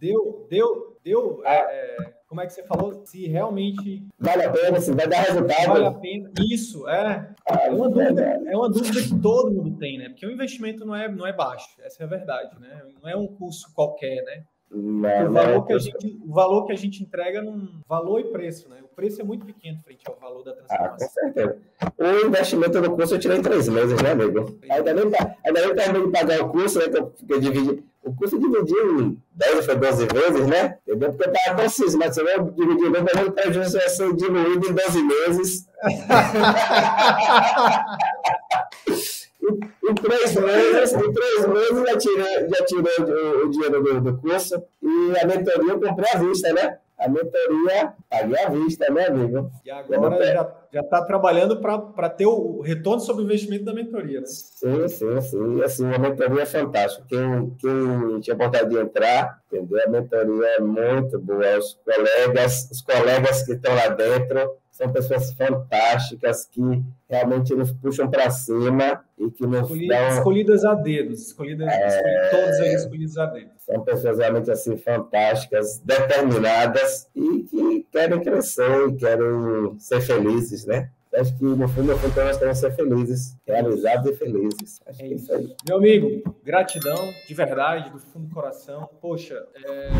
Deu, 0.00 0.46
deu, 0.50 0.98
deu. 1.04 1.42
É, 1.44 1.56
é 1.56 2.22
como 2.32 2.40
é 2.40 2.46
que 2.46 2.54
você 2.54 2.62
falou? 2.62 3.04
Se 3.04 3.26
realmente. 3.26 4.08
Vale 4.18 4.44
a 4.44 4.50
pena, 4.50 4.80
se 4.80 4.90
vai 4.92 5.06
dar 5.06 5.20
resultado. 5.20 5.66
Vale 5.66 5.84
a 5.84 5.92
pena. 5.92 6.30
Isso, 6.50 6.88
é. 6.88 7.30
É 7.46 7.70
uma, 7.70 7.90
dúvida, 7.90 8.22
é 8.22 8.56
uma 8.56 8.70
dúvida 8.70 9.02
que 9.02 9.20
todo 9.20 9.52
mundo 9.52 9.76
tem, 9.76 9.98
né? 9.98 10.08
Porque 10.08 10.24
o 10.24 10.30
investimento 10.30 10.86
não 10.86 10.96
é, 10.96 11.12
não 11.12 11.26
é 11.26 11.32
baixo, 11.34 11.68
essa 11.80 12.02
é 12.02 12.06
a 12.06 12.08
verdade, 12.08 12.58
né? 12.58 12.82
Não 13.02 13.10
é 13.10 13.14
um 13.14 13.26
curso 13.26 13.70
qualquer, 13.74 14.24
né? 14.24 14.44
Não, 14.74 15.28
o, 15.28 15.32
valor 15.32 15.66
que 15.66 15.72
a 15.74 15.78
gente, 15.78 16.20
o 16.24 16.32
valor 16.32 16.64
que 16.64 16.72
a 16.72 16.76
gente 16.76 17.02
entrega 17.02 17.42
num 17.42 17.82
valor 17.86 18.20
e 18.20 18.24
preço, 18.24 18.70
né? 18.70 18.78
O 18.82 18.88
preço 18.94 19.20
é 19.20 19.24
muito 19.24 19.44
pequeno 19.44 19.78
frente 19.84 20.00
ao 20.06 20.16
valor 20.16 20.42
da 20.42 20.54
transformação. 20.54 20.96
Ah, 20.96 20.98
com 20.98 21.08
certeza. 21.08 21.58
O 21.98 22.26
investimento 22.26 22.80
no 22.80 22.96
curso 22.96 23.14
eu 23.14 23.18
tirei 23.18 23.36
em 23.36 23.42
três 23.42 23.68
meses, 23.68 24.00
né, 24.00 24.12
amigo? 24.12 24.58
Ainda 24.70 24.94
nem, 24.94 25.04
ainda 25.44 25.60
nem 25.60 25.74
terminei 25.74 26.06
de 26.06 26.12
pagar 26.12 26.40
o 26.42 26.48
curso, 26.48 26.78
né? 26.78 26.88
Que 26.88 26.96
eu, 26.96 27.12
eu 27.28 27.40
dividi. 27.40 27.84
O 28.02 28.16
curso 28.16 28.38
dividiu 28.38 29.00
em 29.00 29.22
10 29.32 29.66
foi 29.66 29.76
12 29.76 30.06
vezes, 30.06 30.46
né? 30.46 30.78
Entendeu? 30.88 31.12
Porque 31.12 31.28
eu 31.28 31.32
estava 31.32 31.58
tão 31.58 31.68
cismado, 31.68 32.14
você 32.14 32.24
vai 32.24 32.42
dividir, 32.42 32.90
mas 32.90 33.02
o 33.26 33.32
prejuízo 33.32 33.78
vai 33.78 33.88
ser 33.88 34.16
diluído 34.16 34.68
em 34.68 34.72
12 34.72 35.02
meses. 35.02 35.68
em 39.42 39.94
três 39.94 40.36
meses, 40.36 40.92
em 40.92 41.12
três 41.12 41.46
meses 41.46 41.90
já 41.90 41.98
tirei, 41.98 42.48
já 42.48 42.64
tirei 42.64 43.44
o, 43.44 43.50
dinheiro 43.50 43.82
do, 43.82 44.00
do, 44.00 44.18
curso 44.18 44.62
e 44.80 45.18
a 45.18 45.26
mentoria 45.26 45.72
eu 45.72 45.80
comprei 45.80 46.10
à 46.12 46.18
vista, 46.18 46.52
né? 46.52 46.78
A 46.98 47.08
mentoria 47.08 47.94
paguei 48.08 48.38
à 48.38 48.48
vista, 48.48 48.92
né, 48.92 49.06
amigo? 49.06 49.50
E 49.64 49.70
agora 49.70 50.56
já 50.72 50.80
está 50.80 51.02
trabalhando 51.02 51.60
para 51.60 52.08
ter 52.08 52.26
o 52.26 52.60
retorno 52.60 53.00
sobre 53.00 53.22
o 53.22 53.24
investimento 53.24 53.64
da 53.64 53.74
mentoria, 53.74 54.20
né? 54.20 54.26
Sim, 54.26 54.86
sim, 54.86 55.20
sim. 55.20 55.62
Assim, 55.62 55.92
a 55.92 55.98
mentoria 55.98 56.42
é 56.42 56.46
fantástica. 56.46 57.04
Quem, 57.08 57.50
quem 57.58 58.20
tinha 58.20 58.36
vontade 58.36 58.70
de 58.70 58.78
entrar, 58.78 59.40
entendeu? 59.50 59.80
A 59.84 59.90
mentoria 59.90 60.46
é 60.58 60.60
muito 60.60 61.18
boa. 61.18 61.58
Os 61.58 61.74
colegas, 61.84 62.70
os 62.70 62.82
colegas 62.82 63.42
que 63.42 63.52
estão 63.52 63.74
lá 63.74 63.88
dentro 63.88 64.62
são 64.82 64.92
pessoas 64.92 65.32
fantásticas 65.34 66.44
que 66.46 66.60
realmente 67.08 67.54
nos 67.54 67.70
puxam 67.72 68.10
para 68.10 68.30
cima 68.30 69.04
e 69.16 69.30
que 69.30 69.46
nos 69.46 69.62
Escolhidas, 69.62 69.98
dão... 69.98 70.08
Escolhidas 70.08 70.64
a 70.64 70.74
dedos, 70.74 71.26
escolhidas, 71.28 71.68
é... 71.68 72.28
todos 72.30 72.58
eles 72.58 72.82
escolhidos 72.82 73.18
a 73.18 73.26
dedos. 73.26 73.52
São 73.58 73.80
pessoas 73.82 74.18
realmente 74.18 74.50
assim 74.50 74.76
fantásticas, 74.76 75.78
determinadas 75.84 77.08
e 77.14 77.42
que 77.44 77.86
querem 77.92 78.20
crescer 78.20 78.88
e 78.88 78.96
querem 78.96 79.78
ser 79.78 80.00
felizes, 80.00 80.66
né? 80.66 80.90
Acho 81.14 81.36
que 81.36 81.44
no 81.44 81.68
fundo, 81.68 81.92
no 81.92 81.98
fundo 81.98 82.14
nós 82.16 82.36
queremos 82.36 82.58
ser 82.58 82.74
felizes, 82.74 83.36
realizados 83.46 84.10
e 84.10 84.16
felizes. 84.16 84.80
Acho 84.86 85.02
é 85.02 85.08
que 85.08 85.12
é 85.12 85.16
isso 85.16 85.32
aí. 85.32 85.54
Meu 85.66 85.76
amigo, 85.76 86.36
gratidão, 86.42 87.12
de 87.26 87.34
verdade, 87.34 87.90
do 87.90 87.98
fundo 87.98 88.26
do 88.26 88.34
coração. 88.34 88.88
Poxa, 89.00 89.34
é, 89.54 89.90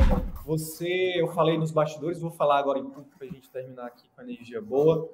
você, 0.45 1.15
eu 1.17 1.29
falei 1.29 1.59
nos 1.59 1.71
bastidores, 1.71 2.21
vou 2.21 2.31
falar 2.31 2.59
agora 2.59 2.79
em 2.79 2.85
público 2.85 3.17
para 3.19 3.27
a 3.27 3.31
gente 3.31 3.51
terminar 3.51 3.87
aqui 3.87 4.09
com 4.15 4.23
energia 4.23 4.61
boa. 4.61 5.09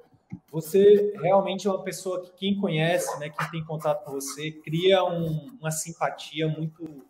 Você 0.51 1.13
realmente 1.21 1.67
é 1.67 1.71
uma 1.71 1.83
pessoa 1.83 2.21
que 2.21 2.31
quem 2.33 2.59
conhece, 2.59 3.19
né, 3.19 3.29
quem 3.29 3.49
tem 3.49 3.65
contato 3.65 4.05
com 4.05 4.11
você, 4.11 4.51
cria 4.51 5.03
um, 5.03 5.57
uma 5.59 5.71
simpatia 5.71 6.47
muito 6.47 7.03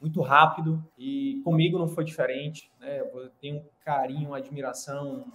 muito 0.00 0.22
rápido 0.22 0.82
e 0.96 1.42
comigo 1.44 1.78
não 1.78 1.86
foi 1.86 2.04
diferente, 2.04 2.72
né? 2.80 3.00
Eu 3.00 3.28
tenho 3.38 3.58
um 3.58 3.64
carinho, 3.84 4.28
uma 4.28 4.38
admiração, 4.38 5.26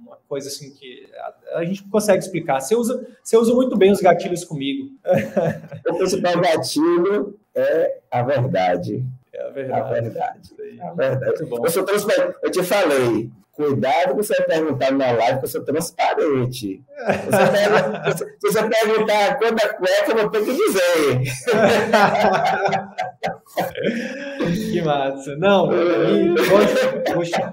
uma 0.00 0.16
coisa 0.28 0.48
assim 0.48 0.72
que 0.72 1.08
a, 1.14 1.58
a, 1.58 1.64
gente 1.64 1.84
consegue 1.84 2.22
explicar. 2.22 2.60
Você 2.60 2.74
usa, 2.74 3.06
você 3.22 3.36
usa 3.36 3.54
muito 3.54 3.76
bem 3.76 3.92
os 3.92 4.00
gatilhos 4.00 4.44
comigo. 4.44 4.90
O 5.88 5.96
principal 5.96 6.40
gatilho 6.40 7.38
é 7.54 7.98
a 8.10 8.22
verdade. 8.22 9.04
É 9.32 9.42
a 9.42 9.50
verdade. 9.50 9.80
A 9.80 10.00
verdade. 10.00 10.54
A 10.80 10.94
verdade. 10.94 11.50
Eu, 11.50 11.70
sou 11.70 11.84
transparente. 11.84 12.38
eu 12.42 12.50
te 12.50 12.62
falei, 12.62 13.30
Cuidado 13.58 14.14
que 14.14 14.22
você 14.22 14.36
vai 14.36 14.46
perguntar 14.46 14.92
na 14.92 15.10
live 15.10 15.40
que 15.40 15.46
eu 15.46 15.48
sou 15.48 15.64
transparente. 15.64 16.80
Você 17.24 17.46
pega, 17.50 18.16
se 18.16 18.24
você 18.40 18.62
perguntar 18.62 19.36
quanta 19.36 19.74
cueca, 19.74 20.12
eu 20.12 20.16
vou 20.16 20.30
ter 20.30 20.44
que 20.44 20.54
dizer. 20.54 21.22
que 24.72 24.82
massa. 24.82 25.36
Não, 25.36 25.68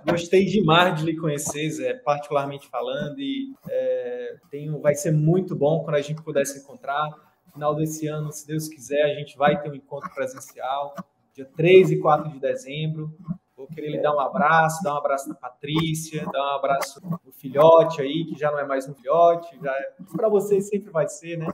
gostei 0.09 0.45
demais 0.45 0.99
de 0.99 1.05
lhe 1.05 1.15
conhecer, 1.15 1.69
Zé, 1.69 1.93
particularmente 1.93 2.67
falando, 2.67 3.19
e 3.19 3.53
é, 3.69 4.35
tenho, 4.49 4.79
vai 4.79 4.95
ser 4.95 5.11
muito 5.11 5.55
bom 5.55 5.83
quando 5.83 5.95
a 5.95 6.01
gente 6.01 6.21
puder 6.21 6.45
se 6.45 6.59
encontrar. 6.59 7.09
Final 7.53 7.75
desse 7.75 8.07
ano, 8.07 8.31
se 8.31 8.45
Deus 8.45 8.67
quiser, 8.67 9.03
a 9.03 9.15
gente 9.15 9.37
vai 9.37 9.61
ter 9.61 9.69
um 9.69 9.75
encontro 9.75 10.13
presencial, 10.13 10.93
dia 11.33 11.49
3 11.55 11.91
e 11.91 11.99
4 11.99 12.31
de 12.31 12.39
dezembro. 12.39 13.13
Vou 13.55 13.67
querer 13.67 13.91
lhe 13.91 14.01
dar 14.01 14.13
um 14.13 14.19
abraço, 14.19 14.83
dar 14.83 14.95
um 14.95 14.97
abraço 14.97 15.29
na 15.29 15.35
Patrícia, 15.35 16.25
dar 16.25 16.53
um 16.53 16.55
abraço 16.57 17.01
no 17.01 17.31
filhote 17.31 18.01
aí, 18.01 18.25
que 18.25 18.37
já 18.37 18.51
não 18.51 18.59
é 18.59 18.65
mais 18.65 18.87
um 18.87 18.93
filhote, 18.93 19.57
já 19.61 19.71
é... 19.71 19.93
para 20.15 20.27
vocês 20.27 20.67
sempre 20.67 20.91
vai 20.91 21.07
ser, 21.07 21.37
né? 21.37 21.47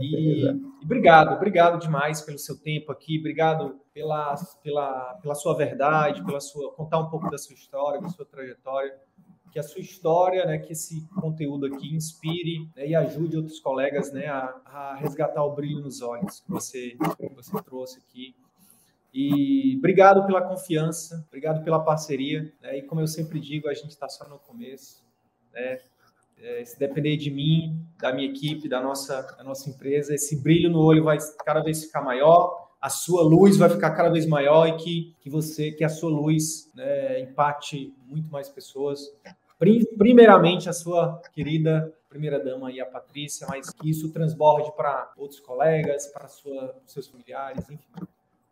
E, 0.00 0.44
e, 0.44 0.84
obrigado, 0.84 1.34
obrigado 1.34 1.78
demais 1.80 2.20
pelo 2.20 2.38
seu 2.38 2.58
tempo 2.60 2.92
aqui, 2.92 3.18
obrigado 3.18 3.80
pela, 3.92 4.34
pela, 4.62 5.14
pela 5.14 5.34
sua 5.34 5.56
verdade, 5.56 6.24
pela 6.24 6.40
sua 6.40 6.72
contar 6.72 6.98
um 6.98 7.08
pouco 7.08 7.30
da 7.30 7.38
sua 7.38 7.54
história, 7.54 8.00
da 8.00 8.08
sua 8.08 8.26
trajetória, 8.26 8.94
que 9.50 9.58
a 9.58 9.62
sua 9.62 9.80
história, 9.80 10.44
né, 10.44 10.58
que 10.58 10.72
esse 10.72 11.06
conteúdo 11.20 11.64
aqui 11.66 11.94
inspire 11.94 12.68
né, 12.76 12.88
e 12.88 12.94
ajude 12.94 13.38
outros 13.38 13.58
colegas, 13.58 14.12
né, 14.12 14.26
a, 14.26 14.60
a 14.66 14.94
resgatar 14.96 15.42
o 15.42 15.54
brilho 15.54 15.80
nos 15.80 16.02
olhos 16.02 16.40
que 16.40 16.50
você, 16.50 16.90
que 16.90 17.34
você 17.34 17.62
trouxe 17.62 17.98
aqui. 17.98 18.36
E 19.18 19.76
obrigado 19.78 20.26
pela 20.26 20.42
confiança, 20.42 21.24
obrigado 21.28 21.64
pela 21.64 21.82
parceria. 21.82 22.52
Né? 22.60 22.76
E 22.76 22.82
como 22.82 23.00
eu 23.00 23.06
sempre 23.06 23.40
digo, 23.40 23.66
a 23.66 23.72
gente 23.72 23.88
está 23.88 24.06
só 24.10 24.28
no 24.28 24.38
começo. 24.38 25.02
Né? 25.54 25.80
É, 26.38 26.64
se 26.64 26.78
depender 26.78 27.16
de 27.16 27.30
mim, 27.30 27.80
da 27.98 28.12
minha 28.12 28.28
equipe, 28.28 28.68
da 28.68 28.80
nossa, 28.80 29.22
da 29.22 29.42
nossa 29.42 29.70
empresa, 29.70 30.14
esse 30.14 30.42
brilho 30.42 30.70
no 30.70 30.80
olho 30.80 31.04
vai 31.04 31.18
cada 31.44 31.60
vez 31.60 31.84
ficar 31.84 32.02
maior, 32.02 32.68
a 32.80 32.90
sua 32.90 33.22
luz 33.22 33.56
vai 33.56 33.68
ficar 33.68 33.90
cada 33.92 34.10
vez 34.10 34.26
maior 34.26 34.68
e 34.68 34.76
que, 34.76 35.16
que 35.20 35.30
você, 35.30 35.72
que 35.72 35.82
a 35.82 35.88
sua 35.88 36.10
luz 36.10 36.70
né, 36.74 37.20
impacte 37.20 37.92
muito 38.06 38.30
mais 38.30 38.48
pessoas. 38.48 39.00
Primeiramente, 39.96 40.68
a 40.68 40.72
sua 40.72 41.20
querida 41.32 41.92
primeira 42.08 42.38
dama 42.38 42.70
e 42.70 42.80
a 42.80 42.86
Patrícia, 42.86 43.46
mas 43.48 43.70
que 43.70 43.90
isso 43.90 44.10
transborde 44.10 44.74
para 44.76 45.12
outros 45.16 45.40
colegas, 45.40 46.06
para 46.06 46.28
seus 46.86 47.08
familiares, 47.08 47.68
enfim. 47.68 48.06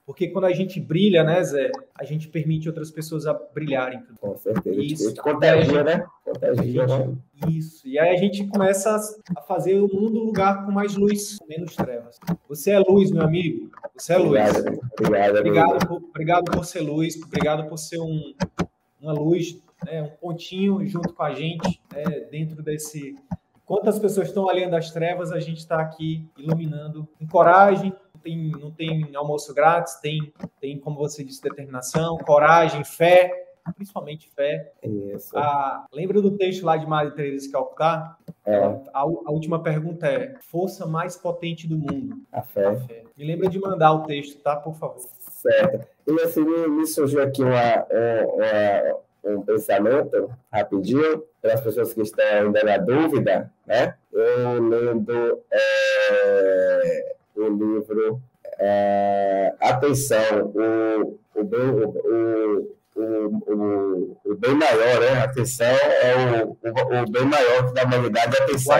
Porque 0.06 0.28
quando 0.28 0.44
a 0.44 0.52
gente 0.52 0.78
brilha, 0.78 1.24
né, 1.24 1.42
Zé, 1.42 1.70
a 1.94 2.04
gente 2.04 2.28
permite 2.28 2.68
outras 2.68 2.90
pessoas 2.90 3.26
a 3.26 3.32
brilharem. 3.32 4.02
Com 4.20 4.36
certeza. 4.36 4.80
Isso. 4.80 5.14
Contagia, 5.16 5.82
né? 5.82 6.04
Contagia, 6.22 6.86
né? 6.86 7.14
Isso. 7.48 7.88
E 7.88 7.98
aí 7.98 8.14
a 8.14 8.18
gente 8.18 8.46
começa 8.46 8.94
a 9.34 9.40
fazer 9.42 9.80
o 9.80 9.88
mundo 9.88 10.20
um 10.20 10.24
lugar 10.24 10.66
com 10.66 10.72
mais 10.72 10.94
luz, 10.94 11.38
com 11.38 11.46
menos 11.46 11.74
trevas. 11.74 12.18
Você 12.48 12.72
é 12.72 12.78
luz, 12.78 13.10
meu 13.10 13.22
amigo. 13.22 13.70
Você 13.96 14.12
é 14.12 14.18
luz. 14.18 14.28
Obrigado, 14.28 14.58
obrigado, 14.98 15.38
obrigado, 15.38 15.88
por, 15.88 15.96
obrigado 15.96 16.50
por 16.50 16.64
ser 16.66 16.80
luz, 16.80 17.16
obrigado 17.22 17.66
por 17.66 17.78
ser 17.78 17.98
um, 17.98 18.34
uma 19.00 19.12
luz, 19.12 19.58
né, 19.86 20.02
um 20.02 20.08
pontinho 20.20 20.86
junto 20.86 21.14
com 21.14 21.22
a 21.22 21.32
gente, 21.32 21.80
né, 21.92 22.04
dentro 22.30 22.62
desse. 22.62 23.16
Quantas 23.66 23.98
pessoas 23.98 24.28
estão 24.28 24.48
além 24.48 24.68
das 24.68 24.90
trevas, 24.90 25.32
a 25.32 25.40
gente 25.40 25.58
está 25.58 25.80
aqui 25.80 26.28
iluminando. 26.36 27.08
Encorajem, 27.20 27.94
tem, 28.22 28.50
não 28.50 28.70
tem 28.70 29.14
almoço 29.14 29.54
grátis, 29.54 29.96
tem, 29.96 30.32
tem, 30.60 30.78
como 30.78 30.96
você 30.96 31.24
disse, 31.24 31.42
determinação, 31.42 32.18
coragem, 32.18 32.84
fé, 32.84 33.30
principalmente 33.72 34.30
fé. 34.30 34.72
Isso. 34.82 35.36
Ah, 35.36 35.86
lembra 35.92 36.20
do 36.20 36.36
texto 36.36 36.64
lá 36.64 36.76
de 36.76 36.86
Maria 36.86 37.12
Teresa 37.12 37.50
Calcutá? 37.50 38.16
É. 38.44 38.56
A, 38.92 39.00
a, 39.00 39.30
última 39.30 39.62
pergunta 39.62 40.06
é: 40.06 40.34
força 40.40 40.86
mais 40.86 41.16
potente 41.16 41.66
do 41.66 41.78
mundo? 41.78 42.16
A 42.32 42.42
fé. 42.42 42.66
A 42.66 42.76
fé. 42.76 43.04
Me 43.16 43.24
lembra 43.24 43.48
de 43.48 43.58
mandar 43.58 43.92
o 43.92 44.02
texto, 44.02 44.40
tá? 44.40 44.56
Por 44.56 44.74
favor. 44.74 45.00
Certo. 45.20 45.86
E 46.06 46.20
assim, 46.20 46.44
me, 46.44 46.68
me 46.68 46.86
surgiu 46.86 47.22
aqui 47.22 47.42
uma, 47.42 47.86
uma, 48.34 48.98
um 49.24 49.42
pensamento 49.42 50.30
rapidinho 50.52 51.24
para 51.40 51.54
as 51.54 51.60
pessoas 51.60 51.92
que 51.92 52.02
estão 52.02 52.24
ainda 52.24 52.62
na 52.62 52.76
dúvida, 52.78 53.50
né? 53.66 53.94
Eu 54.12 54.62
lendo 54.62 55.40
é, 55.50 57.14
o 57.36 57.48
livro 57.48 58.20
é, 58.58 59.54
Atenção, 59.60 60.52
o, 60.54 61.18
o, 61.34 61.44
bem, 61.44 61.60
o, 61.60 62.76
o, 62.94 63.02
o, 63.02 64.20
o, 64.24 64.34
bem 64.36 64.54
maior, 64.54 65.00
né? 65.00 65.22
Atenção 65.22 65.66
é 65.66 66.44
o, 66.44 66.48
o, 66.50 67.02
o 67.02 67.10
bem 67.10 67.24
maior 67.24 67.72
da 67.72 67.84
humanidade, 67.84 68.36
atenção. 68.36 68.76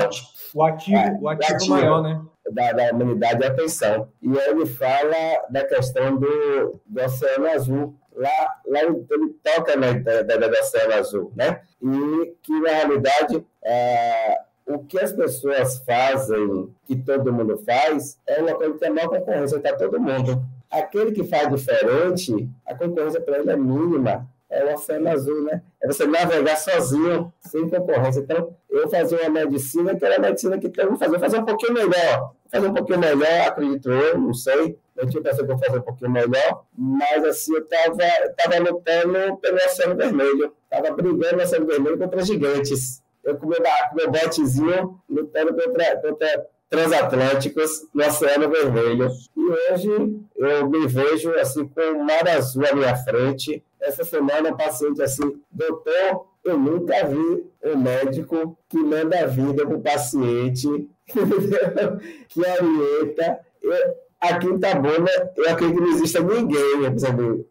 O 0.55 0.65
ativo, 0.65 0.97
é, 0.97 1.19
o 1.21 1.29
ativo, 1.29 1.55
ativo 1.55 1.71
maior, 1.71 2.03
né? 2.03 2.23
Da, 2.51 2.73
da 2.73 2.93
humanidade, 2.93 3.45
atenção. 3.45 4.09
E 4.23 4.29
ele 4.29 4.67
fala 4.67 5.47
da 5.51 5.65
questão 5.65 6.17
do, 6.17 6.81
do 6.87 7.03
Oceano 7.03 7.47
Azul, 7.49 7.95
lá, 8.15 8.57
lá 8.67 8.83
ele 8.83 9.05
toca 9.43 9.77
na 9.77 9.93
da, 9.93 10.23
da, 10.23 10.61
Oceano 10.61 10.95
Azul, 10.95 11.33
né? 11.35 11.61
E 11.83 12.37
que, 12.43 12.61
na 12.61 12.71
realidade, 12.71 13.45
é, 13.65 14.39
o 14.67 14.79
que 14.79 14.99
as 14.99 15.13
pessoas 15.13 15.79
fazem, 15.79 16.73
que 16.87 16.97
todo 16.97 17.33
mundo 17.33 17.59
faz, 17.59 18.19
é 18.27 18.41
uma 18.41 18.55
coisa 18.55 18.75
que 18.75 18.81
tem 18.81 18.91
maior 18.91 19.09
concorrência 19.09 19.61
para 19.61 19.77
todo 19.77 20.01
mundo. 20.01 20.43
Aquele 20.75 21.13
que 21.13 21.23
faz 21.25 21.49
diferente, 21.49 22.49
a 22.67 22.75
concorrência 22.75 23.21
para 23.21 23.39
ele 23.39 23.51
é 23.51 23.57
mínima. 23.57 24.29
É 24.51 24.65
o 24.65 24.75
oceano 24.75 25.09
azul, 25.09 25.43
né? 25.45 25.63
É 25.83 25.87
você 25.87 26.07
navegar 26.07 26.57
sozinho, 26.57 27.33
sem 27.41 27.69
concorrência. 27.69 28.21
Então, 28.21 28.55
eu 28.71 28.89
fazia 28.89 29.19
uma 29.23 29.31
medicina 29.31 29.97
que 29.97 30.05
era 30.05 30.17
a 30.17 30.19
medicina 30.19 30.59
que 30.59 30.69
todo 30.69 30.91
mundo 30.91 30.99
fazia. 30.99 31.19
Fazer 31.19 31.39
um 31.39 31.45
pouquinho 31.45 31.73
melhor. 31.73 32.35
Fazer 32.51 32.69
um 32.69 32.75
pouquinho 32.75 32.99
melhor, 32.99 33.49
acredito 33.49 33.91
eu, 33.91 34.19
não 34.19 34.35
sei. 34.35 34.79
Eu 34.97 35.09
tinha 35.09 35.23
pensado 35.23 35.47
que 35.47 35.53
eu 35.53 35.59
fazer 35.59 35.79
um 35.79 35.83
pouquinho 35.83 36.11
melhor, 36.11 36.65
mas 36.77 37.25
assim, 37.25 37.55
eu 37.55 37.63
estava 37.63 37.97
tava 38.37 38.59
lutando 38.59 39.37
pelo 39.39 39.57
Oceano 39.57 39.97
Vermelho. 39.97 40.53
Estava 40.71 40.95
brigando 40.95 41.37
no 41.37 41.43
Oceano 41.43 41.67
Vermelho 41.67 41.99
contra 41.99 42.23
gigantes 42.23 43.03
eu 43.25 43.37
com 43.39 43.47
meu, 43.47 43.59
com 43.59 43.97
meu 43.97 44.11
botezinho 44.11 45.01
lutando 45.09 45.55
contra, 45.55 45.97
contra 45.97 46.47
transatlânticos 46.69 47.87
no 47.95 48.05
Oceano 48.05 48.49
Vermelho. 48.51 49.11
E 49.37 49.73
hoje 49.73 50.19
eu 50.37 50.69
me 50.69 50.87
vejo 50.87 51.31
assim 51.35 51.67
com 51.67 51.81
o 51.81 52.05
mar 52.05 52.27
azul 52.29 52.65
à 52.67 52.75
minha 52.75 52.97
frente. 52.97 53.63
Essa 53.81 54.05
semana, 54.05 54.51
um 54.51 54.57
paciente 54.57 55.03
assim, 55.03 55.41
doutor, 55.51 56.27
eu 56.45 56.59
nunca 56.59 57.07
vi 57.07 57.45
um 57.65 57.77
médico 57.77 58.59
que 58.69 58.79
manda 58.79 59.19
a 59.21 59.27
vida 59.27 59.67
para 59.67 59.77
o 59.77 59.81
paciente, 59.81 60.69
que 61.07 62.41
orienta. 62.41 63.41
Eu, 63.63 63.95
aqui 64.21 64.47
em 64.47 64.57
Itabuna, 64.57 65.11
eu 65.37 65.51
acredito 65.51 65.77
que 65.77 65.81
não 65.81 65.93
exista 65.93 66.21
ninguém, 66.21 66.81
né? 66.81 66.89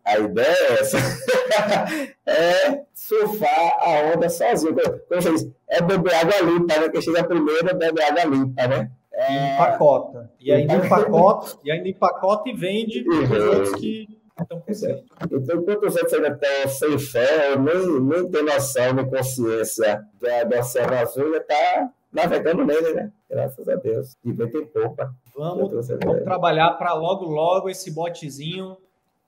a 0.06 0.20
ideia 0.20 0.48
é 0.48 0.74
essa, 0.74 0.98
é 2.26 2.82
surfar 2.94 3.78
a 3.80 4.14
onda 4.14 4.30
sozinho. 4.30 4.76
Como 4.76 5.22
você 5.22 5.32
diz, 5.32 5.48
é 5.68 5.82
beber 5.82 6.14
água 6.14 6.42
limpa, 6.42 6.80
né? 6.80 6.90
Quem 6.90 7.02
chega 7.02 7.24
primeiro 7.24 7.76
bebe 7.76 8.02
água 8.02 8.24
limpa, 8.26 8.68
né? 8.68 8.92
É... 9.14 9.56
Empacota. 9.56 10.32
E 10.40 10.52
ainda 10.52 10.76
empacota, 10.76 11.58
e 11.64 11.72
ainda 11.72 11.88
empacota 11.88 12.50
e 12.50 12.54
vende 12.54 13.04
para 13.04 13.24
os 13.24 13.32
outros 13.32 13.76
que 13.76 14.08
estão 14.42 14.60
com 14.60 14.74
sede. 14.74 15.04
Então, 15.32 15.62
enquanto 15.62 15.86
os 15.86 15.96
outros 15.96 16.14
ainda 16.14 16.30
estão 16.30 16.68
sem 16.70 17.00
fé, 17.00 17.56
nem, 17.56 18.02
nem 18.02 18.30
tem 18.30 18.44
noção, 18.44 18.94
nem 18.94 19.10
consciência 19.10 20.04
da, 20.20 20.44
da 20.44 20.60
Oceano 20.60 20.94
Azul, 20.96 21.32
já 21.32 21.38
está 21.38 21.92
navegando 22.12 22.66
nele, 22.66 22.94
né? 22.94 23.12
Graças 23.30 23.70
a 23.70 23.76
Deus. 23.76 24.18
E 24.24 24.32
vem 24.32 24.50
ter 24.50 24.66
poupa. 24.68 25.14
Vamos, 25.36 25.72
vamos 25.72 26.24
trabalhar 26.24 26.72
para 26.72 26.94
logo, 26.94 27.26
logo 27.26 27.70
esse 27.70 27.92
botezinho 27.92 28.78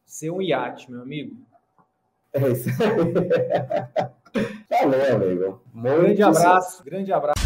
ser 0.05 0.29
um 0.29 0.41
iate, 0.41 0.89
meu 0.91 1.01
amigo. 1.01 1.35
É 2.33 2.49
isso 2.49 2.69
Valeu, 4.69 5.15
amigo. 5.15 5.61
Muito 5.73 6.01
grande 6.01 6.23
abraço, 6.23 6.83
grande 6.83 7.13
abraço. 7.13 7.45